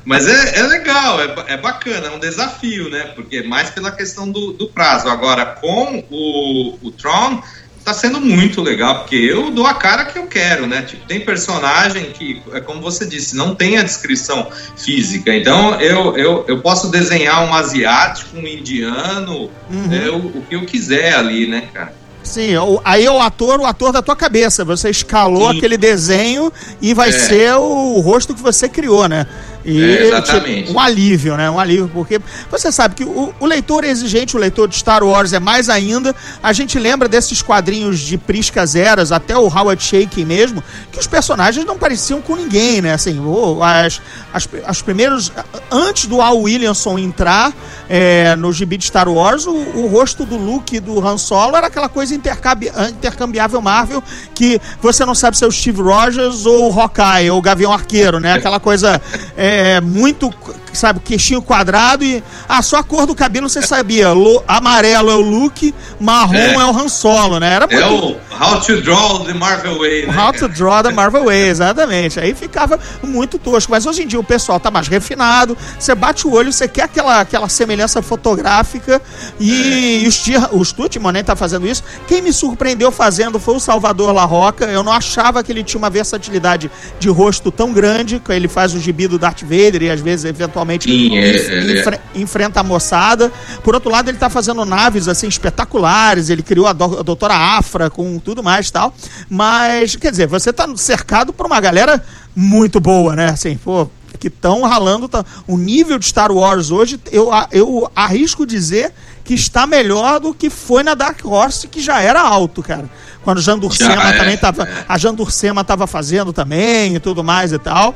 Mas 0.05 0.27
é, 0.27 0.59
é 0.59 0.63
legal, 0.65 1.21
é, 1.21 1.35
é 1.49 1.57
bacana, 1.57 2.09
é 2.09 2.11
um 2.11 2.19
desafio, 2.19 2.91
né? 2.91 3.13
Porque 3.15 3.43
mais 3.43 3.71
pela 3.71 3.93
questão 3.93 4.31
do, 4.31 4.53
do 4.53 4.69
prazo. 4.69 5.09
Agora, 5.09 5.47
com 5.47 6.05
o, 6.11 6.79
o 6.83 6.91
Tron, 6.91 7.43
tá 7.85 7.95
sendo 7.95 8.21
muito 8.21 8.61
legal, 8.63 9.01
porque 9.01 9.17
eu 9.17 9.51
dou 9.51 9.67
a 9.67 9.75
cara 9.75 10.05
que 10.05 10.19
eu 10.19 10.27
quero, 10.27 10.67
né? 10.67 10.83
Tipo, 10.83 11.07
tem 11.07 11.21
personagem 11.21 12.11
que, 12.13 12.43
é 12.53 12.61
como 12.61 12.81
você 12.81 13.07
disse, 13.07 13.35
não 13.35 13.55
tem 13.55 13.79
a 13.79 13.83
descrição 13.83 14.49
física. 14.77 15.35
Então 15.35 15.81
eu, 15.81 16.17
eu, 16.17 16.45
eu 16.47 16.61
posso 16.61 16.89
desenhar 16.91 17.43
um 17.49 17.55
asiático, 17.55 18.37
um 18.37 18.47
indiano, 18.47 19.51
Uhum. 19.71 19.93
é, 19.93 20.11
o, 20.11 20.17
o 20.39 20.45
que 20.49 20.55
eu 20.57 20.67
quiser 20.67 21.15
ali, 21.15 21.47
né, 21.49 21.69
cara? 21.73 21.95
Sim, 22.23 22.51
aí 22.85 23.07
é 23.07 23.11
o 23.11 23.19
ator, 23.19 23.59
o 23.61 23.65
ator 23.65 23.93
da 23.93 24.03
tua 24.03 24.15
cabeça. 24.15 24.65
Você 24.65 24.91
escalou 24.91 25.51
Sim. 25.51 25.57
aquele 25.57 25.77
desenho 25.79 26.53
e 26.81 26.93
vai 26.93 27.09
É. 27.09 27.13
ser 27.13 27.55
o, 27.55 27.99
rosto 28.01 28.35
que 28.35 28.43
você 28.43 28.69
criou, 28.69 29.09
né? 29.09 29.27
E, 29.65 29.83
É, 29.83 30.07
exatamente. 30.09 30.67
tipo, 30.69 30.79
um 30.79 30.81
alívio, 30.81 31.37
né? 31.37 31.51
Um 31.51 31.59
alívio, 31.59 31.91
porque 31.93 32.21
você 32.51 32.73
sabe 32.73 32.95
que 32.95 33.05
o, 33.05 33.35
o 33.39 33.47
leitor 33.47 33.85
é 33.85 33.89
exigente, 33.89 34.37
o 34.37 34.41
leitor 34.41 34.69
de 34.69 34.77
Star 34.77 35.03
Wars 35.05 35.33
é 35.33 35.41
mais 35.41 35.69
ainda. 35.69 36.15
A 36.43 36.53
gente 36.53 36.79
lembra 36.79 37.09
desses 37.09 37.43
quadrinhos 37.43 38.01
de 38.01 38.17
Priscas 38.17 38.75
Eras, 38.75 39.13
até 39.13 39.37
o 39.37 39.47
Howard 39.47 39.83
Shaking 39.83 40.25
mesmo, 40.25 40.63
que 40.91 40.99
os 40.99 41.07
personagens 41.07 41.65
não 41.67 41.77
pareciam 41.79 42.21
com 42.21 42.37
ninguém, 42.37 42.81
né? 42.81 42.95
Assim, 42.95 43.21
as, 43.63 44.01
as, 44.33 44.49
as 44.67 44.83
primeiros. 44.83 45.33
Antes 45.71 46.07
do 46.07 46.21
Al 46.23 46.39
Williamson 46.41 46.99
entrar 46.99 47.53
é, 47.89 48.35
no 48.37 48.53
gibi 48.53 48.77
de 48.77 48.85
Star 48.85 49.09
Wars, 49.09 49.47
o, 49.47 49.53
o 49.53 49.87
rosto 49.89 50.25
do 50.25 50.37
Luke 50.37 50.77
e 50.77 50.81
do 50.81 51.07
Han 51.07 51.19
Solo 51.19 51.57
era 51.57 51.67
aquela 51.67 51.89
coisa 51.89 52.15
intercambi- 52.15 52.71
intercambiável 52.89 53.61
Marvel 53.61 54.03
que 54.35 54.61
você 54.81 55.05
não 55.05 55.15
sabe 55.15 55.37
se 55.37 55.45
é 55.45 55.47
o 55.47 55.53
Steve 55.53 55.83
Rogers 55.83 56.47
ou 56.47 56.73
o 56.73 56.81
Hawkeye 56.81 57.31
ou 57.31 57.39
o 57.39 57.43
Gavião 57.43 57.73
Arqueiro, 57.73 58.19
né? 58.21 58.33
Aquela 58.35 58.59
coisa 58.61 59.01
é, 59.37 59.50
muito, 59.83 60.33
sabe, 60.77 61.01
queixinho 61.01 61.43
quadrado 61.43 62.05
e. 62.05 62.23
Ah, 62.49 62.63
só 62.63 62.79
a 62.79 62.83
cor 62.83 63.07
do 63.07 63.15
cabelo 63.15 63.49
você 63.49 63.63
sabia. 63.63 64.13
Lo- 64.13 64.43
amarelo 64.47 65.11
é 65.11 65.15
o 65.15 65.21
Luke, 65.21 65.75
marrom 65.99 66.35
é, 66.37 66.55
É. 66.55 66.65
o 66.65 66.71
Han 66.79 66.89
Solo, 66.89 67.39
né? 67.41 67.55
Era 67.55 67.67
muito. 67.67 67.81
É 67.83 67.87
o 67.89 68.17
How 68.43 68.61
to 68.61 68.81
Draw 68.81 69.25
the 69.25 69.35
Marvel 69.35 69.79
Way, 69.79 70.07
né? 70.07 70.15
How 70.19 70.33
to 70.33 70.49
Draw 70.49 70.83
the 70.83 70.91
Marvel 70.93 71.25
Way, 71.27 71.49
exatamente. 71.49 72.19
Aí 72.19 72.35
ficava 72.35 72.79
muito 73.03 73.39
tosco. 73.39 73.71
Mas 73.71 73.85
hoje 73.87 74.03
em 74.03 74.07
dia 74.07 74.19
o 74.19 74.25
pessoal 74.25 74.59
tá 74.59 74.71
mais 74.71 74.89
refinado. 74.89 75.57
Você 75.79 75.95
bate 75.95 76.27
o 76.27 76.33
olho, 76.33 76.53
você 76.53 76.67
quer 76.67 76.85
aquela, 76.85 77.21
aquela 77.21 77.49
semelhança 77.49 78.01
fotográfica. 78.01 79.01
E, 79.39 80.01
e 80.05 80.09
o, 80.09 80.13
Sti- 80.13 80.37
o 80.53 80.65
Stutman 80.65 81.13
nem 81.13 81.25
tá 81.25 81.37
fazendo 81.37 81.67
isso. 81.67 81.83
Quem 82.07 82.23
me 82.23 82.33
surpreendeu 82.33 82.91
fazendo 82.91 83.39
foi 83.39 83.55
o 83.57 83.61
Salvador 83.61 84.13
La 84.13 84.25
Roca. 84.25 84.65
Eu 84.67 84.83
não 84.83 84.93
achava 84.93 85.43
que 85.43 85.53
ele 85.53 85.63
tinha 85.63 85.79
uma 85.79 85.91
versatilidade 85.91 86.71
de 86.99 87.09
rosto 87.09 87.51
tão 87.51 87.73
grande. 87.73 88.19
que 88.21 88.33
Ele 88.33 88.49
faz 88.49 88.75
o 88.75 88.81
gibi 88.81 89.07
do 89.07 89.19
Darth 89.19 89.43
Vader 89.43 89.83
e 89.83 89.91
às 89.91 90.01
vezes, 90.01 90.25
eventualmente, 90.25 90.60
Sim, 90.91 91.17
é, 91.19 91.31
enf- 91.37 91.49
é, 91.49 91.55
é. 91.55 91.81
enfre- 91.81 92.01
enfrenta 92.15 92.61
a 92.61 92.63
moçada. 92.63 93.33
Por 93.63 93.75
outro 93.75 93.91
lado, 93.91 94.09
ele 94.11 94.19
tá 94.19 94.29
fazendo 94.31 94.65
naves 94.65 95.09
assim 95.09 95.29
espetaculares. 95.29 96.31
Ele 96.31 96.43
criou 96.43 96.67
a, 96.67 96.73
do- 96.73 97.01
a 97.01 97.03
doutora 97.03 97.35
Afra 97.35 97.89
com 97.91 98.19
tudo 98.19 98.43
mais 98.43 98.69
e 98.69 98.73
tal. 98.73 98.95
Mas, 99.29 99.97
quer 99.97 100.11
dizer, 100.11 100.27
você 100.27 100.53
tá 100.53 100.69
cercado 100.77 101.33
por 101.33 101.47
uma 101.47 101.61
galera 101.61 102.03
muito 102.35 102.81
boa, 102.81 103.15
né? 103.17 103.31
Assim, 103.31 103.57
pô, 103.57 103.89
que 104.19 104.29
estão 104.29 104.63
ralando. 104.63 105.09
Tá... 105.09 105.25
O 105.47 105.57
nível 105.57 105.99
de 105.99 106.07
Star 106.07 106.31
Wars 106.33 106.71
hoje, 106.71 107.01
eu, 107.11 107.31
eu 107.53 107.91
arrisco 107.95 108.45
dizer 108.47 108.93
que 109.25 109.35
está 109.35 109.67
melhor 109.67 110.19
do 110.19 110.35
que 110.35 110.51
foi 110.51 110.83
na 110.83 110.95
Dark 110.95 111.25
Horse, 111.25 111.69
que 111.69 111.81
já 111.81 112.01
era 112.01 112.21
alto, 112.21 112.63
cara. 112.63 112.91
Quando 113.23 113.41
Dursema 113.59 113.95
Já 113.95 114.09
é, 114.15 114.19
também 114.19 114.37
tava. 114.37 114.65
é. 114.65 114.85
A 114.89 114.97
Jean 114.99 115.15
Dursema 115.15 115.63
tava 115.63 115.87
fazendo 115.87 116.33
também 116.33 116.97
e 116.97 117.01
tudo 117.01 117.23
mais 117.23 117.53
e 117.53 117.59
tal. 117.59 117.95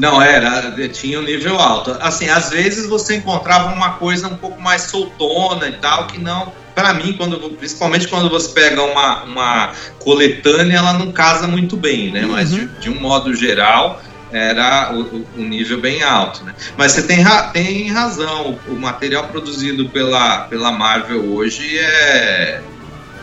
Não, 0.00 0.20
era, 0.20 0.70
tinha 0.88 1.18
um 1.18 1.22
nível 1.22 1.58
alto. 1.58 1.96
Assim, 2.00 2.28
às 2.28 2.50
vezes 2.50 2.88
você 2.88 3.16
encontrava 3.16 3.72
uma 3.72 3.90
coisa 3.94 4.28
um 4.28 4.36
pouco 4.36 4.60
mais 4.60 4.82
soltona 4.82 5.68
e 5.68 5.72
tal, 5.72 6.06
que 6.06 6.18
não. 6.20 6.52
Pra 6.74 6.94
mim, 6.94 7.12
quando, 7.14 7.38
principalmente 7.56 8.08
quando 8.08 8.28
você 8.30 8.48
pega 8.52 8.82
uma, 8.82 9.24
uma 9.24 9.72
coletânea, 9.98 10.78
ela 10.78 10.92
não 10.94 11.12
casa 11.12 11.46
muito 11.46 11.76
bem, 11.76 12.10
né? 12.12 12.22
Mas 12.26 12.50
de, 12.50 12.66
de 12.80 12.90
um 12.90 13.00
modo 13.00 13.34
geral, 13.34 14.00
era 14.32 14.92
o 14.92 15.42
nível 15.42 15.80
bem 15.80 16.02
alto, 16.02 16.44
né? 16.44 16.54
Mas 16.76 16.92
você 16.92 17.02
tem, 17.02 17.20
ra- 17.20 17.48
tem 17.48 17.90
razão, 17.90 18.58
o, 18.68 18.74
o 18.74 18.80
material 18.80 19.24
produzido 19.24 19.88
pela, 19.90 20.40
pela 20.44 20.70
Marvel 20.70 21.32
hoje 21.34 21.78
é 21.78 22.62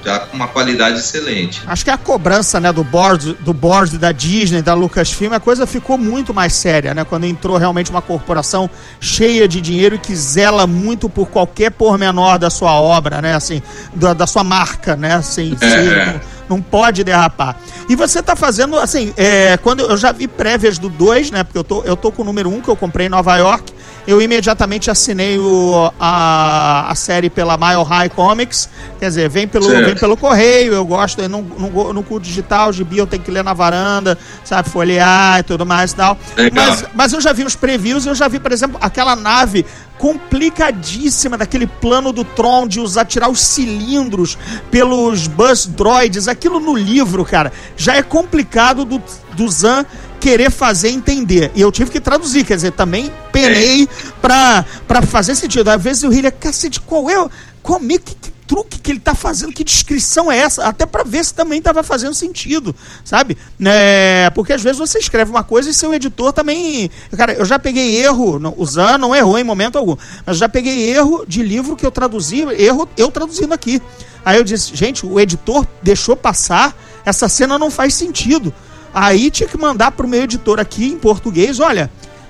já 0.07 0.19
com 0.19 0.37
uma 0.37 0.47
qualidade 0.47 0.99
excelente. 0.99 1.61
Acho 1.67 1.83
que 1.83 1.91
a 1.91 1.97
cobrança, 1.97 2.61
né, 2.61 2.71
do 2.71 2.81
board, 2.81 3.33
do 3.41 3.53
board 3.53 3.97
da 3.97 4.13
Disney, 4.13 4.61
da 4.61 4.73
Lucasfilm, 4.73 5.33
a 5.33 5.39
coisa 5.39 5.67
ficou 5.67 5.97
muito 5.97 6.33
mais 6.33 6.53
séria, 6.53 6.93
né? 6.93 7.03
Quando 7.03 7.25
entrou 7.25 7.57
realmente 7.57 7.91
uma 7.91 8.01
corporação 8.01 8.69
cheia 9.01 9.49
de 9.49 9.59
dinheiro 9.59 9.95
e 9.95 9.99
que 9.99 10.15
zela 10.15 10.65
muito 10.65 11.09
por 11.09 11.27
qualquer 11.27 11.71
pormenor 11.71 12.39
da 12.39 12.49
sua 12.49 12.79
obra, 12.79 13.21
né? 13.21 13.35
Assim, 13.35 13.61
da, 13.93 14.13
da 14.13 14.25
sua 14.25 14.45
marca, 14.45 14.95
né? 14.95 15.15
Assim, 15.15 15.57
É, 15.59 15.67
é. 15.67 16.21
não, 16.47 16.57
não 16.57 16.61
pode 16.61 17.03
derrapar. 17.03 17.57
E 17.89 17.95
você 17.95 18.23
tá 18.23 18.35
fazendo, 18.35 18.77
assim, 18.79 19.13
é, 19.17 19.57
quando 19.57 19.81
eu 19.81 19.97
já 19.97 20.13
vi 20.13 20.27
prévias 20.27 20.77
do 20.77 20.87
2, 20.87 21.31
né? 21.31 21.43
Porque 21.43 21.57
eu 21.57 21.63
tô, 21.65 21.83
eu 21.83 21.97
tô 21.97 22.13
com 22.13 22.21
o 22.21 22.25
número 22.25 22.49
1 22.49 22.55
um, 22.55 22.61
que 22.61 22.69
eu 22.69 22.77
comprei 22.77 23.07
em 23.07 23.09
Nova 23.09 23.35
York. 23.35 23.73
Eu 24.07 24.21
imediatamente 24.21 24.89
assinei 24.89 25.37
o, 25.37 25.91
a, 25.99 26.89
a 26.89 26.95
série 26.95 27.29
pela 27.29 27.57
Mile 27.57 27.83
High 27.83 28.09
Comics. 28.09 28.69
Quer 28.99 29.09
dizer, 29.09 29.29
vem 29.29 29.45
pelo, 29.45 29.65
Certo. 29.65 29.85
vem 29.85 29.95
pelo 29.95 30.15
correio, 30.15 30.73
eu 30.73 30.85
gosto, 30.85 31.21
eu 31.21 31.27
não, 31.27 31.41
não, 31.41 31.93
não 31.93 32.01
curto 32.01 32.23
digital, 32.23 32.71
gibi 32.71 32.97
eu 32.97 33.05
tenho 33.05 33.21
que 33.21 33.29
ler 33.29 33.43
na 33.43 33.53
varanda, 33.53 34.17
sabe, 34.45 34.69
folhear 34.69 35.39
e 35.39 35.43
tudo 35.43 35.65
mais 35.65 35.91
e 35.91 35.95
tal. 35.95 36.17
Legal. 36.37 36.65
Mas, 36.65 36.85
mas 36.93 37.13
eu 37.13 37.19
já 37.19 37.33
vi 37.33 37.43
os 37.43 37.55
previews, 37.55 38.05
eu 38.05 38.15
já 38.15 38.29
vi, 38.29 38.39
por 38.39 38.53
exemplo, 38.53 38.77
aquela 38.81 39.13
nave 39.13 39.65
complicadíssima 39.97 41.37
daquele 41.37 41.67
plano 41.67 42.13
do 42.13 42.23
Tron 42.23 42.67
de 42.67 42.79
usar, 42.79 43.05
tirar 43.05 43.29
os 43.29 43.41
cilindros 43.41 44.37
pelos 44.71 45.27
bus 45.27 45.65
droids. 45.65 46.27
Aquilo 46.27 46.59
no 46.59 46.75
livro, 46.75 47.25
cara, 47.25 47.51
já 47.75 47.95
é 47.95 48.03
complicado 48.03 48.85
do, 48.85 49.01
do 49.33 49.49
Zan 49.49 49.85
querer 50.19 50.49
fazer 50.51 50.89
entender. 50.89 51.51
E 51.55 51.61
eu 51.61 51.71
tive 51.71 51.91
que 51.91 51.99
traduzir, 51.99 52.45
quer 52.45 52.55
dizer, 52.55 52.71
também 52.71 53.11
penei 53.31 53.87
pra 54.21 54.65
fazer 55.07 55.35
sentido. 55.35 55.69
Às 55.69 55.81
vezes 55.81 56.03
eu 56.03 56.09
ria, 56.09 56.31
cacete, 56.31 56.79
qual 56.81 57.09
é, 57.09 57.21
o- 57.21 57.29
qual 57.63 57.79
é, 57.81 57.97
que, 57.97 58.15
que 58.15 58.31
truque 58.47 58.79
que 58.79 58.91
ele 58.93 58.99
tá 58.99 59.13
fazendo, 59.13 59.51
que 59.51 59.61
descrição 59.63 60.31
é 60.31 60.37
essa? 60.37 60.63
Até 60.63 60.85
pra 60.85 61.03
ver 61.03 61.23
se 61.25 61.33
também 61.33 61.61
tava 61.61 61.83
fazendo 61.83 62.13
sentido, 62.13 62.73
sabe? 63.03 63.37
É, 63.65 64.29
porque 64.33 64.53
às 64.53 64.61
vezes 64.63 64.77
você 64.79 64.99
escreve 64.99 65.29
uma 65.29 65.43
coisa 65.43 65.69
e 65.69 65.73
seu 65.73 65.93
editor 65.93 66.31
também. 66.31 66.89
Cara, 67.17 67.33
eu 67.33 67.43
já 67.43 67.59
peguei 67.59 67.97
erro, 68.01 68.39
não, 68.39 68.53
o 68.57 68.65
Zan 68.65 68.97
não 68.97 69.13
errou 69.13 69.37
em 69.37 69.43
momento 69.43 69.77
algum, 69.77 69.97
mas 70.25 70.37
já 70.37 70.47
peguei 70.47 70.89
erro 70.89 71.25
de 71.27 71.43
livro 71.43 71.75
que 71.75 71.85
eu 71.85 71.91
traduzi, 71.91 72.39
erro 72.57 72.87
eu 72.95 73.11
traduzindo 73.11 73.53
aqui. 73.53 73.81
Aí 74.23 74.37
eu 74.37 74.43
disse, 74.45 74.73
gente, 74.75 75.05
o 75.05 75.19
editor 75.19 75.65
deixou 75.83 76.15
passar, 76.15 76.73
essa 77.05 77.27
cena 77.27 77.57
não 77.59 77.69
faz 77.69 77.93
sentido. 77.95 78.53
Aí 78.93 79.29
tinha 79.29 79.47
que 79.47 79.57
mandar 79.57 79.91
pro 79.91 80.07
meu 80.07 80.23
editor 80.23 80.59
aqui 80.59 80.87
em 80.87 80.97
português, 80.97 81.59
olha, 81.59 81.89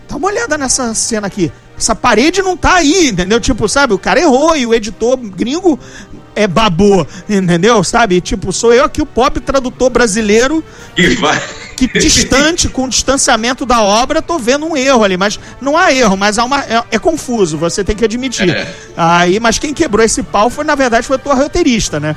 dá 0.10 0.16
uma 0.16 0.28
olhada 0.28 0.58
nessa 0.58 0.94
cena 0.94 1.28
aqui. 1.28 1.52
Essa 1.78 1.96
parede 1.96 2.42
não 2.42 2.58
tá 2.58 2.76
aí, 2.76 3.10
entendeu? 3.10 3.40
Tipo, 3.40 3.70
sabe, 3.70 3.94
o 3.94 4.00
cara 4.00 4.20
errou 4.20 4.56
e 4.56 4.66
o 4.66 4.74
editor 4.74 5.16
gringo 5.18 5.80
é 6.36 6.48
babô, 6.48 7.06
entendeu? 7.30 7.84
Sabe? 7.84 8.20
Tipo, 8.20 8.52
sou 8.52 8.74
eu 8.74 8.86
aqui 8.86 9.02
o 9.02 9.06
pop 9.06 9.40
tradutor 9.40 9.90
brasileiro 9.90 10.64
E 10.96 11.16
vai. 11.16 11.40
que 11.76 11.88
distante, 11.88 12.68
com 12.68 12.86
o 12.86 12.90
distanciamento 12.90 13.66
da 13.66 13.82
obra, 13.82 14.22
tô 14.22 14.40
vendo 14.40 14.66
um 14.66 14.76
erro 14.76 15.04
ali, 15.04 15.18
mas 15.18 15.40
não 15.62 15.78
há 15.78 15.94
erro, 15.94 16.18
mas 16.18 16.40
há 16.40 16.44
uma, 16.44 16.64
é, 16.64 16.84
é 16.92 17.00
confuso, 17.00 17.58
você 17.58 17.84
tem 17.84 17.96
que 17.96 18.06
admitir. 18.06 18.50
É. 18.50 18.74
Aí, 18.96 19.40
mas 19.40 19.60
quem 19.60 19.74
quebrou 19.74 20.04
esse 20.04 20.24
pau 20.24 20.50
foi, 20.50 20.64
na 20.64 20.74
verdade, 20.74 21.06
foi 21.06 21.20
o 21.24 21.34
roteirista, 21.34 22.00
né? 22.00 22.16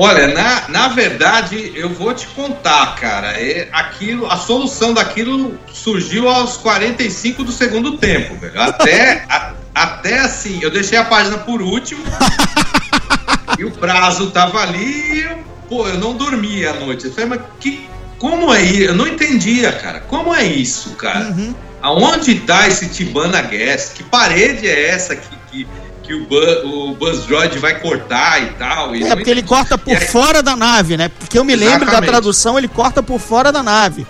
Olha, 0.00 0.28
na, 0.28 0.68
na 0.68 0.88
verdade, 0.88 1.72
eu 1.74 1.88
vou 1.88 2.14
te 2.14 2.26
contar, 2.28 2.94
cara. 2.94 3.32
É, 3.32 3.68
aquilo, 3.72 4.26
a 4.30 4.36
solução 4.36 4.94
daquilo 4.94 5.58
surgiu 5.72 6.28
aos 6.28 6.56
45 6.56 7.42
do 7.42 7.50
segundo 7.50 7.98
tempo, 7.98 8.36
velho. 8.36 8.60
Até, 8.60 9.24
a- 9.28 9.52
até 9.74 10.20
assim, 10.20 10.60
eu 10.62 10.70
deixei 10.70 10.96
a 10.96 11.04
página 11.04 11.38
por 11.38 11.60
último. 11.60 12.02
e 13.58 13.64
o 13.64 13.72
prazo 13.72 14.30
tava 14.30 14.60
ali 14.62 15.14
e 15.14 15.20
eu, 15.22 15.38
pô, 15.68 15.88
eu 15.88 15.98
não 15.98 16.14
dormia 16.16 16.70
à 16.70 16.74
noite. 16.74 17.06
Eu 17.06 17.12
falei, 17.12 17.30
mas 17.30 17.40
que, 17.58 17.88
como 18.18 18.54
é 18.54 18.62
isso? 18.62 18.82
Eu 18.82 18.94
não 18.94 19.06
entendia, 19.06 19.72
cara. 19.72 20.00
Como 20.00 20.32
é 20.34 20.44
isso, 20.44 20.90
cara? 20.90 21.26
Uhum. 21.30 21.54
Aonde 21.82 22.36
tá 22.40 22.66
esse 22.68 22.88
Tibana 22.88 23.40
Gas? 23.42 23.92
Que 23.94 24.02
parede 24.04 24.66
é 24.68 24.88
essa 24.90 25.14
que, 25.16 25.36
que, 25.50 25.66
que 26.08 26.14
o, 26.14 26.24
Bu- 26.24 26.66
o 26.88 26.94
Buzz 26.94 27.26
Droid 27.26 27.58
vai 27.58 27.78
cortar 27.80 28.42
e 28.42 28.46
tal? 28.54 28.96
E 28.96 29.04
É, 29.04 29.14
porque 29.14 29.30
ele 29.30 29.42
corta 29.42 29.76
por 29.76 29.94
aí- 29.94 30.06
fora 30.08 30.42
da 30.42 30.56
nave, 30.56 30.96
né? 30.96 31.10
Porque 31.10 31.38
eu 31.38 31.44
me 31.44 31.54
lembro 31.54 31.84
da 31.90 32.00
tradução, 32.00 32.56
ele 32.58 32.66
corta 32.68 33.02
por 33.02 33.20
fora 33.20 33.52
da 33.52 33.62
nave. 33.62 34.06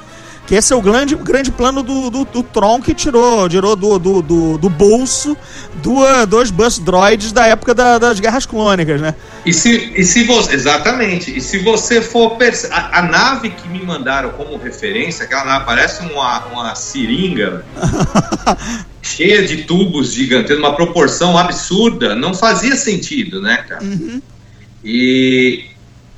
Que 0.48 0.54
esse 0.54 0.72
é 0.72 0.76
o 0.76 0.80
grande, 0.80 1.14
grande 1.14 1.50
plano 1.52 1.82
do, 1.82 2.08
do, 2.08 2.24
do 2.24 2.42
Tron 2.42 2.80
que 2.80 2.94
tirou, 2.94 3.46
tirou 3.50 3.76
do, 3.76 3.98
do, 3.98 4.22
do, 4.22 4.56
do 4.56 4.70
bolso 4.70 5.36
do, 5.82 6.00
dois 6.26 6.50
bus 6.50 6.78
droids 6.78 7.32
da 7.32 7.46
época 7.46 7.74
da- 7.74 7.98
das 7.98 8.18
guerras 8.18 8.46
clônicas, 8.46 8.98
né? 8.98 9.14
E 9.44 9.52
se, 9.52 9.92
e 9.94 10.02
se 10.02 10.24
você. 10.24 10.54
Exatamente. 10.54 11.36
E 11.36 11.40
se 11.42 11.58
você 11.58 12.00
for. 12.00 12.36
perce- 12.36 12.66
A, 12.72 13.00
a 13.00 13.02
nave 13.02 13.50
que 13.50 13.68
me 13.68 13.82
mandaram 13.84 14.30
como 14.30 14.56
referência, 14.56 15.26
aquela 15.26 15.44
nave 15.44 15.66
parece 15.66 16.02
uma, 16.10 16.46
uma 16.46 16.74
seringa 16.74 17.62
cheia 19.02 19.46
de 19.46 19.64
tubos 19.64 20.12
gigantes, 20.14 20.56
uma 20.56 20.74
proporção 20.74 21.36
absurda, 21.36 22.14
não 22.14 22.32
fazia 22.32 22.74
sentido, 22.74 23.40
né, 23.42 23.58
cara? 23.68 23.84
Uhum. 23.84 24.22
E, 24.82 25.64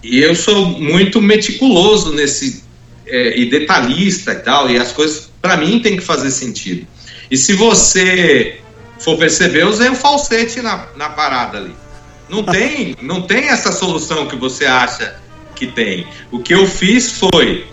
e 0.04 0.20
eu 0.20 0.34
sou 0.36 0.66
muito 0.66 1.20
meticuloso 1.20 2.12
nesse 2.14 2.62
é, 3.10 3.38
e 3.38 3.50
detalhista 3.50 4.32
e 4.32 4.36
tal, 4.36 4.70
e 4.70 4.78
as 4.78 4.92
coisas 4.92 5.30
para 5.40 5.56
mim 5.56 5.80
tem 5.80 5.96
que 5.96 6.02
fazer 6.02 6.30
sentido. 6.30 6.86
E 7.30 7.36
se 7.36 7.54
você 7.54 8.60
for 8.98 9.16
perceber, 9.16 9.62
eu 9.62 9.68
usei 9.68 9.88
um 9.88 9.94
falsete 9.94 10.60
na, 10.60 10.86
na 10.96 11.08
parada 11.08 11.58
ali. 11.58 11.74
Não 12.28 12.42
tem, 12.44 12.96
não 13.00 13.22
tem 13.22 13.48
essa 13.48 13.72
solução 13.72 14.26
que 14.26 14.36
você 14.36 14.66
acha 14.66 15.16
que 15.54 15.66
tem. 15.66 16.06
O 16.30 16.40
que 16.40 16.54
eu 16.54 16.66
fiz 16.66 17.18
foi 17.18 17.66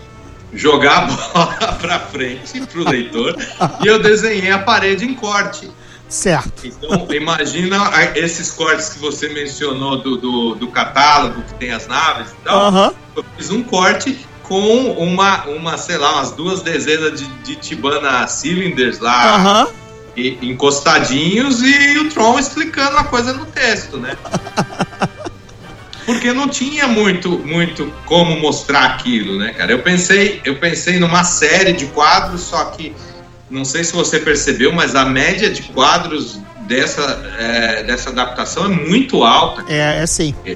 jogar 0.54 0.98
a 0.98 1.02
bola 1.08 1.74
para 1.74 2.00
frente 2.00 2.62
para 2.62 2.80
o 2.80 2.90
leitor 2.90 3.36
e 3.84 3.88
eu 3.88 4.02
desenhei 4.02 4.52
a 4.52 4.60
parede 4.60 5.06
em 5.06 5.14
corte. 5.14 5.70
Certo. 6.10 6.66
Então, 6.66 7.06
imagina 7.12 7.92
esses 8.16 8.52
cortes 8.52 8.90
que 8.90 9.00
você 9.00 9.28
mencionou 9.28 9.98
do, 9.98 10.16
do, 10.16 10.56
do 10.56 10.68
catálogo, 10.70 11.42
que 11.42 11.54
tem 11.56 11.72
as 11.72 11.86
naves 11.86 12.32
e 12.32 12.44
tal. 12.46 12.68
Aham. 12.68 12.94
Eu 13.16 13.26
fiz 13.36 13.50
um 13.50 13.62
corte 13.62 14.18
com 14.48 14.92
uma, 14.94 15.46
uma 15.46 15.78
sei 15.78 15.98
lá, 15.98 16.16
umas 16.16 16.32
duas 16.32 16.62
dezenas 16.62 17.20
de, 17.20 17.28
de 17.44 17.56
Tibana 17.56 18.28
Cylinders 18.28 19.00
lá 19.00 19.68
e- 20.16 20.38
encostadinhos 20.42 21.62
e 21.62 22.00
o 22.00 22.10
Tron 22.10 22.40
explicando 22.40 22.98
a 22.98 23.04
coisa 23.04 23.34
no 23.34 23.46
texto, 23.46 23.98
né? 23.98 24.16
Porque 26.06 26.32
não 26.32 26.48
tinha 26.48 26.88
muito, 26.88 27.32
muito 27.40 27.94
como 28.06 28.40
mostrar 28.40 28.86
aquilo, 28.86 29.38
né, 29.38 29.52
cara? 29.54 29.74
Eu 29.74 29.80
pensei, 29.80 30.42
eu 30.46 30.56
pensei 30.56 31.00
numa 31.00 31.26
série 31.26 31.74
de 31.74 31.86
quadros, 31.88 32.42
só 32.42 32.64
que 32.66 32.96
não 33.50 33.66
sei 33.66 33.84
se 33.84 33.92
você 33.92 34.18
percebeu, 34.20 34.72
mas 34.72 34.96
a 34.96 35.04
média 35.04 35.50
de 35.50 35.64
quadros 35.64 36.40
dessa, 36.62 37.02
é, 37.38 37.84
dessa 37.84 38.10
adaptação 38.10 38.66
é 38.66 38.70
muito 38.70 39.22
alta. 39.24 39.66
É, 39.68 40.02
é 40.02 40.08
sim. 40.08 40.34
É 40.46 40.56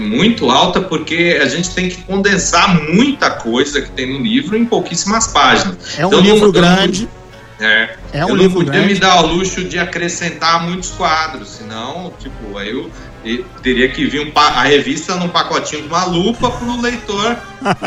muito 0.00 0.50
alta 0.50 0.80
porque 0.80 1.38
a 1.42 1.46
gente 1.46 1.70
tem 1.70 1.88
que 1.88 2.02
condensar 2.02 2.74
muita 2.92 3.30
coisa 3.30 3.80
que 3.82 3.90
tem 3.90 4.12
no 4.12 4.18
livro 4.24 4.56
em 4.56 4.64
pouquíssimas 4.64 5.26
páginas. 5.28 5.76
É 5.98 6.04
um 6.04 6.08
Então, 6.08 6.20
livro 6.20 6.44
não- 6.46 6.52
grande. 6.52 7.08
É, 7.60 7.96
É 8.12 8.26
um 8.26 8.30
eu 8.30 8.34
livro 8.36 8.58
não 8.58 8.64
podia 8.66 8.80
grande. 8.80 8.94
me 8.94 9.00
dar 9.00 9.12
ao 9.12 9.26
luxo 9.26 9.62
de 9.64 9.78
acrescentar 9.78 10.62
muitos 10.68 10.90
quadros, 10.90 11.48
senão, 11.50 12.12
tipo, 12.18 12.58
aí 12.58 12.70
eu 12.70 12.90
teria 13.62 13.88
que 13.88 14.04
vir 14.06 14.20
um 14.26 14.32
a 14.38 14.62
revista 14.64 15.14
num 15.16 15.28
pacotinho 15.28 15.82
com 15.88 15.94
uma 15.94 16.04
lupa 16.04 16.50
para 16.50 16.68
o 16.68 16.80
leitor 16.80 17.36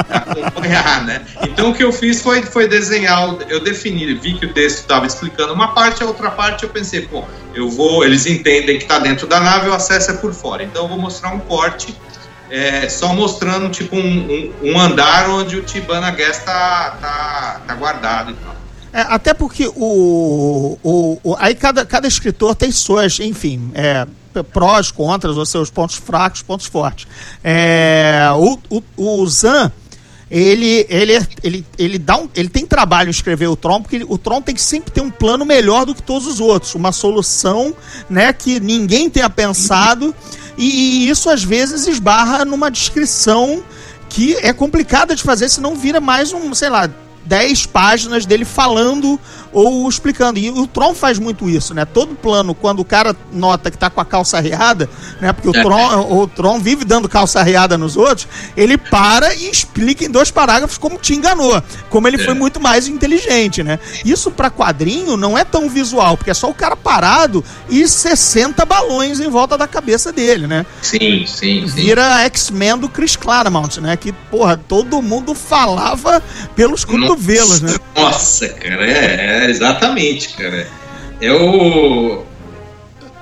acompanhar, 0.09 1.03
né? 1.05 1.21
Então 1.43 1.69
o 1.71 1.73
que 1.73 1.83
eu 1.83 1.91
fiz 1.91 2.21
foi, 2.21 2.41
foi 2.43 2.67
desenhar, 2.67 3.35
eu 3.49 3.59
defini, 3.63 4.13
vi 4.15 4.33
que 4.37 4.45
o 4.45 4.53
texto 4.53 4.79
estava 4.79 5.05
explicando 5.05 5.53
uma 5.53 5.69
parte, 5.73 6.01
a 6.03 6.05
outra 6.05 6.31
parte 6.31 6.63
eu 6.63 6.69
pensei, 6.69 7.01
pô, 7.01 7.23
eu 7.53 7.69
vou, 7.69 8.03
eles 8.03 8.25
entendem 8.25 8.77
que 8.77 8.83
está 8.83 8.99
dentro 8.99 9.27
da 9.27 9.39
nave, 9.39 9.69
o 9.69 9.73
acesso 9.73 10.11
é 10.11 10.13
por 10.15 10.33
fora, 10.33 10.63
então 10.63 10.83
eu 10.83 10.89
vou 10.89 10.97
mostrar 10.99 11.33
um 11.33 11.39
corte 11.39 11.93
é, 12.49 12.87
só 12.87 13.13
mostrando 13.13 13.69
tipo 13.69 13.95
um, 13.95 13.99
um- 14.01 14.71
um 14.71 14.79
andar 14.79 15.29
onde 15.29 15.57
o 15.57 15.63
Tibana 15.63 16.11
Gas 16.11 16.39
tá, 16.45 16.97
tá, 17.01 17.61
tá 17.67 17.75
guardado 17.75 18.31
e 18.31 18.33
tal. 18.35 18.55
É, 18.93 19.01
até 19.01 19.33
porque 19.33 19.67
o, 19.75 20.77
o, 20.81 21.19
o- 21.23 21.35
aí 21.39 21.53
cada, 21.53 21.85
cada 21.85 22.07
escritor 22.07 22.55
tem 22.55 22.71
suas, 22.71 23.19
enfim, 23.19 23.69
é, 23.75 24.07
prós, 24.43 24.91
contras, 24.91 25.37
os 25.37 25.49
seus 25.49 25.69
pontos 25.69 25.95
fracos, 25.95 26.41
pontos 26.41 26.65
fortes. 26.65 27.07
É, 27.43 28.27
o, 28.35 28.57
o, 28.69 28.83
o 29.21 29.27
Zan, 29.27 29.71
ele, 30.29 30.85
ele, 30.89 31.27
ele, 31.43 31.65
ele, 31.77 31.97
dá 31.97 32.17
um, 32.17 32.29
ele 32.35 32.49
tem 32.49 32.65
trabalho 32.65 33.07
em 33.07 33.11
escrever 33.11 33.47
o 33.47 33.55
Tron, 33.55 33.81
porque 33.81 33.95
ele- 33.97 34.05
o 34.09 34.17
Tron 34.17 34.41
tem 34.41 34.53
que 34.53 34.61
sempre 34.61 34.91
ter 34.91 35.01
um 35.01 35.09
plano 35.09 35.45
melhor 35.45 35.85
do 35.85 35.95
que 35.95 36.03
todos 36.03 36.27
os 36.27 36.39
outros, 36.39 36.75
uma 36.75 36.91
solução 36.91 37.73
né, 38.09 38.33
que 38.33 38.59
ninguém 38.59 39.09
tenha 39.09 39.29
pensado, 39.29 40.13
e, 40.57 41.05
e 41.05 41.09
isso 41.09 41.29
às 41.29 41.43
vezes 41.43 41.87
esbarra 41.87 42.43
numa 42.43 42.69
descrição 42.69 43.63
que 44.09 44.35
é 44.37 44.51
complicada 44.51 45.15
de 45.15 45.23
fazer, 45.23 45.47
senão 45.49 45.75
vira 45.75 45.99
mais 46.01 46.33
um, 46.33 46.53
sei 46.53 46.69
lá, 46.69 46.89
10 47.25 47.65
páginas 47.67 48.25
dele 48.25 48.45
falando 48.45 49.19
ou 49.51 49.87
explicando. 49.87 50.39
E 50.39 50.49
o 50.49 50.67
Tron 50.67 50.93
faz 50.93 51.19
muito 51.19 51.49
isso, 51.49 51.73
né? 51.73 51.85
Todo 51.85 52.15
plano, 52.15 52.53
quando 52.53 52.79
o 52.79 52.85
cara 52.85 53.15
nota 53.31 53.71
que 53.71 53.77
tá 53.77 53.89
com 53.89 54.01
a 54.01 54.05
calça 54.05 54.37
arreada, 54.37 54.89
né? 55.19 55.33
Porque 55.33 55.49
o 55.49 55.55
É. 55.55 55.61
Tron, 55.63 56.11
o 56.11 56.27
Tron 56.27 56.59
vive 56.59 56.85
dando 56.85 57.09
calça 57.09 57.39
arreada 57.39 57.77
nos 57.77 57.97
outros, 57.97 58.27
ele 58.55 58.77
para 58.77 59.33
e 59.35 59.49
explica 59.49 60.05
em 60.05 60.09
dois 60.09 60.31
parágrafos 60.31 60.77
como 60.77 60.97
te 60.97 61.13
enganou. 61.13 61.61
Como 61.89 62.07
ele 62.07 62.17
foi 62.17 62.33
muito 62.33 62.59
mais 62.59 62.87
inteligente, 62.87 63.63
né? 63.63 63.79
Isso 64.05 64.31
pra 64.31 64.49
quadrinho 64.49 65.17
não 65.17 65.37
é 65.37 65.43
tão 65.43 65.69
visual, 65.69 66.17
porque 66.17 66.31
é 66.31 66.33
só 66.33 66.49
o 66.49 66.53
cara 66.53 66.75
parado 66.75 67.43
e 67.69 67.87
60 67.87 68.65
balões 68.65 69.19
em 69.19 69.29
volta 69.29 69.57
da 69.57 69.67
cabeça 69.67 70.11
dele, 70.11 70.47
né? 70.47 70.65
Sim, 70.81 71.25
sim, 71.25 71.67
sim. 71.67 71.75
Vira 71.75 72.21
X-Men 72.25 72.77
do 72.77 72.89
Chris 72.89 73.15
Claremont, 73.15 73.79
né? 73.81 73.95
Que, 73.97 74.11
porra, 74.11 74.57
todo 74.57 75.01
mundo 75.01 75.33
falava 75.33 76.21
pelos 76.55 76.83
cotovelos, 76.85 77.61
né? 77.61 77.75
Nossa, 77.95 78.47
cara, 78.49 78.85
é, 78.89 79.36
é 79.45 79.49
exatamente, 79.49 80.29
cara. 80.29 80.67
É 81.21 81.31
o. 81.31 82.23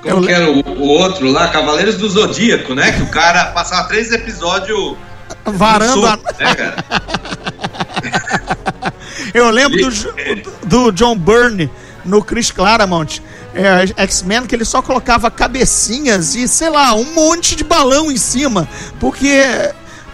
Como 0.01 0.17
Eu 0.17 0.21
que 0.21 0.31
era 0.31 0.51
o, 0.51 0.59
o 0.59 0.87
outro 0.87 1.31
lá? 1.31 1.47
Cavaleiros 1.47 1.97
do 1.97 2.09
Zodíaco, 2.09 2.75
né? 2.75 2.91
Que 2.91 3.01
o 3.01 3.07
cara 3.07 3.45
passava 3.47 3.87
três 3.87 4.11
episódios. 4.11 4.95
Varando 5.45 6.01
no 6.01 6.07
a... 6.07 6.11
soco, 6.11 6.33
né, 6.39 6.55
cara? 6.55 6.85
Eu 9.33 9.49
lembro 9.49 9.89
do, 9.89 10.51
do 10.65 10.91
John 10.91 11.17
Byrne 11.17 11.69
no 12.05 12.23
Chris 12.23 12.51
Claremont. 12.51 13.21
É, 13.53 14.03
X-Men, 14.03 14.45
que 14.45 14.53
ele 14.53 14.65
só 14.65 14.81
colocava 14.81 15.31
cabecinhas 15.31 16.35
e, 16.35 16.47
sei 16.47 16.69
lá, 16.69 16.93
um 16.93 17.13
monte 17.13 17.55
de 17.55 17.63
balão 17.63 18.11
em 18.11 18.17
cima. 18.17 18.67
Porque, 18.99 19.41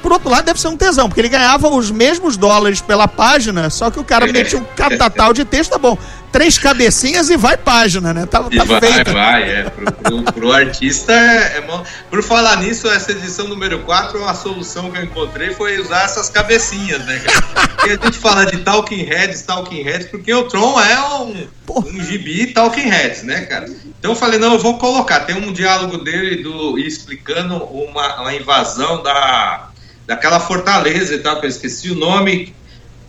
por 0.02 0.12
outro 0.12 0.30
lado, 0.30 0.46
deve 0.46 0.60
ser 0.60 0.68
um 0.68 0.78
tesão, 0.78 1.08
porque 1.08 1.22
ele 1.22 1.30
ganhava 1.30 1.68
os 1.70 1.92
mesmos 1.92 2.36
dólares 2.38 2.82
pela 2.82 3.08
página, 3.08 3.70
só 3.70 3.90
que 3.92 4.00
o 4.00 4.04
cara 4.04 4.26
metia 4.28 4.58
um 4.60 4.64
catatal 4.76 5.34
de 5.34 5.46
texto, 5.46 5.72
tá 5.72 5.78
bom. 5.78 5.98
Três 6.32 6.58
cabecinhas 6.58 7.30
e 7.30 7.36
vai 7.36 7.58
página, 7.58 8.14
né? 8.14 8.26
Tá, 8.26 8.42
tá 8.42 8.64
vai, 8.64 8.80
feita. 8.80 9.12
vai, 9.12 9.44
é. 9.52 9.64
Pro, 9.64 9.92
pro- 9.92 10.24
pro 10.34 10.52
artista 10.54 11.12
é, 11.12 11.58
é 11.58 11.62
bom. 11.62 11.84
Por 12.10 12.24
falar 12.24 12.56
nisso, 12.58 12.88
essa 12.90 13.12
edição 13.12 13.50
número 13.50 13.80
4, 13.80 14.24
a 14.26 14.34
solução 14.34 14.90
que 14.90 14.98
eu 14.98 15.04
encontrei 15.04 15.54
foi 15.54 15.78
usar 15.80 16.04
essas 16.06 16.30
cabecinhas, 16.30 17.06
né, 17.06 17.20
cara? 17.20 17.68
Porque 17.68 17.90
a 17.90 18.06
gente 18.06 18.18
fala 18.18 18.46
de 18.46 18.58
Talking 18.60 19.04
Heads, 19.04 19.42
Talking 19.42 19.84
Heads, 19.84 20.08
porque 20.08 20.34
o 20.34 20.44
Tron 20.48 20.80
é 20.80 21.00
um, 21.16 21.48
um 21.86 22.02
gibi 22.02 22.48
Talking 22.54 22.88
Heads, 22.88 23.24
né, 23.24 23.42
cara? 23.42 23.66
Então 24.00 24.12
eu 24.12 24.16
falei, 24.16 24.40
não, 24.40 24.54
eu 24.54 24.60
vou 24.60 24.78
colocar. 24.78 25.22
Tem 25.22 25.36
um 25.36 25.52
diálogo 25.52 25.98
dele 25.98 26.42
do, 26.42 26.80
explicando 26.80 27.56
uma, 27.58 28.22
uma 28.22 28.34
invasão 28.34 29.04
da, 29.04 29.68
daquela 30.08 30.40
fortaleza 30.40 31.14
e 31.16 31.20
tal, 31.20 31.40
que 31.40 31.46
eu 31.46 31.50
esqueci 31.50 31.90
o 31.92 31.96
nome. 31.96 32.54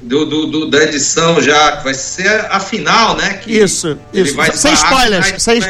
Do, 0.05 0.27
do- 0.27 0.47
do- 0.49 0.67
da 0.69 0.83
edição 0.83 1.41
já, 1.41 1.77
que 1.77 1.85
vai 1.85 1.95
ser 1.95 2.47
a 2.51 2.59
final, 2.59 3.17
né? 3.17 3.35
Que 3.35 3.53
Isso, 3.57 3.97
ele 4.13 4.25
isso. 4.31 4.35
vai 4.37 4.51
Sem 4.53 4.73
spoilers. 4.73 5.41
Sem, 5.41 5.61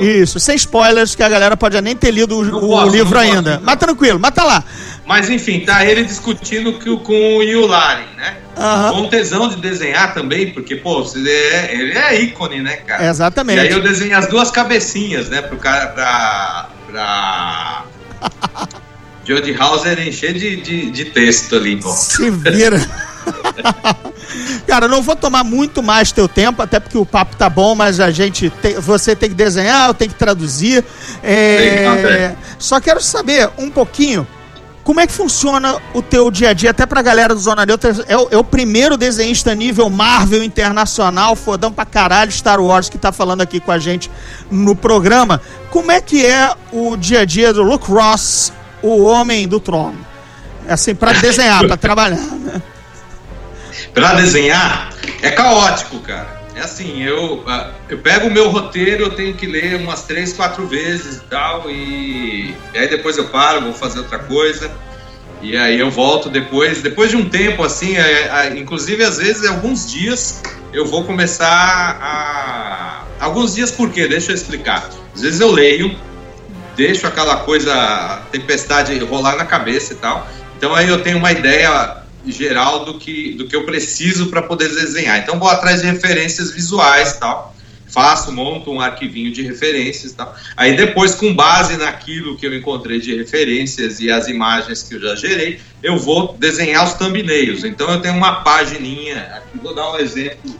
isso, 0.00 0.40
sem 0.40 0.56
spoilers, 0.56 1.14
que 1.14 1.22
a 1.22 1.28
galera 1.28 1.54
pode 1.54 1.78
nem 1.82 1.94
ter 1.94 2.10
lido 2.10 2.40
o, 2.40 2.60
posso, 2.60 2.90
livro 2.90 3.12
posso, 3.12 3.18
ainda. 3.30 3.56
não. 3.56 3.60
Mas 3.62 3.76
tranquilo, 3.76 4.18
mas 4.18 4.32
tá 4.32 4.42
lá. 4.42 4.64
Mas 5.04 5.28
enfim, 5.28 5.60
tá 5.66 5.84
ele 5.84 6.02
discutindo 6.02 6.78
que, 6.78 6.96
com 6.96 7.36
o 7.36 7.42
Yularen, 7.42 8.06
né? 8.16 8.38
Aham. 8.56 8.92
Com 9.02 9.08
tesão 9.10 9.48
de 9.50 9.56
desenhar 9.56 10.14
também, 10.14 10.50
porque, 10.54 10.76
pô, 10.76 11.04
você 11.04 11.18
é- 11.28 11.74
ele 11.74 11.92
é 11.92 12.22
ícone, 12.22 12.62
né, 12.62 12.76
cara? 12.76 13.06
Exatamente. 13.06 13.58
E 13.58 13.60
aí 13.68 13.70
eu 13.70 13.82
desenhei 13.82 14.14
as 14.14 14.26
duas 14.28 14.50
cabecinhas, 14.50 15.28
né, 15.28 15.42
pro 15.42 15.58
cara, 15.58 15.88
pra. 15.88 16.68
pra... 16.90 17.84
Jodie 19.24 19.56
Hauser 19.58 19.98
encher 20.06 20.34
de, 20.34 20.56
de, 20.56 20.90
de 20.90 21.04
texto 21.06 21.56
ali, 21.56 21.76
pô. 21.76 21.90
Se 21.92 22.30
vira. 22.30 22.78
Cara, 24.66 24.88
não 24.88 25.02
vou 25.02 25.14
tomar 25.16 25.44
muito 25.44 25.82
mais 25.82 26.10
teu 26.12 26.28
tempo, 26.28 26.60
até 26.62 26.80
porque 26.80 26.98
o 26.98 27.06
papo 27.06 27.36
tá 27.36 27.48
bom, 27.48 27.74
mas 27.74 28.00
a 28.00 28.10
gente 28.10 28.50
tem- 28.50 28.74
você 28.80 29.14
tem 29.14 29.28
que 29.28 29.34
desenhar, 29.34 29.88
eu 29.88 29.94
tenho 29.94 30.10
que 30.10 30.18
traduzir. 30.18 30.84
É, 31.22 32.34
só 32.58 32.80
quero 32.80 33.00
saber 33.00 33.48
um 33.56 33.70
pouquinho 33.70 34.26
como 34.82 35.00
é 35.00 35.06
que 35.06 35.12
funciona 35.14 35.76
o 35.94 36.02
teu 36.02 36.30
dia 36.30 36.50
a 36.50 36.52
dia, 36.52 36.70
até 36.70 36.84
pra 36.84 37.00
galera 37.00 37.34
do 37.34 37.40
Zona 37.40 37.64
Neutra. 37.64 37.94
É 38.06 38.16
o, 38.16 38.28
é 38.30 38.36
o 38.36 38.44
primeiro 38.44 38.96
desenhista 38.98 39.54
nível 39.54 39.88
Marvel 39.88 40.42
Internacional, 40.42 41.34
fodão 41.36 41.72
pra 41.72 41.86
caralho, 41.86 42.30
Star 42.30 42.60
Wars, 42.60 42.88
que 42.90 42.98
tá 42.98 43.10
falando 43.10 43.40
aqui 43.40 43.60
com 43.60 43.72
a 43.72 43.78
gente 43.78 44.10
no 44.50 44.74
programa. 44.76 45.40
Como 45.70 45.90
é 45.90 46.00
que 46.00 46.24
é 46.26 46.52
o 46.72 46.96
dia 46.96 47.20
a 47.20 47.24
dia 47.24 47.52
do 47.52 47.62
Luke 47.62 47.90
Ross, 47.90 48.52
o 48.86 49.04
homem 49.04 49.48
do 49.48 49.58
trono? 49.58 49.98
Assim, 50.68 50.94
pra 50.94 51.12
desenhar, 51.12 51.66
pra 51.66 51.76
trabalhar. 51.76 52.16
né? 52.16 52.62
Pra 53.92 54.14
desenhar, 54.14 54.90
é 55.22 55.30
caótico, 55.30 55.98
cara. 56.00 56.42
É 56.56 56.60
assim, 56.60 57.02
eu, 57.02 57.42
ah, 57.48 57.70
eu 57.88 57.98
pego 57.98 58.28
o 58.28 58.30
meu 58.30 58.48
roteiro, 58.48 59.04
eu 59.04 59.10
tenho 59.10 59.34
que 59.34 59.46
ler 59.46 59.74
umas 59.76 60.02
três, 60.02 60.32
quatro 60.32 60.66
vezes 60.68 61.16
e 61.16 61.20
tal, 61.22 61.68
e, 61.68 62.54
e 62.72 62.78
aí 62.78 62.88
depois 62.88 63.16
eu 63.18 63.24
paro, 63.28 63.62
vou 63.62 63.72
fazer 63.72 63.98
outra 63.98 64.20
coisa, 64.20 64.70
e 65.42 65.56
aí 65.56 65.78
eu 65.78 65.90
volto 65.90 66.28
depois. 66.30 66.80
Depois 66.80 67.10
de 67.10 67.16
um 67.16 67.28
tempo, 67.28 67.62
assim, 67.62 67.96
é, 67.96 68.28
é, 68.28 68.56
inclusive 68.56 69.02
às 69.02 69.18
vezes, 69.18 69.46
alguns 69.46 69.90
dias, 69.90 70.40
eu 70.72 70.86
vou 70.86 71.04
começar 71.04 71.46
a. 72.00 73.04
Alguns 73.20 73.54
dias 73.54 73.70
por 73.70 73.90
quê? 73.90 74.06
Deixa 74.06 74.32
eu 74.32 74.34
explicar. 74.34 74.88
Às 75.14 75.22
vezes 75.22 75.40
eu 75.40 75.50
leio, 75.50 75.96
deixo 76.76 77.06
aquela 77.06 77.38
coisa, 77.38 78.22
tempestade 78.30 78.98
rolar 78.98 79.36
na 79.36 79.44
cabeça 79.44 79.92
e 79.92 79.96
tal. 79.96 80.28
Então 80.56 80.74
aí 80.74 80.88
eu 80.88 81.02
tenho 81.02 81.18
uma 81.18 81.32
ideia 81.32 82.02
geral 82.26 82.84
do 82.84 82.98
que, 82.98 83.32
do 83.32 83.46
que 83.46 83.54
eu 83.54 83.64
preciso 83.64 84.26
para 84.26 84.42
poder 84.42 84.68
desenhar. 84.68 85.18
Então 85.18 85.38
vou 85.38 85.48
atrás 85.48 85.82
de 85.82 85.86
referências 85.86 86.50
visuais 86.50 87.12
e 87.12 87.20
tal. 87.20 87.54
Faço, 87.86 88.32
monto 88.32 88.72
um 88.72 88.80
arquivinho 88.80 89.30
de 89.30 89.42
referências 89.42 90.12
e 90.12 90.14
tal. 90.16 90.34
Aí 90.56 90.76
depois, 90.76 91.14
com 91.14 91.32
base 91.32 91.76
naquilo 91.76 92.36
que 92.36 92.44
eu 92.44 92.52
encontrei 92.52 92.98
de 92.98 93.14
referências 93.14 94.00
e 94.00 94.10
as 94.10 94.26
imagens 94.26 94.82
que 94.82 94.94
eu 94.96 95.00
já 95.00 95.14
gerei, 95.14 95.60
eu 95.80 95.96
vou 95.96 96.34
desenhar 96.36 96.84
os 96.84 96.94
thumbnails. 96.94 97.62
Então 97.62 97.88
eu 97.92 98.00
tenho 98.00 98.16
uma 98.16 98.42
pagininha, 98.42 99.20
aqui 99.36 99.58
vou 99.62 99.74
dar 99.74 99.92
um 99.92 99.98
exemplo 99.98 100.50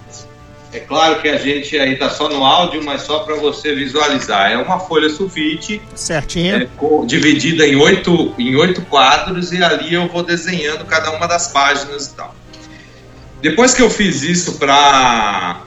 é 0.74 0.80
claro 0.80 1.22
que 1.22 1.28
a 1.28 1.38
gente 1.38 1.78
aí 1.78 1.92
está 1.92 2.10
só 2.10 2.28
no 2.28 2.44
áudio, 2.44 2.82
mas 2.82 3.02
só 3.02 3.20
para 3.20 3.36
você 3.36 3.72
visualizar. 3.76 4.50
É 4.50 4.56
uma 4.56 4.80
folha 4.80 5.08
sulfite. 5.08 5.80
Certinho. 5.94 6.56
É, 6.56 6.68
dividida 7.06 7.64
em 7.64 7.76
oito, 7.76 8.34
em 8.36 8.56
oito 8.56 8.82
quadros 8.82 9.52
e 9.52 9.62
ali 9.62 9.94
eu 9.94 10.08
vou 10.08 10.24
desenhando 10.24 10.84
cada 10.84 11.12
uma 11.12 11.28
das 11.28 11.46
páginas 11.46 12.08
e 12.08 12.16
tal. 12.16 12.34
Depois 13.40 13.72
que 13.72 13.82
eu 13.82 13.88
fiz 13.88 14.22
isso 14.22 14.58
para 14.58 15.62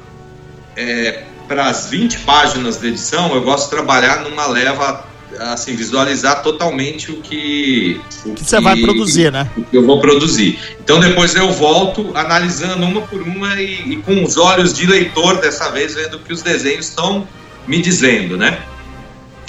é, 0.76 1.24
para 1.48 1.68
as 1.68 1.86
20 1.86 2.20
páginas 2.20 2.78
de 2.78 2.88
edição, 2.88 3.34
eu 3.34 3.42
gosto 3.42 3.66
de 3.66 3.70
trabalhar 3.70 4.24
numa 4.24 4.46
leva 4.48 5.07
assim, 5.40 5.76
visualizar 5.76 6.42
totalmente 6.42 7.12
o 7.12 7.22
que. 7.22 8.00
O 8.26 8.34
que, 8.34 8.44
você 8.44 8.60
vai 8.60 8.80
produzir, 8.80 9.32
né? 9.32 9.50
O 9.58 9.64
que 9.64 9.78
eu 9.78 9.86
vou 9.86 10.00
produzir. 10.00 10.60
Então 10.80 11.00
depois 11.00 11.36
eu 11.36 11.52
volto 11.52 12.12
analisando 12.16 12.86
uma 12.86 13.02
por 13.02 13.22
uma 13.22 13.62
e, 13.62 13.94
e 13.94 13.96
com 13.98 14.24
os 14.24 14.38
olhos 14.38 14.74
de 14.74 14.86
leitor 14.86 15.40
dessa 15.40 15.70
vez, 15.72 15.96
vendo 15.96 16.18
o 16.18 16.20
que 16.20 16.34
os 16.34 16.42
desenhos 16.42 16.88
estão 16.88 17.28
me 17.68 17.82
dizendo, 17.82 18.38
né? 18.38 18.60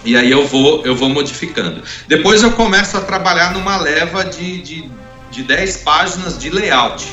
E 0.04 0.16
aí 0.16 0.30
eu 0.30 0.46
vou, 0.46 0.84
eu 0.84 0.94
vou 0.94 1.08
modificando. 1.08 1.82
Depois 2.06 2.42
eu 2.42 2.52
começo 2.52 2.96
a 2.96 3.00
trabalhar 3.00 3.52
numa 3.52 3.76
leva 3.76 4.24
de, 4.24 4.62
de, 4.62 4.90
de 5.30 5.42
10 5.42 5.78
páginas 5.78 6.38
de 6.38 6.50
layout. 6.50 7.04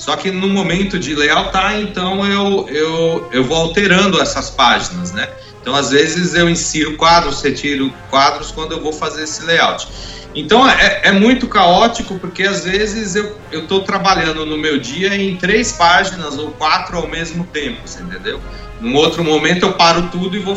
Só 0.00 0.16
que 0.16 0.30
no 0.30 0.48
momento 0.48 0.98
de 0.98 1.14
layoutar, 1.14 1.78
então 1.78 2.24
eu, 2.24 2.66
eu, 2.70 3.28
eu 3.30 3.44
vou 3.44 3.58
alterando 3.58 4.18
essas 4.18 4.48
páginas, 4.48 5.12
né? 5.12 5.28
Então, 5.60 5.76
às 5.76 5.90
vezes, 5.90 6.32
eu 6.32 6.48
insiro 6.48 6.96
quadros, 6.96 7.42
retiro 7.42 7.92
quadros 8.08 8.50
quando 8.50 8.72
eu 8.72 8.80
vou 8.80 8.94
fazer 8.94 9.24
esse 9.24 9.44
layout. 9.44 9.86
Então, 10.34 10.66
é, 10.66 11.02
é 11.04 11.12
muito 11.12 11.46
caótico, 11.46 12.18
porque 12.18 12.44
às 12.44 12.64
vezes 12.64 13.14
eu 13.14 13.36
estou 13.52 13.82
trabalhando 13.82 14.46
no 14.46 14.56
meu 14.56 14.80
dia 14.80 15.14
em 15.14 15.36
três 15.36 15.72
páginas 15.72 16.38
ou 16.38 16.50
quatro 16.52 16.96
ao 16.96 17.06
mesmo 17.06 17.44
tempo, 17.44 17.82
entendeu? 18.00 18.40
Num 18.80 18.94
outro 18.94 19.22
momento 19.22 19.66
eu 19.66 19.74
paro 19.74 20.08
tudo 20.10 20.34
e 20.34 20.40
vou, 20.40 20.56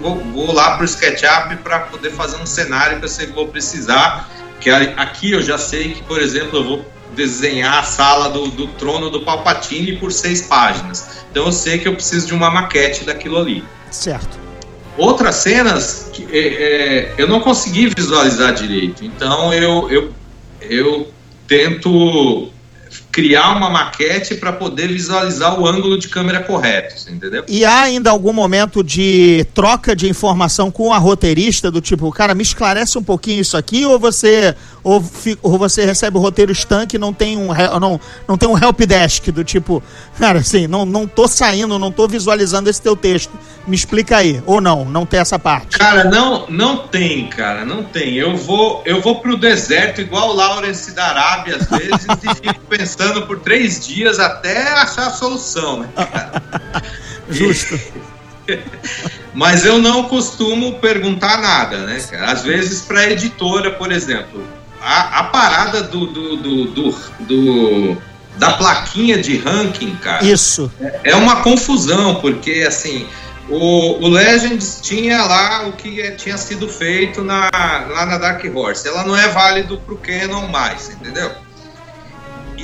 vou, 0.00 0.24
vou 0.32 0.54
lá 0.54 0.76
para 0.76 0.82
o 0.82 0.84
SketchUp 0.84 1.56
para 1.64 1.80
poder 1.80 2.12
fazer 2.12 2.36
um 2.36 2.46
cenário 2.46 3.00
que 3.00 3.04
eu 3.04 3.08
sei 3.08 3.26
que 3.26 3.32
vou 3.32 3.48
precisar. 3.48 4.30
Que 4.60 4.70
aqui 4.70 5.32
eu 5.32 5.42
já 5.42 5.58
sei 5.58 5.92
que, 5.94 6.04
por 6.04 6.20
exemplo, 6.20 6.60
eu 6.60 6.64
vou 6.64 6.95
desenhar 7.16 7.78
a 7.78 7.82
sala 7.82 8.28
do, 8.28 8.48
do 8.48 8.66
trono 8.68 9.10
do 9.10 9.22
Palpatine 9.22 9.96
por 9.96 10.12
seis 10.12 10.42
páginas. 10.42 11.24
Então 11.30 11.46
eu 11.46 11.52
sei 11.52 11.78
que 11.78 11.88
eu 11.88 11.94
preciso 11.94 12.26
de 12.28 12.34
uma 12.34 12.50
maquete 12.50 13.04
daquilo 13.04 13.38
ali. 13.38 13.64
Certo. 13.90 14.38
Outras 14.96 15.36
cenas 15.36 16.10
que, 16.12 16.26
é, 16.30 16.38
é, 16.38 17.14
eu 17.18 17.26
não 17.26 17.40
consegui 17.40 17.88
visualizar 17.94 18.54
direito, 18.54 19.04
então 19.04 19.52
eu, 19.52 19.90
eu, 19.90 20.12
eu 20.60 21.12
tento 21.46 22.50
criar 23.16 23.56
uma 23.56 23.70
maquete 23.70 24.34
para 24.34 24.52
poder 24.52 24.88
visualizar 24.88 25.58
o 25.58 25.66
ângulo 25.66 25.98
de 25.98 26.06
câmera 26.06 26.40
correto, 26.40 27.10
entendeu? 27.10 27.44
E 27.48 27.64
há 27.64 27.80
ainda 27.80 28.10
algum 28.10 28.30
momento 28.30 28.84
de 28.84 29.46
troca 29.54 29.96
de 29.96 30.06
informação 30.06 30.70
com 30.70 30.92
a 30.92 30.98
roteirista 30.98 31.70
do 31.70 31.80
tipo, 31.80 32.12
cara, 32.12 32.34
me 32.34 32.42
esclarece 32.42 32.98
um 32.98 33.02
pouquinho 33.02 33.40
isso 33.40 33.56
aqui 33.56 33.86
ou 33.86 33.98
você 33.98 34.54
ou, 34.84 35.02
ou 35.42 35.58
você 35.58 35.86
recebe 35.86 36.18
o 36.18 36.20
roteiro 36.20 36.52
estanque 36.52 36.96
e 36.96 36.98
não 36.98 37.10
tem 37.10 37.38
um 37.38 37.48
não, 37.80 37.98
não 38.28 38.36
tem 38.36 38.46
um 38.46 38.56
help 38.56 38.80
desk 38.82 39.32
do 39.32 39.42
tipo, 39.42 39.82
cara, 40.18 40.40
assim, 40.40 40.66
não 40.66 40.84
não 40.84 41.06
tô 41.06 41.26
saindo, 41.26 41.78
não 41.78 41.90
tô 41.90 42.06
visualizando 42.06 42.68
esse 42.68 42.82
teu 42.82 42.94
texto. 42.94 43.32
Me 43.66 43.74
explica 43.74 44.18
aí. 44.18 44.40
Ou 44.46 44.60
não, 44.60 44.84
não 44.84 45.04
tem 45.04 45.18
essa 45.18 45.38
parte. 45.38 45.78
Cara, 45.78 46.04
não 46.04 46.46
não 46.48 46.76
tem, 46.86 47.26
cara, 47.28 47.64
não 47.64 47.82
tem. 47.82 48.14
Eu 48.14 48.36
vou 48.36 48.82
eu 48.84 49.00
vou 49.00 49.20
pro 49.20 49.38
deserto 49.38 50.02
igual 50.02 50.28
o 50.28 50.34
Lawrence 50.34 50.92
da 50.92 51.06
Arábia 51.06 51.56
às 51.56 51.66
vezes 51.66 52.06
e 52.22 52.34
fico 52.34 52.60
pensando 52.68 53.05
pensando 53.06 53.22
por 53.22 53.40
três 53.40 53.86
dias 53.86 54.18
até 54.18 54.72
achar 54.72 55.08
a 55.08 55.10
solução, 55.10 55.80
né, 55.80 55.88
Justo. 57.30 57.78
Mas 59.34 59.66
eu 59.66 59.78
não 59.78 60.04
costumo 60.04 60.78
perguntar 60.78 61.38
nada, 61.38 61.78
né, 61.78 62.00
cara? 62.10 62.32
Às 62.32 62.42
vezes 62.42 62.82
para 62.82 63.10
editora, 63.10 63.72
por 63.72 63.92
exemplo, 63.92 64.42
a, 64.80 65.20
a 65.20 65.24
parada 65.24 65.82
do, 65.82 66.06
do, 66.06 66.36
do, 66.36 66.94
do, 67.20 67.96
da 68.36 68.52
plaquinha 68.52 69.18
de 69.18 69.36
ranking, 69.38 69.96
cara. 69.96 70.24
Isso. 70.24 70.70
É, 70.80 71.10
é 71.10 71.16
uma 71.16 71.42
confusão, 71.42 72.14
porque 72.16 72.64
assim, 72.66 73.06
o, 73.48 74.04
o, 74.04 74.08
Legends 74.08 74.78
tinha 74.80 75.24
lá 75.24 75.66
o 75.66 75.72
que 75.72 76.12
tinha 76.12 76.38
sido 76.38 76.68
feito 76.68 77.22
na, 77.22 77.50
lá 77.52 78.06
na 78.06 78.18
Dark 78.18 78.42
Horse. 78.54 78.88
Ela 78.88 79.04
não 79.04 79.16
é 79.16 79.28
válido 79.28 79.76
pro 79.78 79.98
Canon 79.98 80.46
mais, 80.46 80.88
entendeu? 80.88 81.30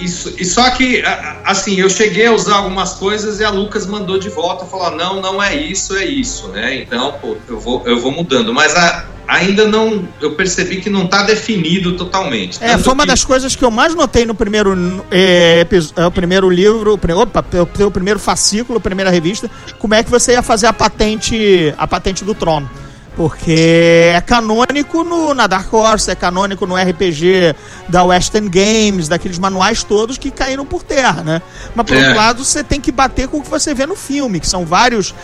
Isso, 0.02 0.34
e 0.38 0.44
só 0.44 0.70
que, 0.70 1.02
assim, 1.44 1.76
eu 1.76 1.88
cheguei 1.88 2.26
a 2.26 2.32
usar 2.32 2.56
algumas 2.56 2.94
coisas 2.94 3.38
e 3.40 3.44
a 3.44 3.50
Lucas 3.50 3.86
mandou 3.86 4.18
de 4.18 4.28
volta, 4.28 4.64
falou, 4.64 4.96
não, 4.96 5.20
não 5.20 5.42
é 5.42 5.54
isso, 5.54 5.96
é 5.96 6.04
isso, 6.04 6.48
né? 6.48 6.76
Então, 6.76 7.14
pô, 7.20 7.36
eu 7.48 7.60
vou, 7.60 7.82
eu 7.86 8.00
vou 8.00 8.10
mudando. 8.10 8.52
Mas 8.52 8.74
a, 8.74 9.06
ainda 9.28 9.66
não, 9.66 10.06
eu 10.20 10.34
percebi 10.34 10.80
que 10.80 10.90
não 10.90 11.04
está 11.04 11.22
definido 11.22 11.96
totalmente. 11.96 12.62
É, 12.62 12.76
foi 12.78 12.92
uma 12.92 13.04
que... 13.04 13.08
das 13.08 13.24
coisas 13.24 13.54
que 13.54 13.64
eu 13.64 13.70
mais 13.70 13.94
notei 13.94 14.26
no 14.26 14.34
primeiro, 14.34 14.74
é, 15.10 15.66
é, 15.96 16.06
o 16.06 16.10
primeiro 16.10 16.50
livro, 16.50 16.94
opa, 16.94 17.44
o 17.86 17.90
primeiro 17.90 18.18
fascículo, 18.18 18.78
a 18.78 18.80
primeira 18.80 19.10
revista, 19.10 19.50
como 19.78 19.94
é 19.94 20.02
que 20.02 20.10
você 20.10 20.32
ia 20.32 20.42
fazer 20.42 20.66
a 20.66 20.72
patente, 20.72 21.72
a 21.78 21.86
patente 21.86 22.24
do 22.24 22.34
trono. 22.34 22.68
Porque 23.16 24.10
é 24.14 24.20
canônico 24.20 25.04
no, 25.04 25.34
na 25.34 25.46
Dark 25.46 25.72
Horse, 25.72 26.10
é 26.10 26.14
canônico 26.14 26.66
no 26.66 26.76
RPG 26.76 27.54
da 27.88 28.02
Western 28.04 28.48
Games, 28.48 29.06
daqueles 29.06 29.38
manuais 29.38 29.82
todos 29.82 30.16
que 30.16 30.30
caíram 30.30 30.64
por 30.64 30.82
terra, 30.82 31.22
né? 31.22 31.42
Mas 31.74 31.86
por 31.86 31.96
é. 31.96 32.00
outro 32.00 32.16
lado, 32.16 32.44
você 32.44 32.64
tem 32.64 32.80
que 32.80 32.90
bater 32.90 33.28
com 33.28 33.38
o 33.38 33.42
que 33.42 33.50
você 33.50 33.74
vê 33.74 33.84
no 33.84 33.96
filme, 33.96 34.40
que 34.40 34.48
são 34.48 34.64
vários 34.64 35.14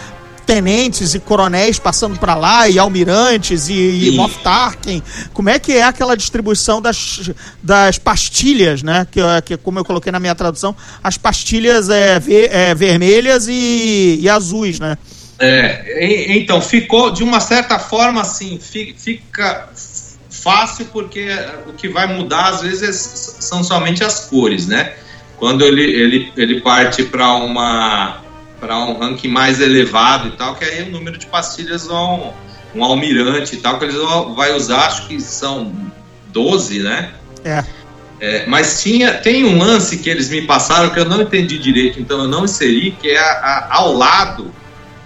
tenentes 0.48 1.14
e 1.14 1.18
coronéis 1.18 1.78
passando 1.78 2.18
para 2.18 2.34
lá, 2.34 2.68
e 2.70 2.78
almirantes, 2.78 3.68
e, 3.68 4.08
e 4.08 4.16
Moff 4.16 4.38
Tarkin. 4.42 5.02
Como 5.34 5.50
é 5.50 5.58
que 5.58 5.72
é 5.72 5.82
aquela 5.82 6.16
distribuição 6.16 6.80
das, 6.80 7.30
das 7.62 7.98
pastilhas, 7.98 8.82
né? 8.82 9.06
Que, 9.10 9.20
que, 9.44 9.56
como 9.58 9.78
eu 9.78 9.84
coloquei 9.84 10.10
na 10.10 10.18
minha 10.18 10.34
tradução, 10.34 10.74
as 11.04 11.18
pastilhas 11.18 11.90
é, 11.90 12.18
ver, 12.18 12.50
é 12.50 12.74
vermelhas 12.74 13.46
e, 13.46 14.20
e 14.22 14.28
azuis, 14.28 14.80
né? 14.80 14.96
É, 15.40 16.34
então, 16.36 16.60
ficou 16.60 17.10
de 17.10 17.22
uma 17.22 17.38
certa 17.38 17.78
forma 17.78 18.20
assim, 18.20 18.58
fica 18.58 19.68
fácil 20.28 20.86
porque 20.86 21.28
o 21.66 21.72
que 21.72 21.88
vai 21.88 22.06
mudar 22.06 22.48
às 22.48 22.62
vezes 22.62 23.36
são 23.40 23.62
somente 23.62 24.02
as 24.02 24.26
cores, 24.26 24.66
né? 24.66 24.94
Quando 25.36 25.64
ele, 25.64 25.82
ele, 25.82 26.32
ele 26.36 26.60
parte 26.60 27.04
para 27.04 27.34
uma 27.34 28.22
para 28.58 28.76
um 28.76 28.98
ranking 28.98 29.28
mais 29.28 29.60
elevado 29.60 30.28
e 30.28 30.30
tal, 30.32 30.56
que 30.56 30.64
aí 30.64 30.82
o 30.82 30.90
número 30.90 31.16
de 31.16 31.26
pastilhas 31.26 31.86
vão 31.86 32.34
um 32.74 32.82
almirante 32.82 33.54
e 33.54 33.58
tal, 33.58 33.78
que 33.78 33.84
eles 33.84 33.94
vão 33.94 34.34
vai 34.34 34.52
usar, 34.52 34.86
acho 34.86 35.06
que 35.06 35.20
são 35.20 35.72
12, 36.32 36.80
né? 36.80 37.12
É. 37.44 37.64
é. 38.20 38.46
mas 38.46 38.82
tinha, 38.82 39.14
tem 39.14 39.44
um 39.44 39.58
lance 39.58 39.98
que 39.98 40.10
eles 40.10 40.28
me 40.28 40.42
passaram 40.42 40.90
que 40.90 40.98
eu 40.98 41.04
não 41.04 41.22
entendi 41.22 41.56
direito, 41.56 42.00
então 42.00 42.22
eu 42.22 42.28
não 42.28 42.44
inseri, 42.44 42.90
que 43.00 43.10
é 43.10 43.18
a, 43.18 43.32
a, 43.32 43.76
ao 43.76 43.92
lado 43.92 44.52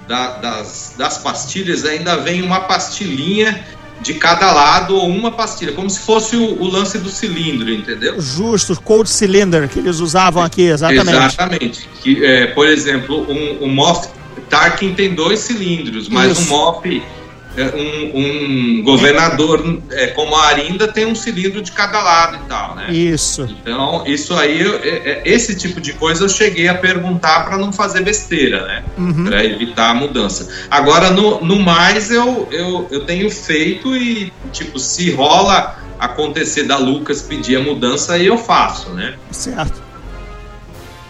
da, 0.07 0.37
das, 0.39 0.95
das 0.97 1.19
pastilhas 1.19 1.85
ainda 1.85 2.17
vem 2.17 2.43
uma 2.43 2.61
pastilhinha 2.61 3.65
de 4.01 4.15
cada 4.15 4.53
lado 4.53 4.97
ou 4.97 5.09
uma 5.09 5.31
pastilha, 5.31 5.73
como 5.73 5.89
se 5.89 6.01
fosse 6.01 6.37
o, 6.37 6.61
o, 6.61 6.69
lance 6.69 6.99
do 6.99 7.09
cilindro, 7.09 7.71
entendeu? 7.71 8.21
Justo, 8.21 8.79
cold 8.83 9.09
cylinder 9.09 9.69
que 9.69 9.79
eles 9.79 10.01
usavam 10.01 10.43
aqui, 10.43 10.63
exatamente. 10.63 11.09
Exatamente. 11.11 11.89
Que, 12.03 12.25
é, 12.25 12.47
por 12.49 12.67
exemplo, 12.67 13.25
um, 13.31 13.65
um 13.65 13.69
Moff 13.69 14.09
Tarkin 14.51 14.95
tem 14.95 15.15
dois 15.15 15.39
cilindros, 15.39 16.09
mas 16.09 16.33
Isso. 16.33 16.43
um 16.53 16.57
Moff 16.57 16.89
é, 16.89 17.22
um, 17.57 18.79
um 18.79 18.83
governador 18.83 19.81
é, 19.91 20.09
como 20.09 20.35
a 20.35 20.47
Arinda 20.47 20.89
tem 20.89 21.05
um 21.05 21.15
cilindro 21.15 21.61
de 21.61 21.71
cada 21.73 22.01
lado 22.03 22.37
e 22.37 22.49
tal, 22.49 22.75
né? 22.75 22.91
Isso. 22.91 23.43
Então, 23.43 24.05
isso 24.07 24.35
aí, 24.35 24.63
é, 24.63 24.89
é, 24.89 25.23
esse 25.25 25.55
tipo 25.55 25.81
de 25.81 25.93
coisa 25.93 26.25
eu 26.25 26.29
cheguei 26.29 26.69
a 26.69 26.75
perguntar 26.75 27.45
para 27.45 27.59
não 27.59 27.73
fazer 27.73 28.03
besteira, 28.03 28.67
né? 28.67 28.85
Uhum. 28.97 29.25
Para 29.25 29.45
evitar 29.45 29.91
a 29.91 29.95
mudança. 29.95 30.49
Agora, 30.71 31.11
no, 31.11 31.45
no 31.45 31.59
mais, 31.59 32.11
eu, 32.11 32.49
eu, 32.51 32.89
eu 32.91 33.05
tenho 33.05 33.31
feito 33.31 33.95
e, 33.95 34.33
tipo, 34.51 34.79
se 34.79 35.11
rola 35.11 35.77
acontecer 35.99 36.65
da 36.65 36.79
Lucas 36.79 37.23
pedir 37.23 37.57
a 37.57 37.61
mudança, 37.61 38.15
aí 38.15 38.27
eu 38.27 38.39
faço, 38.39 38.91
né? 38.91 39.15
Certo. 39.31 39.83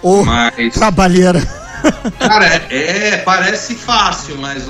Ô, 0.03 0.20
oh, 0.20 0.24
mas... 0.24 0.74
trabalheira. 0.74 1.40
Cara, 2.18 2.47
é, 2.70 3.09
é, 3.09 3.16
parece 3.18 3.74
fácil, 3.74 4.36
mas 4.38 4.68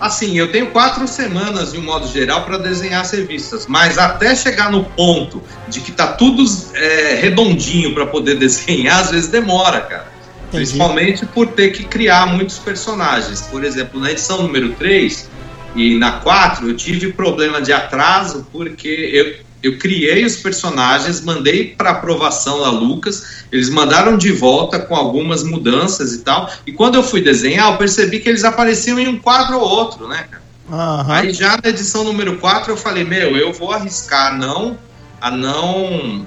Assim, 0.00 0.36
eu 0.36 0.50
tenho 0.50 0.70
quatro 0.70 1.06
semanas, 1.06 1.72
de 1.72 1.78
um 1.78 1.82
modo 1.82 2.06
geral, 2.08 2.44
para 2.44 2.58
desenhar 2.58 3.02
as 3.02 3.10
revistas, 3.12 3.66
mas 3.66 3.96
até 3.96 4.34
chegar 4.34 4.70
no 4.70 4.84
ponto 4.84 5.42
de 5.68 5.80
que 5.80 5.92
tá 5.92 6.08
tudo 6.08 6.44
é, 6.74 7.14
redondinho 7.20 7.94
para 7.94 8.06
poder 8.06 8.36
desenhar, 8.38 9.00
às 9.00 9.10
vezes 9.10 9.28
demora, 9.28 9.80
cara. 9.80 10.12
Entendi. 10.48 10.50
Principalmente 10.50 11.26
por 11.26 11.48
ter 11.48 11.70
que 11.70 11.84
criar 11.84 12.26
muitos 12.26 12.58
personagens. 12.58 13.42
Por 13.42 13.64
exemplo, 13.64 13.98
na 14.00 14.10
edição 14.10 14.42
número 14.42 14.72
3 14.74 15.30
e 15.74 15.98
na 15.98 16.12
4, 16.12 16.68
eu 16.68 16.76
tive 16.76 17.12
problema 17.12 17.60
de 17.60 17.72
atraso 17.72 18.46
porque 18.52 18.88
eu, 18.88 19.44
eu 19.64 19.78
criei 19.78 20.26
os 20.26 20.36
personagens, 20.36 21.22
mandei 21.22 21.74
para 21.74 21.90
aprovação 21.90 22.62
a 22.64 22.70
Lucas, 22.70 23.44
eles 23.50 23.70
mandaram 23.70 24.18
de 24.18 24.30
volta 24.30 24.78
com 24.78 24.94
algumas 24.94 25.42
mudanças 25.42 26.12
e 26.12 26.18
tal. 26.18 26.50
E 26.66 26.72
quando 26.72 26.96
eu 26.96 27.02
fui 27.02 27.22
desenhar, 27.22 27.72
eu 27.72 27.78
percebi 27.78 28.20
que 28.20 28.28
eles 28.28 28.44
apareciam 28.44 28.98
em 28.98 29.08
um 29.08 29.18
quadro 29.18 29.58
ou 29.58 29.66
outro, 29.66 30.06
né, 30.06 30.26
cara? 30.30 30.44
Aham. 30.70 31.14
Aí 31.14 31.32
já 31.32 31.58
na 31.62 31.70
edição 31.70 32.04
número 32.04 32.36
4 32.38 32.72
eu 32.72 32.76
falei, 32.76 33.04
meu, 33.04 33.36
eu 33.36 33.52
vou 33.54 33.72
arriscar 33.72 34.36
não, 34.36 34.78
a 35.18 35.30
não 35.30 36.26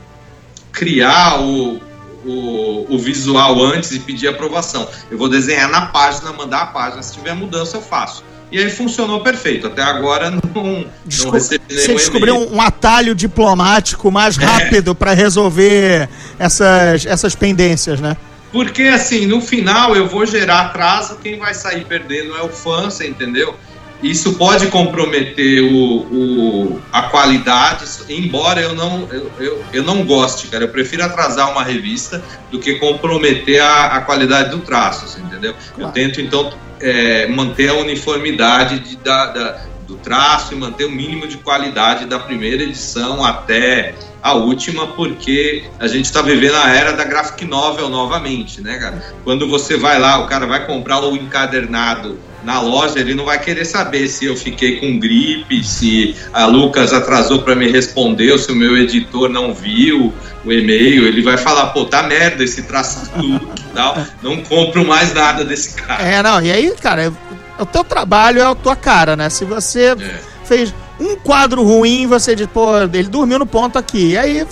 criar 0.72 1.40
o, 1.40 1.80
o, 2.26 2.96
o 2.96 2.98
visual 2.98 3.64
antes 3.64 3.92
e 3.92 4.00
pedir 4.00 4.28
aprovação. 4.28 4.88
Eu 5.12 5.18
vou 5.18 5.30
desenhar 5.30 5.70
na 5.70 5.88
página, 5.88 6.34
mandar 6.34 6.62
a 6.62 6.66
página. 6.68 7.04
Se 7.04 7.14
tiver 7.14 7.36
mudança, 7.36 7.78
eu 7.78 7.82
faço. 7.82 8.24
E 8.52 8.58
aí 8.60 8.70
funcionou 8.70 9.20
perfeito. 9.22 9.68
Até 9.68 9.82
agora 9.84 10.32
não, 10.32 10.39
não 10.56 10.86
Desco- 11.06 11.32
recebi 11.32 11.64
Você 11.70 11.88
nenhum 11.88 11.98
descobriu 11.98 12.36
e-mail. 12.36 12.54
um, 12.54 12.62
atalho 12.62 13.14
diplomático 13.14 14.10
mais 14.12 14.38
É. 14.38 14.45
rápido 14.45 14.95
para 14.95 15.14
resolver 15.14 16.08
essas, 16.39 17.06
essas 17.06 17.36
pendências, 17.36 18.00
né? 18.00 18.16
Porque 18.52 18.84
assim, 18.84 19.26
no 19.26 19.41
final 19.41 19.95
eu 19.95 20.08
vou 20.08 20.26
gerar 20.26 20.62
atraso, 20.62 21.18
quem 21.22 21.38
vai 21.38 21.54
sair 21.54 21.84
perdendo 21.86 22.36
é 22.38 22.41
o 22.41 22.48
fã, 22.50 22.86
você 22.86 23.06
entendeu? 23.08 23.54
Isso 24.02 24.34
pode 24.36 24.68
comprometer 24.68 25.64
o, 25.64 25.74
o- 25.76 26.82
a 26.91 27.04
qualidade, 27.04 27.86
embora 28.10 28.62
eu 28.62 28.76
não, 28.76 29.08
eu, 29.12 29.32
eu, 29.39 29.66
eu 29.74 29.84
não 29.84 30.04
goste, 30.06 30.48
cara. 30.48 30.64
Eu 30.66 30.70
prefiro 30.70 31.04
atrasar 31.04 31.52
uma 31.52 31.64
revista 31.64 32.24
do 32.52 32.60
que 32.60 32.76
comprometer 32.76 33.60
a, 33.60 33.86
a 33.98 34.02
qualidade 34.02 34.52
do 34.52 34.60
traço, 34.60 35.08
você 35.08 35.20
entendeu? 35.20 35.54
Claro. 35.76 35.89
Eu 35.89 35.91
tento, 35.91 36.22
então, 36.22 36.54
é, 36.80 37.28
manter 37.28 37.70
a 37.70 37.74
uniformidade 37.74 38.80
de, 38.80 38.98
da, 38.98 39.26
da- 39.28 39.62
do 39.88 39.96
traço 39.96 40.54
e 40.54 40.58
manter 40.58 40.86
o 40.86 40.92
mínimo 40.92 41.28
de 41.28 41.38
qualidade 41.38 42.06
da 42.06 42.20
primeira 42.20 42.64
edição 42.64 43.24
até 43.24 43.96
a 44.22 44.34
última, 44.34 44.88
porque 44.88 45.64
a 45.80 45.88
gente 45.88 46.06
está 46.06 46.22
vivendo 46.22 46.56
a 46.56 46.70
era 46.70 46.92
da 46.92 47.06
graphic 47.06 47.46
novel 47.46 47.88
novamente, 47.88 48.62
né, 48.62 48.78
cara? 48.78 49.02
Quando 49.24 49.48
você 49.48 49.78
vai 49.78 49.98
lá, 49.98 50.20
o 50.20 50.28
cara 50.28 50.46
vai 50.46 50.66
comprar 50.66 51.00
o 51.00 51.16
encadernado 51.16 52.20
na 52.44 52.62
loja, 52.62 53.00
ele 53.00 53.14
não 53.14 53.26
vai 53.26 53.40
querer 53.40 53.66
saber 53.66 54.08
se 54.08 54.26
eu 54.26 54.36
fiquei 54.36 54.80
com 54.80 55.00
gripe, 55.00 55.64
se 55.64 56.16
a 56.34 56.46
Lucas 56.46 56.94
atrasou 56.94 57.42
para 57.42 57.56
me 57.56 57.70
responder, 57.70 58.38
se 58.38 58.52
o 58.52 58.56
meu 58.56 58.78
editor 58.78 59.30
não 59.30 59.54
viu 59.54 60.14
o 60.46 60.52
e-mail, 60.52 61.06
ele 61.06 61.22
vai 61.22 61.38
falar, 61.38 61.68
pô, 61.68 61.86
tá 61.86 62.04
merda 62.04 62.44
esse 62.44 62.64
traço 62.64 63.10
do 63.12 63.22
Luke 63.22 63.62
e 63.62 63.74
tal, 63.74 63.98
não 64.22 64.38
compro 64.44 64.86
mais 64.86 65.14
nada 65.14 65.44
desse 65.44 65.76
cara. 65.76 66.02
É, 66.02 66.24
não, 66.24 66.42
e 66.42 66.52
aí, 66.52 66.74
cara, 66.82 67.14
o 67.60 67.66
teu 67.66 67.84
trabalho 67.84 68.39
é 68.39 68.45
a 68.45 68.55
tua 68.55 68.76
cara, 68.76 69.16
né? 69.16 69.30
Se 69.30 69.45
você 69.45 69.88
É. 69.99 70.20
fez 70.45 70.74
um 70.99 71.16
quadro 71.18 71.64
ruim, 71.64 72.08
você 72.08 72.36
diz, 72.36 72.47
pô, 72.47 72.78
ele 72.80 73.03
dormiu 73.03 73.38
no 73.39 73.45
ponto 73.45 73.78
aqui. 73.78 74.12
E 74.12 74.18
aí, 74.18 74.47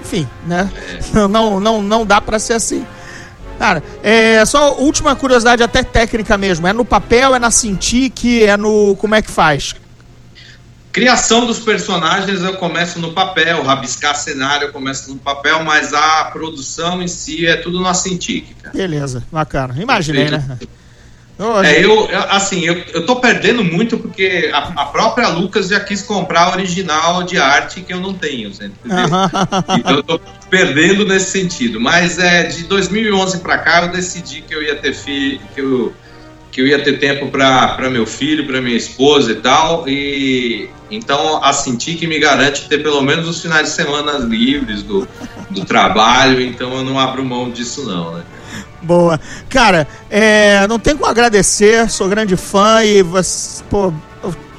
enfim, 0.00 0.28
né? 0.46 0.70
Não, 1.28 1.58
não, 1.60 1.82
não 1.82 2.06
dá 2.06 2.20
pra 2.20 2.38
ser 2.38 2.54
assim. 2.54 2.86
Cara, 3.58 3.82
é 4.04 4.44
só 4.44 4.74
última 4.78 5.16
curiosidade, 5.16 5.62
até 5.64 5.82
técnica 5.82 6.38
mesmo. 6.38 6.66
É 6.68 6.72
no 6.72 6.84
papel, 6.84 7.34
é 7.34 7.38
na 7.40 7.50
Cintiq, 7.50 8.44
é 8.44 8.56
no. 8.56 8.94
Como 8.96 9.14
é 9.16 9.20
que 9.22 9.30
faz? 9.30 9.74
Criação 10.92 11.44
dos 11.44 11.58
personagens 11.58 12.40
eu 12.42 12.54
começo 12.54 12.98
no 12.98 13.12
papel, 13.12 13.62
rabiscar 13.62 14.14
cenário 14.16 14.68
eu 14.68 14.72
começo 14.72 15.10
no 15.10 15.16
papel, 15.18 15.62
mas 15.64 15.92
a 15.92 16.24
produção 16.32 17.02
em 17.02 17.08
si 17.08 17.46
é 17.46 17.56
tudo 17.56 17.80
na 17.80 17.94
Cintiq, 17.94 18.54
cara. 18.62 18.76
Beleza, 18.76 19.22
bacana. 19.30 19.74
Imaginei, 19.80 20.30
né? 20.30 20.58
É, 21.62 21.84
eu, 21.84 22.08
eu- 22.10 22.22
assim, 22.30 22.64
eu, 22.64 22.74
eu 22.92 23.06
tô 23.06 23.16
perdendo 23.16 23.62
muito 23.62 23.96
porque 23.96 24.50
a, 24.52 24.82
a 24.82 24.86
própria 24.86 25.28
Lucas 25.28 25.68
já 25.68 25.78
quis 25.78 26.02
comprar 26.02 26.42
a 26.48 26.52
original 26.52 27.22
de 27.22 27.38
arte 27.38 27.82
que 27.82 27.92
eu 27.92 28.00
não 28.00 28.12
tenho. 28.12 28.50
Então 28.50 29.96
eu 29.96 30.02
tô 30.02 30.20
perdendo 30.50 31.04
nesse 31.04 31.30
sentido. 31.30 31.80
Mas 31.80 32.18
é 32.18 32.44
de 32.44 32.64
2011 32.64 33.38
para 33.38 33.58
cá 33.58 33.82
eu 33.82 33.92
decidi 33.92 34.42
que 34.42 34.52
eu 34.54 34.62
ia 34.62 34.74
ter 34.76 34.92
fi, 34.92 35.40
que 35.54 35.60
eu 35.60 35.92
que 36.50 36.62
eu 36.62 36.66
ia 36.66 36.82
ter 36.82 36.98
tempo 36.98 37.28
para 37.28 37.88
meu 37.90 38.04
filho, 38.06 38.44
para 38.44 38.60
minha 38.60 38.76
esposa 38.76 39.30
e 39.30 39.36
tal. 39.36 39.88
E 39.88 40.68
então 40.90 41.42
a 41.44 41.52
Cintiq 41.52 42.04
me 42.06 42.18
garante 42.18 42.68
ter 42.68 42.82
pelo 42.82 43.00
menos 43.00 43.28
os 43.28 43.40
finais 43.40 43.68
de 43.68 43.74
semana 43.74 44.12
livres 44.18 44.82
do, 44.82 45.06
do 45.50 45.64
trabalho. 45.64 46.40
Então 46.40 46.72
eu 46.74 46.82
não 46.82 46.98
abro 46.98 47.24
mão 47.24 47.48
disso 47.50 47.86
não, 47.86 48.16
né? 48.16 48.24
Boa. 48.82 49.20
Cara, 49.48 49.88
é, 50.08 50.66
não 50.68 50.78
tem 50.78 50.96
como 50.96 51.10
agradecer, 51.10 51.90
sou 51.90 52.08
grande 52.08 52.36
fã 52.36 52.84
e 52.84 53.04
pô, 53.68 53.92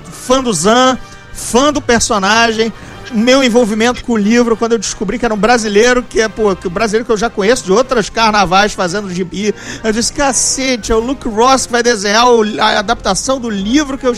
fã 0.03 0.43
do 0.43 0.53
Zan, 0.53 0.97
fã 1.34 1.72
do 1.72 1.82
personagem. 1.82 2.72
Meu 3.11 3.43
envolvimento 3.43 4.05
com 4.05 4.13
o 4.13 4.17
livro, 4.17 4.55
quando 4.55 4.74
eu 4.74 4.78
descobri 4.78 5.17
que 5.17 5.26
era 5.26 5.34
um 5.34 5.38
brasileiro, 5.38 6.03
que 6.03 6.22
é, 6.22 6.28
pô, 6.28 6.55
que 6.55 6.67
o 6.67 6.70
brasileiro 6.70 7.05
que 7.05 7.11
eu 7.11 7.17
já 7.17 7.28
conheço 7.28 7.63
de 7.63 7.72
outras 7.72 8.07
carnavais 8.07 8.74
fazendo 8.74 9.11
gibi. 9.11 9.55
Eu 9.84 9.91
disse, 9.91 10.13
cacete, 10.13 10.91
é 10.91 10.95
o 10.95 10.99
Luke 10.99 11.28
Ross 11.28 11.65
que 11.65 11.72
vai 11.72 11.82
desenhar 11.82 12.28
a 12.59 12.78
adaptação 12.78 13.39
do 13.39 13.49
livro 13.49 13.97
que 13.97 14.05
eu, 14.05 14.13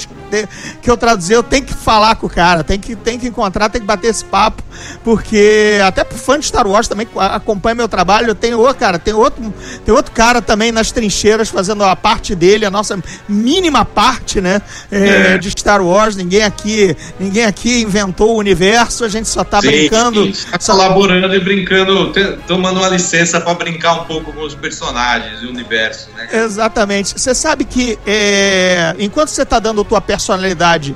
que 0.81 0.91
eu 0.91 0.97
traduzi. 0.97 1.31
Eu 1.31 1.41
tenho 1.41 1.65
que 1.65 1.73
falar 1.73 2.15
com 2.15 2.27
o 2.27 2.29
cara, 2.29 2.65
tem 2.65 2.77
que, 2.77 2.93
tem 2.93 3.17
que 3.17 3.29
encontrar, 3.29 3.69
tem 3.69 3.79
que 3.79 3.87
bater 3.87 4.09
esse 4.09 4.25
papo, 4.25 4.60
porque 5.03 5.79
até 5.85 6.03
pro 6.03 6.17
fã 6.17 6.39
de 6.39 6.45
Star 6.45 6.67
Wars 6.67 6.87
também 6.87 7.07
acompanha 7.15 7.75
meu 7.75 7.87
trabalho, 7.87 8.27
eu 8.29 8.35
tenho, 8.35 8.59
ô, 8.67 8.73
cara, 8.73 8.97
tem 8.99 9.13
outro, 9.13 9.53
tem 9.85 9.93
outro 9.93 10.11
cara 10.11 10.41
também 10.41 10.71
nas 10.71 10.91
trincheiras 10.91 11.49
fazendo 11.49 11.83
a 11.83 11.95
parte 11.95 12.35
dele, 12.35 12.65
a 12.65 12.71
nossa 12.71 12.99
mínima 13.27 13.83
parte, 13.85 14.39
né, 14.41 14.61
é, 14.91 15.33
É. 15.33 15.37
de 15.37 15.49
Star 15.51 15.81
Wars. 15.81 16.15
Ninguém 16.15 16.43
aqui, 16.43 16.95
ninguém 17.19 17.45
aqui 17.45 17.81
inventou 17.81 18.35
o 18.35 18.37
universo, 18.37 19.03
a 19.03 19.09
gente 19.09 19.27
só 19.27 19.43
tá 19.43 19.61
Sim, 19.61 19.67
brincando. 19.67 20.25
sim, 20.33 20.45
tá 20.51 20.59
só- 20.59 20.73
colaborando 20.73 21.33
e 21.35 21.39
brincando, 21.39 22.13
tomando 22.47 22.77
uma 22.79 22.89
licença 22.89 23.39
para 23.41 23.53
brincar 23.53 23.93
um 24.01 24.05
pouco 24.05 24.31
com 24.33 24.41
os 24.41 24.55
personagens 24.55 25.41
e 25.41 25.45
o 25.45 25.49
universo, 25.49 26.09
né? 26.15 26.27
Exatamente. 26.31 27.13
Você 27.19 27.33
sabe 27.35 27.65
que 27.65 27.97
é, 28.05 28.95
enquanto 28.99 29.29
você 29.29 29.43
está 29.43 29.59
dando 29.59 29.83
tua 29.83 30.01
personalidade 30.01 30.95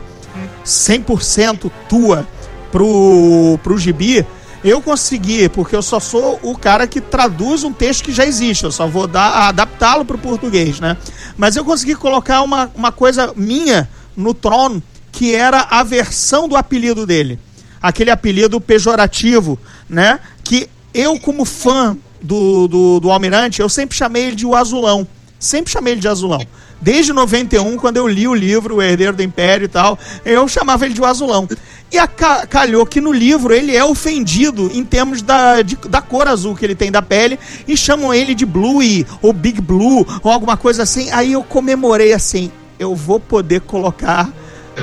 100% 0.66 1.72
tua 1.88 2.28
pro, 2.76 3.58
pro 3.64 3.78
gibi, 3.78 4.28
eu 4.62 4.82
consegui, 4.82 5.48
porque 5.48 5.74
eu 5.74 5.82
só 5.82 5.98
sou 5.98 6.38
o 6.44 6.58
cara 6.58 6.86
que 6.86 7.00
traduz 7.00 7.64
um 7.64 7.72
texto 7.72 8.04
que 8.04 8.12
já 8.12 8.26
existe, 8.26 8.66
eu 8.66 8.72
só 8.72 8.86
vou 8.86 9.10
adaptá-lo 9.14 10.04
para 10.04 10.18
o 10.18 10.20
português, 10.20 10.82
né? 10.82 10.98
Mas 11.38 11.56
eu 11.56 11.64
consegui 11.64 11.96
colocar 11.96 12.42
uma, 12.42 12.70
uma 12.76 12.92
coisa 12.92 13.32
minha 13.34 13.90
no 14.14 14.34
Tron, 14.34 14.82
que 15.10 15.34
era 15.34 15.62
a 15.70 15.84
versão 15.84 16.50
do 16.50 16.58
apelido 16.58 17.06
dele. 17.06 17.40
Aquele 17.82 18.12
apelido 18.12 18.60
pejorativo, 18.60 19.58
né? 19.88 20.20
Que 20.44 20.68
eu, 20.94 21.18
como 21.18 21.46
fã 21.46 21.96
do, 22.22 22.68
do, 22.68 23.00
do 23.00 23.10
Almirante, 23.10 23.62
eu 23.62 23.70
sempre 23.70 23.96
chamei 23.96 24.24
ele 24.24 24.36
de 24.36 24.46
o 24.46 24.54
Azulão. 24.54 25.08
Sempre 25.40 25.72
chamei 25.72 25.94
ele 25.94 26.02
de 26.02 26.10
Azulão. 26.10 26.42
Desde 26.82 27.14
91, 27.14 27.78
quando 27.78 27.98
eu 27.98 28.08
li 28.08 28.28
o 28.28 28.34
livro, 28.34 28.76
O 28.76 28.82
Herdeiro 28.82 29.16
do 29.16 29.24
Império 29.24 29.66
e 29.66 29.68
tal, 29.68 29.98
eu 30.26 30.48
chamava 30.48 30.86
ele 30.86 30.94
de 30.94 31.02
o 31.02 31.06
Azulão. 31.06 31.48
E 31.96 31.98
a, 31.98 32.08
calhou 32.08 32.86
que 32.86 33.00
no 33.00 33.14
livro 33.14 33.54
ele 33.54 33.74
é 33.76 33.84
ofendido 33.84 34.70
em 34.74 34.84
termos 34.84 35.22
da, 35.22 35.62
de- 35.62 35.78
da 35.88 36.02
cor 36.02 36.28
azul 36.28 36.54
que 36.54 36.66
ele 36.66 36.76
tem 36.76 36.92
da 36.92 37.02
pele 37.02 37.40
e 37.66 37.78
chamam 37.78 38.14
ele 38.14 38.36
de 38.36 38.46
Bluey 38.46 39.06
ou 39.22 39.32
Big 39.32 39.62
Blue 39.62 40.06
ou 40.22 40.30
alguma 40.30 40.58
coisa 40.58 40.84
assim. 40.84 41.10
Aí 41.12 41.32
eu 41.32 41.42
comemorei 41.42 42.12
assim: 42.12 42.52
eu 42.78 42.94
vou 42.94 43.18
poder 43.20 43.62
colocar 43.62 44.30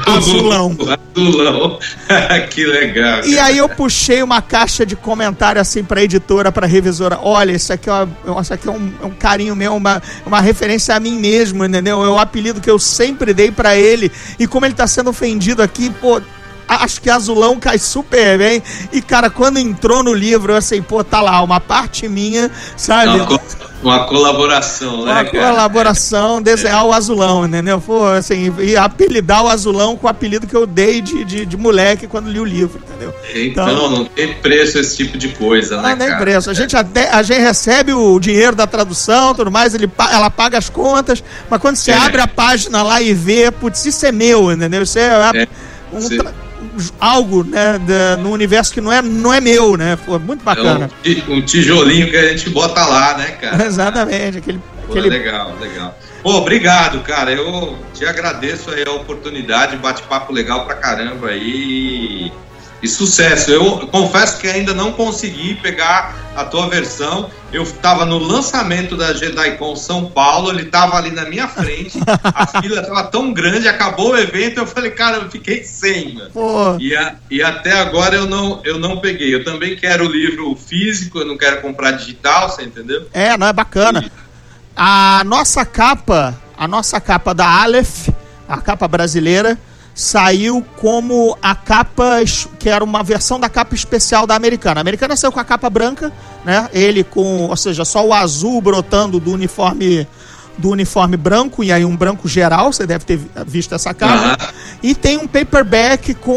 Azulão. 0.06 0.74
Azulão. 1.14 1.78
que 2.50 2.64
legal. 2.64 3.20
E 3.26 3.34
cara. 3.34 3.46
aí 3.46 3.58
eu 3.58 3.68
puxei 3.68 4.22
uma 4.22 4.40
caixa 4.40 4.86
de 4.86 4.96
comentário 4.96 5.60
assim 5.60 5.84
pra 5.84 6.02
editora, 6.02 6.50
pra 6.50 6.66
revisora. 6.66 7.18
Olha, 7.22 7.52
isso 7.52 7.72
aqui 7.74 7.90
é, 7.90 7.92
uma- 7.92 8.40
isso 8.40 8.54
aqui 8.54 8.68
é 8.68 8.72
um, 8.72 8.90
é 9.02 9.06
um 9.06 9.10
carinho 9.10 9.54
meu, 9.54 9.74
uma, 9.76 10.02
uma 10.24 10.40
referência 10.40 10.94
a 10.96 11.00
mim 11.00 11.18
mesmo, 11.18 11.62
entendeu? 11.64 12.02
É 12.02 12.08
o 12.08 12.18
apelido 12.18 12.58
que 12.60 12.70
eu 12.70 12.78
sempre 12.78 13.34
dei 13.34 13.50
pra 13.50 13.76
ele. 13.76 14.10
E 14.38 14.46
como 14.46 14.64
ele 14.64 14.74
tá 14.74 14.86
sendo 14.86 15.10
ofendido 15.10 15.62
aqui, 15.62 15.90
pô, 16.00 16.22
acho 16.76 17.00
que 17.00 17.10
azulão 17.10 17.58
cai 17.58 17.78
super 17.78 18.38
bem. 18.38 18.62
E, 18.92 19.00
cara, 19.02 19.28
quando 19.30 19.58
entrou 19.58 20.02
no 20.02 20.12
livro, 20.12 20.52
eu 20.52 20.56
assim, 20.56 20.80
pô, 20.82 21.02
tá 21.04 21.20
lá, 21.20 21.40
uma 21.42 21.60
parte 21.60 22.08
minha, 22.08 22.50
sabe? 22.76 23.16
Uma, 23.16 23.26
co- 23.26 23.40
uma 23.82 24.04
colaboração, 24.06 25.04
né, 25.04 25.12
Uma 25.12 25.24
cara? 25.24 25.48
colaboração, 25.50 26.40
desenhar 26.40 26.84
o 26.86 26.92
azulão, 26.92 27.46
entendeu? 27.46 27.80
Pô, 27.80 28.04
assim, 28.06 28.54
e 28.60 28.76
apelidar 28.76 29.44
o 29.44 29.48
azulão 29.48 29.96
com 29.96 30.06
o 30.06 30.10
apelido 30.10 30.46
que 30.46 30.54
eu 30.54 30.66
dei 30.66 31.00
de, 31.00 31.24
de, 31.24 31.44
de 31.46 31.56
moleque 31.56 32.06
quando 32.06 32.30
li 32.30 32.38
o 32.38 32.44
livro, 32.44 32.80
entendeu? 32.88 33.12
Então, 33.34 33.90
não 33.90 34.04
tem 34.04 34.34
preço 34.34 34.78
esse 34.78 34.96
tipo 34.96 35.18
de 35.18 35.30
coisa, 35.30 35.82
né, 35.82 35.92
Ah, 35.92 35.96
nem 35.96 36.08
cara? 36.08 36.20
preço. 36.20 36.48
A 36.50 36.54
gente, 36.54 36.76
até, 36.76 37.10
a 37.10 37.22
gente 37.24 37.40
recebe 37.40 37.92
o 37.92 38.20
dinheiro 38.20 38.54
da 38.54 38.66
tradução, 38.68 39.34
tudo 39.34 39.50
mais, 39.50 39.74
ele, 39.74 39.90
ela 40.12 40.30
paga 40.30 40.58
as 40.58 40.68
contas, 40.68 41.22
mas 41.50 41.60
quando 41.60 41.74
você 41.76 41.90
É. 41.90 41.96
abre 41.96 42.20
a 42.20 42.28
página 42.28 42.82
lá 42.84 43.02
e 43.02 43.12
vê, 43.12 43.50
putz, 43.50 43.84
isso 43.84 44.06
é 44.06 44.12
meu, 44.12 44.52
entendeu? 44.52 44.82
Isso 44.82 44.98
é, 44.98 45.30
É. 45.34 45.48
um 45.92 46.00
Você- 46.00 46.18
tra- 46.18 46.32
algo, 47.00 47.44
né, 47.44 47.78
da- 47.78 48.16
no 48.16 48.30
universo 48.30 48.72
que 48.72 48.80
não 48.80 48.92
é, 48.92 49.00
não 49.02 49.32
é 49.32 49.40
meu, 49.40 49.76
né? 49.76 49.96
Pô, 50.04 50.18
muito 50.18 50.40
É 50.42 50.44
bacana. 50.44 50.86
um, 50.86 51.02
ti- 51.02 51.24
um 51.28 51.42
tijolinho 51.42 52.10
que 52.10 52.16
a 52.16 52.28
gente 52.28 52.50
bota 52.50 52.84
lá, 52.84 53.16
né, 53.18 53.26
cara? 53.40 53.64
Exatamente, 53.66 54.38
aquele, 54.38 54.60
Pô, 54.86 54.92
aquele 54.92 55.08
Legal, 55.08 55.56
legal. 55.60 55.96
Pô, 56.22 56.34
obrigado, 56.36 57.00
cara. 57.00 57.32
Eu 57.32 57.76
te 57.92 58.04
agradeço 58.06 58.70
aí 58.70 58.84
a 58.86 58.92
oportunidade, 58.92 59.76
bate-papo 59.76 60.32
legal 60.32 60.64
pra 60.64 60.76
caramba 60.76 61.28
aí. 61.28 62.32
E 62.82 62.88
sucesso. 62.88 63.50
Eu 63.50 63.86
confesso 63.88 64.38
que 64.38 64.48
ainda 64.48 64.74
não 64.74 64.92
consegui 64.92 65.54
pegar 65.54 66.16
a 66.34 66.44
tua 66.44 66.68
versão. 66.68 67.30
Eu 67.52 67.64
tava 67.64 68.04
no 68.04 68.18
lançamento 68.18 68.96
da 68.96 69.12
JediCon 69.12 69.76
São 69.76 70.06
Paulo, 70.06 70.50
ele 70.50 70.64
tava 70.64 70.96
ali 70.96 71.10
na 71.12 71.24
minha 71.26 71.46
frente. 71.46 71.98
A 72.34 72.46
fila 72.60 72.82
tava 72.82 73.04
tão 73.04 73.32
grande, 73.32 73.68
acabou 73.68 74.12
o 74.12 74.16
evento, 74.16 74.58
eu 74.58 74.66
falei, 74.66 74.90
cara, 74.90 75.18
eu 75.18 75.30
fiquei 75.30 75.62
sem, 75.62 76.14
mano. 76.14 76.30
E, 76.80 76.96
a- 76.96 77.14
e 77.30 77.42
até 77.42 77.72
agora 77.72 78.16
eu 78.16 78.26
não, 78.26 78.60
eu 78.64 78.78
não 78.78 78.98
peguei. 78.98 79.32
Eu 79.34 79.44
também 79.44 79.76
quero 79.76 80.06
o 80.06 80.10
livro 80.10 80.56
físico, 80.56 81.18
eu 81.20 81.26
não 81.26 81.36
quero 81.36 81.60
comprar 81.60 81.92
digital, 81.92 82.48
você 82.48 82.62
entendeu? 82.62 83.06
É, 83.12 83.36
não 83.36 83.46
é 83.46 83.52
bacana. 83.52 84.10
A 84.74 85.22
nossa 85.24 85.64
capa, 85.66 86.34
a 86.56 86.66
nossa 86.66 86.98
capa 87.00 87.34
da 87.34 87.46
Aleph, 87.46 88.08
a 88.48 88.58
capa 88.60 88.88
brasileira, 88.88 89.58
saiu 89.94 90.64
como 90.80 91.36
a 91.42 91.54
capa 91.54 92.20
que 92.58 92.68
era 92.68 92.82
uma 92.82 93.02
versão 93.02 93.38
da 93.38 93.48
capa 93.48 93.74
especial 93.74 94.26
da 94.26 94.34
americana. 94.34 94.80
A 94.80 94.82
americana 94.82 95.16
saiu 95.16 95.32
com 95.32 95.40
a 95.40 95.44
capa 95.44 95.68
branca, 95.68 96.12
né? 96.44 96.68
Ele 96.72 97.04
com, 97.04 97.48
ou 97.48 97.56
seja, 97.56 97.84
só 97.84 98.04
o 98.06 98.14
azul 98.14 98.60
brotando 98.60 99.20
do 99.20 99.32
uniforme 99.32 100.06
do 100.58 100.68
uniforme 100.68 101.16
branco 101.16 101.64
e 101.64 101.72
aí 101.72 101.82
um 101.82 101.96
branco 101.96 102.28
geral, 102.28 102.72
você 102.72 102.86
deve 102.86 103.04
ter 103.06 103.16
vi- 103.16 103.30
visto 103.46 103.74
essa 103.74 103.94
capa. 103.94 104.14
Aham. 104.14 104.36
E 104.82 104.94
tem 104.94 105.16
um 105.16 105.26
paperback 105.26 106.12
com 106.14 106.36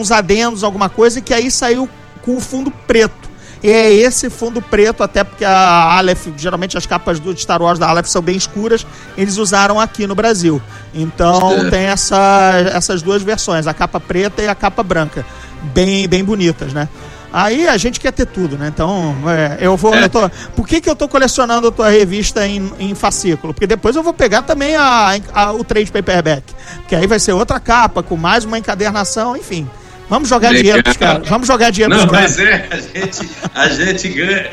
uns 0.00 0.10
adendos, 0.10 0.64
alguma 0.64 0.88
coisa, 0.88 1.20
que 1.20 1.34
aí 1.34 1.50
saiu 1.50 1.88
com 2.22 2.36
o 2.36 2.40
fundo 2.40 2.70
preto. 2.86 3.30
E 3.62 3.70
é 3.70 3.92
esse 3.92 4.28
fundo 4.28 4.60
preto, 4.60 5.02
até 5.04 5.22
porque 5.22 5.44
a 5.44 5.96
Aleph, 5.98 6.26
geralmente 6.36 6.76
as 6.76 6.84
capas 6.84 7.20
do 7.20 7.36
Star 7.38 7.62
Wars 7.62 7.78
da 7.78 7.88
Aleph 7.88 8.06
são 8.06 8.20
bem 8.20 8.36
escuras, 8.36 8.84
eles 9.16 9.36
usaram 9.36 9.78
aqui 9.78 10.04
no 10.06 10.14
Brasil. 10.16 10.60
Então 10.92 11.52
É. 11.66 11.70
tem 11.70 11.80
essa, 11.84 12.52
essas 12.74 13.02
duas 13.02 13.22
versões, 13.22 13.66
a 13.68 13.72
capa 13.74 14.00
preta 14.00 14.42
e 14.42 14.48
a 14.48 14.54
capa 14.54 14.82
branca. 14.82 15.24
Bem, 15.72 16.08
bem 16.08 16.24
bonitas, 16.24 16.72
né? 16.72 16.88
Aí 17.32 17.66
a 17.66 17.76
gente 17.78 17.98
quer 18.00 18.12
ter 18.12 18.26
tudo, 18.26 18.58
né? 18.58 18.66
Então, 18.68 19.14
é, 19.26 19.56
eu 19.64 19.74
vou. 19.76 19.94
É. 19.94 20.04
eu 20.04 20.08
tô- 20.10 20.28
por 20.54 20.66
que, 20.68 20.80
que 20.82 20.90
eu 20.90 20.94
tô 20.96 21.08
colecionando 21.08 21.68
a 21.68 21.72
tua 21.72 21.88
revista 21.88 22.46
em, 22.46 22.70
em 22.78 22.94
fascículo? 22.94 23.54
Porque 23.54 23.66
depois 23.66 23.96
eu 23.96 24.02
vou 24.02 24.12
pegar 24.12 24.42
também 24.42 24.76
a, 24.76 25.14
a- 25.32 25.52
o 25.52 25.64
trade 25.64 25.90
paperback. 25.90 26.42
Que 26.88 26.94
aí 26.96 27.06
vai 27.06 27.18
ser 27.18 27.32
outra 27.32 27.58
capa, 27.58 28.02
com 28.02 28.16
mais 28.18 28.44
uma 28.44 28.58
encadernação, 28.58 29.34
enfim. 29.34 29.66
Vamos 30.12 30.28
jogar 30.28 30.48
Legal. 30.50 30.62
dinheiro 30.62 30.82
pros 30.82 30.96
caras. 30.98 31.26
Vamos 31.26 31.48
jogar 31.48 31.70
dinheiro 31.70 31.94
Não, 31.96 32.06
pros 32.06 32.12
caras. 32.12 32.36
mas 32.36 32.46
é, 32.46 32.68
a 32.70 32.76
gente, 32.76 33.30
a 33.54 33.68
gente 33.68 34.08
ganha. 34.10 34.50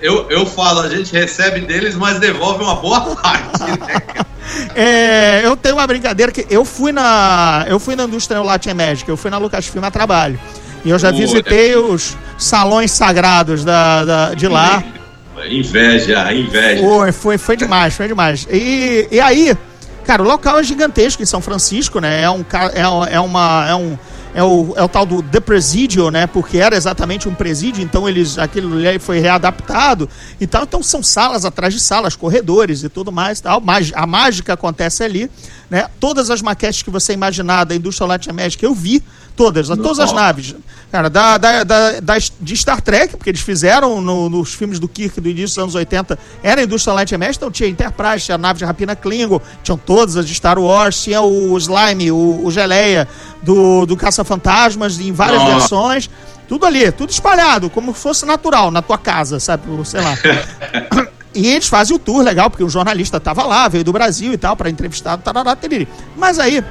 Eu, 0.00 0.30
eu 0.30 0.46
falo, 0.46 0.80
a 0.80 0.88
gente 0.88 1.12
recebe 1.12 1.60
deles, 1.60 1.94
mas 1.94 2.18
devolve 2.18 2.64
uma 2.64 2.76
boa 2.76 3.14
parte, 3.16 3.62
né, 3.62 3.76
cara? 3.76 4.26
É, 4.74 5.42
eu 5.44 5.54
tenho 5.56 5.76
uma 5.76 5.86
brincadeira 5.86 6.32
que 6.32 6.46
eu 6.48 6.64
fui 6.64 6.92
na. 6.92 7.64
Eu 7.68 7.78
fui 7.78 7.94
na 7.94 8.04
indústria 8.04 8.40
Latin 8.40 8.72
Magic, 8.72 9.06
eu 9.08 9.16
fui 9.16 9.30
na 9.30 9.36
Lucasfilm 9.36 9.84
a 9.84 9.90
trabalho. 9.90 10.40
E 10.84 10.88
eu 10.90 10.98
já 10.98 11.08
Olha. 11.08 11.16
visitei 11.18 11.76
os 11.76 12.16
salões 12.38 12.90
sagrados 12.90 13.64
da, 13.64 14.04
da- 14.04 14.34
de 14.34 14.48
lá. 14.48 14.82
Inveja, 15.48 16.32
inveja. 16.32 16.82
Foi, 16.82 17.12
foi, 17.12 17.38
foi 17.38 17.56
demais, 17.56 17.94
foi 17.94 18.08
demais. 18.08 18.46
E, 18.50 19.08
e 19.10 19.20
aí, 19.20 19.56
cara, 20.04 20.22
o 20.22 20.26
local 20.26 20.58
é 20.58 20.62
gigantesco 20.62 21.22
em 21.22 21.26
São 21.26 21.40
Francisco, 21.40 22.00
né? 22.00 22.22
É 22.22 22.30
um 22.30 22.44
é, 22.74 23.14
é 23.14 23.20
uma 23.20 23.68
é 23.68 23.74
um 23.74 23.98
é 24.34 24.42
o, 24.42 24.72
é 24.76 24.82
o 24.82 24.88
tal 24.88 25.04
do 25.04 25.22
The 25.22 25.40
Presidio, 25.40 26.10
né? 26.10 26.26
Porque 26.26 26.58
era 26.58 26.76
exatamente 26.76 27.28
um 27.28 27.34
presídio, 27.34 27.82
então 27.82 28.08
eles 28.08 28.38
aquilo 28.38 28.76
ali 28.76 28.98
foi 28.98 29.18
readaptado 29.18 30.08
e 30.40 30.46
tal. 30.46 30.62
Então 30.62 30.82
são 30.82 31.02
salas 31.02 31.44
atrás 31.44 31.74
de 31.74 31.80
salas, 31.80 32.16
corredores 32.16 32.82
e 32.82 32.88
tudo 32.88 33.12
mais, 33.12 33.40
tal. 33.40 33.62
A 33.94 34.06
mágica 34.06 34.54
acontece 34.54 35.04
ali, 35.04 35.30
né? 35.72 35.86
Todas 35.98 36.28
as 36.28 36.42
maquetes 36.42 36.82
que 36.82 36.90
você 36.90 37.14
imaginar 37.14 37.64
da 37.64 37.74
indústria 37.74 38.06
Latin 38.06 38.32
Magic 38.32 38.62
eu 38.62 38.74
vi 38.74 39.02
todas, 39.34 39.66
todas 39.68 39.98
as 39.98 40.12
Nossa. 40.12 40.14
naves, 40.14 40.54
cara, 40.90 41.08
da, 41.08 41.38
da, 41.38 41.64
da, 41.64 42.00
da- 42.00 42.18
de 42.38 42.54
Star 42.54 42.82
Trek, 42.82 43.16
porque 43.16 43.30
eles 43.30 43.40
fizeram 43.40 43.98
no- 44.02 44.28
nos 44.28 44.52
filmes 44.52 44.78
do 44.78 44.86
Kirk 44.86 45.18
do 45.18 45.30
início 45.30 45.46
dos 45.56 45.58
anos 45.58 45.74
80, 45.74 46.18
era 46.42 46.60
a 46.60 46.64
indústria 46.64 46.92
Light 46.92 47.16
Magic, 47.16 47.36
então 47.38 47.50
tinha 47.50 47.66
Enterprise, 47.70 48.26
tinha 48.26 48.34
a 48.34 48.38
nave 48.38 48.58
de 48.58 48.66
Rapina 48.66 48.94
Klingon, 48.94 49.40
tinham 49.62 49.78
todas 49.78 50.18
as 50.18 50.26
de 50.28 50.34
Star 50.34 50.58
Wars, 50.58 51.02
tinha 51.02 51.22
o 51.22 51.56
Slime, 51.56 52.12
o, 52.12 52.42
o 52.44 52.50
Geleia 52.50 53.08
do, 53.42 53.86
do 53.86 53.96
Caça-Fantasmas, 53.96 55.00
em 55.00 55.10
várias 55.12 55.42
versões, 55.44 56.10
tudo 56.46 56.66
ali, 56.66 56.92
tudo 56.92 57.08
espalhado, 57.08 57.70
como 57.70 57.94
se 57.94 58.00
fosse 58.02 58.26
natural, 58.26 58.70
na 58.70 58.82
tua 58.82 58.98
casa, 58.98 59.40
sabe, 59.40 59.62
sei 59.86 60.02
lá. 60.02 60.14
E 61.34 61.46
eles 61.48 61.66
fazem 61.66 61.96
o 61.96 61.98
tour 61.98 62.22
legal, 62.22 62.50
porque 62.50 62.62
o 62.64 62.68
jornalista 62.68 63.18
tava 63.18 63.42
lá, 63.44 63.66
veio 63.68 63.84
do 63.84 63.92
Brasil 63.92 64.32
e 64.32 64.36
tal, 64.38 64.54
para 64.56 64.68
entrevistar, 64.68 65.16
tarará, 65.18 65.56
teriri. 65.56 65.88
Mas 66.16 66.38
aí, 66.38 66.62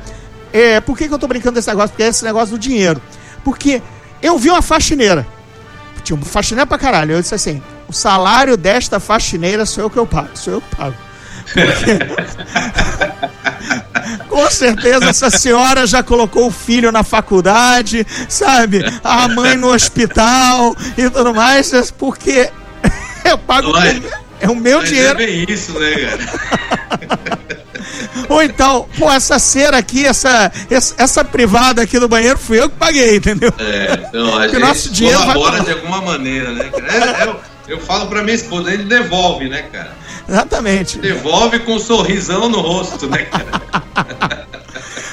é, 0.54 0.80
por 0.80 0.98
que, 0.98 1.08
que 1.08 1.14
eu 1.14 1.18
tô 1.20 1.28
brincando 1.28 1.56
desse 1.56 1.68
negócio? 1.70 1.90
Porque 1.90 2.04
é 2.04 2.08
esse 2.08 2.24
negócio 2.24 2.56
do 2.56 2.60
dinheiro. 2.60 3.02
Porque 3.44 3.82
eu 4.22 4.38
vi 4.38 4.50
uma 4.50 4.62
faxineira. 4.62 5.26
Tinha 6.04 6.16
uma 6.16 6.26
faxineira 6.26 6.68
pra 6.68 6.78
caralho. 6.78 7.14
Eu 7.14 7.22
disse 7.22 7.34
assim: 7.34 7.62
o 7.88 7.94
salário 7.94 8.56
desta 8.56 9.00
faxineira 9.00 9.66
sou 9.66 9.84
eu 9.86 9.90
que 9.90 9.98
eu 9.98 10.06
pago. 10.06 10.30
Sou 10.36 10.54
eu 10.54 10.62
que 10.62 10.76
pago. 10.76 10.96
Porque- 11.54 12.00
Com 14.30 14.50
certeza 14.50 15.10
essa 15.10 15.30
senhora 15.30 15.86
já 15.86 16.02
colocou 16.02 16.48
o 16.48 16.52
filho 16.52 16.92
na 16.92 17.04
faculdade, 17.04 18.06
sabe? 18.30 18.82
A 19.04 19.28
mãe 19.28 19.56
no 19.58 19.74
hospital 19.74 20.76
e 20.98 21.10
tudo 21.10 21.34
mais, 21.34 21.92
porque 21.92 22.50
eu 23.26 23.38
pago. 23.38 23.72
Mas- 23.74 24.02
É 24.42 24.50
o 24.50 24.56
meu 24.56 24.80
Mas 24.80 24.90
dinheiro. 24.90 25.12
é 25.22 25.26
bem 25.26 25.46
isso, 25.48 25.78
né, 25.80 25.92
cara? 25.96 27.42
Ou 28.30 28.42
então, 28.42 28.88
pô, 28.98 29.12
essa 29.12 29.38
cera 29.40 29.78
aqui, 29.78 30.06
essa, 30.06 30.52
essa, 30.70 30.96
essa 30.98 31.24
privada 31.24 31.82
aqui 31.82 32.00
do 32.00 32.08
banheiro 32.08 32.38
fui 32.38 32.60
eu 32.60 32.70
que 32.70 32.76
paguei, 32.76 33.18
entendeu? 33.18 33.54
É, 33.60 34.06
então, 34.08 34.38
a 34.38 34.46
o 34.48 34.60
nosso 34.60 34.84
gente 34.88 34.94
dinheiro 34.96 35.20
vai 35.20 35.34
colabora 35.34 35.56
pra- 35.58 35.66
de 35.66 35.72
alguma 35.80 36.02
maneira, 36.02 36.52
né? 36.52 36.70
É, 36.74 37.24
é, 37.24 37.28
eu, 37.28 37.40
eu 37.68 37.80
falo 37.80 38.08
pra 38.08 38.24
minha 38.24 38.36
esposa, 38.36 38.72
gente 38.72 38.84
devolve, 38.86 39.50
né, 39.50 39.64
cara? 39.72 39.92
Exatamente. 40.28 40.98
Devolve 41.00 41.60
com 41.60 41.76
um 41.76 41.80
sorrisão 41.80 42.48
no 42.50 42.62
rosto, 42.62 43.08
né, 43.10 43.20
cara? 43.26 43.46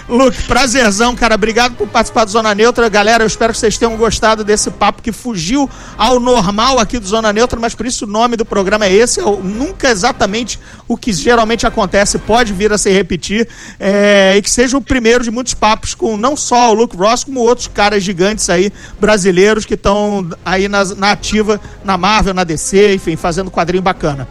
Luke, 0.08 0.42
prazerzão, 0.44 1.14
cara. 1.14 1.34
Obrigado 1.34 1.74
por 1.76 1.86
participar 1.86 2.24
do 2.24 2.30
Zona 2.30 2.54
Neutra. 2.54 2.88
Galera, 2.88 3.22
eu 3.24 3.26
espero 3.26 3.52
que 3.52 3.58
vocês 3.58 3.76
tenham 3.76 3.94
gostado 3.98 4.42
desse 4.42 4.70
papo 4.70 5.02
que 5.02 5.12
fugiu 5.12 5.68
ao 5.98 6.18
normal 6.18 6.78
aqui 6.78 6.98
do 6.98 7.06
Zona 7.06 7.30
Neutra, 7.30 7.60
mas 7.60 7.74
por 7.74 7.84
isso 7.84 8.06
o 8.06 8.08
nome 8.08 8.34
do 8.34 8.44
programa 8.44 8.86
é 8.86 8.92
esse. 8.92 9.20
É 9.20 9.24
o- 9.24 9.42
nunca 9.42 9.90
exatamente 9.90 10.58
o 10.88 10.96
que 10.96 11.12
geralmente 11.12 11.66
acontece, 11.66 12.18
pode 12.18 12.54
vir 12.54 12.72
a 12.72 12.78
se 12.78 12.90
repetir. 12.90 13.46
é, 13.78 14.34
e 14.36 14.40
que 14.42 14.50
seja 14.50 14.76
o 14.78 14.80
primeiro 14.80 15.22
de 15.22 15.30
muitos 15.30 15.52
papos 15.52 15.94
com 15.94 16.16
não 16.16 16.36
só 16.36 16.70
o 16.70 16.74
Luke 16.74 16.96
Ross, 16.96 17.22
como 17.24 17.40
outros 17.40 17.68
caras 17.68 18.02
gigantes 18.02 18.48
aí, 18.48 18.72
brasileiros, 18.98 19.64
que 19.66 19.74
estão 19.74 20.26
aí 20.44 20.68
na, 20.68 20.84
na 20.96 21.12
ativa, 21.12 21.60
na 21.84 21.98
Marvel, 21.98 22.32
na 22.32 22.44
DC, 22.44 22.94
enfim, 22.94 23.14
fazendo 23.14 23.50
quadrinho 23.50 23.82
bacana. 23.82 24.26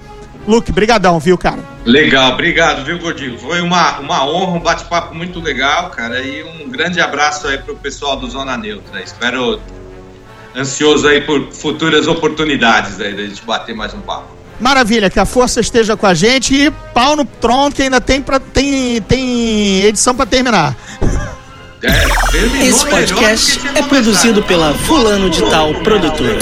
Luke, 0.47 0.71
brigadão, 0.71 1.19
viu, 1.19 1.37
cara? 1.37 1.59
Legal, 1.85 2.31
obrigado, 2.31 2.85
viu, 2.85 2.97
Gordinho? 2.97 3.37
Foi 3.37 3.59
uma, 3.59 3.99
uma 3.99 4.25
honra, 4.25 4.53
um 4.53 4.59
bate-papo 4.61 5.13
muito 5.13 5.41
legal, 5.41 5.89
cara. 5.89 6.21
E 6.21 6.41
um 6.43 6.69
grande 6.69 7.01
abraço 7.01 7.47
aí 7.47 7.57
pro 7.57 7.75
pessoal 7.75 8.15
do 8.15 8.29
Zona 8.29 8.57
Neutra. 8.57 9.01
Espero 9.01 9.59
ansioso 10.55 11.05
aí 11.07 11.19
por 11.19 11.51
futuras 11.51 12.07
oportunidades 12.07 12.99
aí 13.01 13.13
da 13.13 13.23
gente 13.23 13.43
bater 13.43 13.75
mais 13.75 13.93
um 13.93 13.99
papo. 13.99 14.37
Maravilha, 14.59 15.09
que 15.09 15.19
a 15.19 15.25
força 15.25 15.59
esteja 15.59 15.95
com 15.97 16.07
a 16.07 16.13
gente 16.13 16.55
e 16.55 16.71
pau 16.93 17.15
no 17.15 17.25
Tron 17.25 17.69
que 17.69 17.83
ainda 17.83 18.01
tem, 18.01 18.21
pra, 18.21 18.39
tem, 18.39 19.01
tem 19.01 19.83
edição 19.83 20.15
pra 20.15 20.25
terminar. 20.25 20.75
É, 21.83 22.65
Esse 22.67 22.85
podcast 22.87 23.59
é 23.75 23.83
produzido 23.83 24.41
pela 24.43 24.73
Fulano 24.73 25.29
de 25.29 25.41
Tal 25.47 25.73
Produtora. 25.75 26.39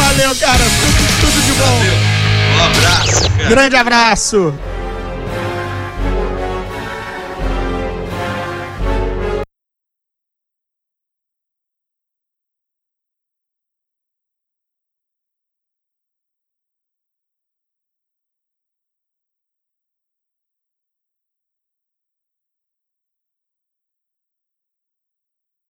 Valeu, 0.00 0.34
cara. 0.36 1.01
Um 1.62 2.64
abraço, 2.64 3.30
cara. 3.36 3.48
Grande 3.48 3.76
abraço. 3.76 4.54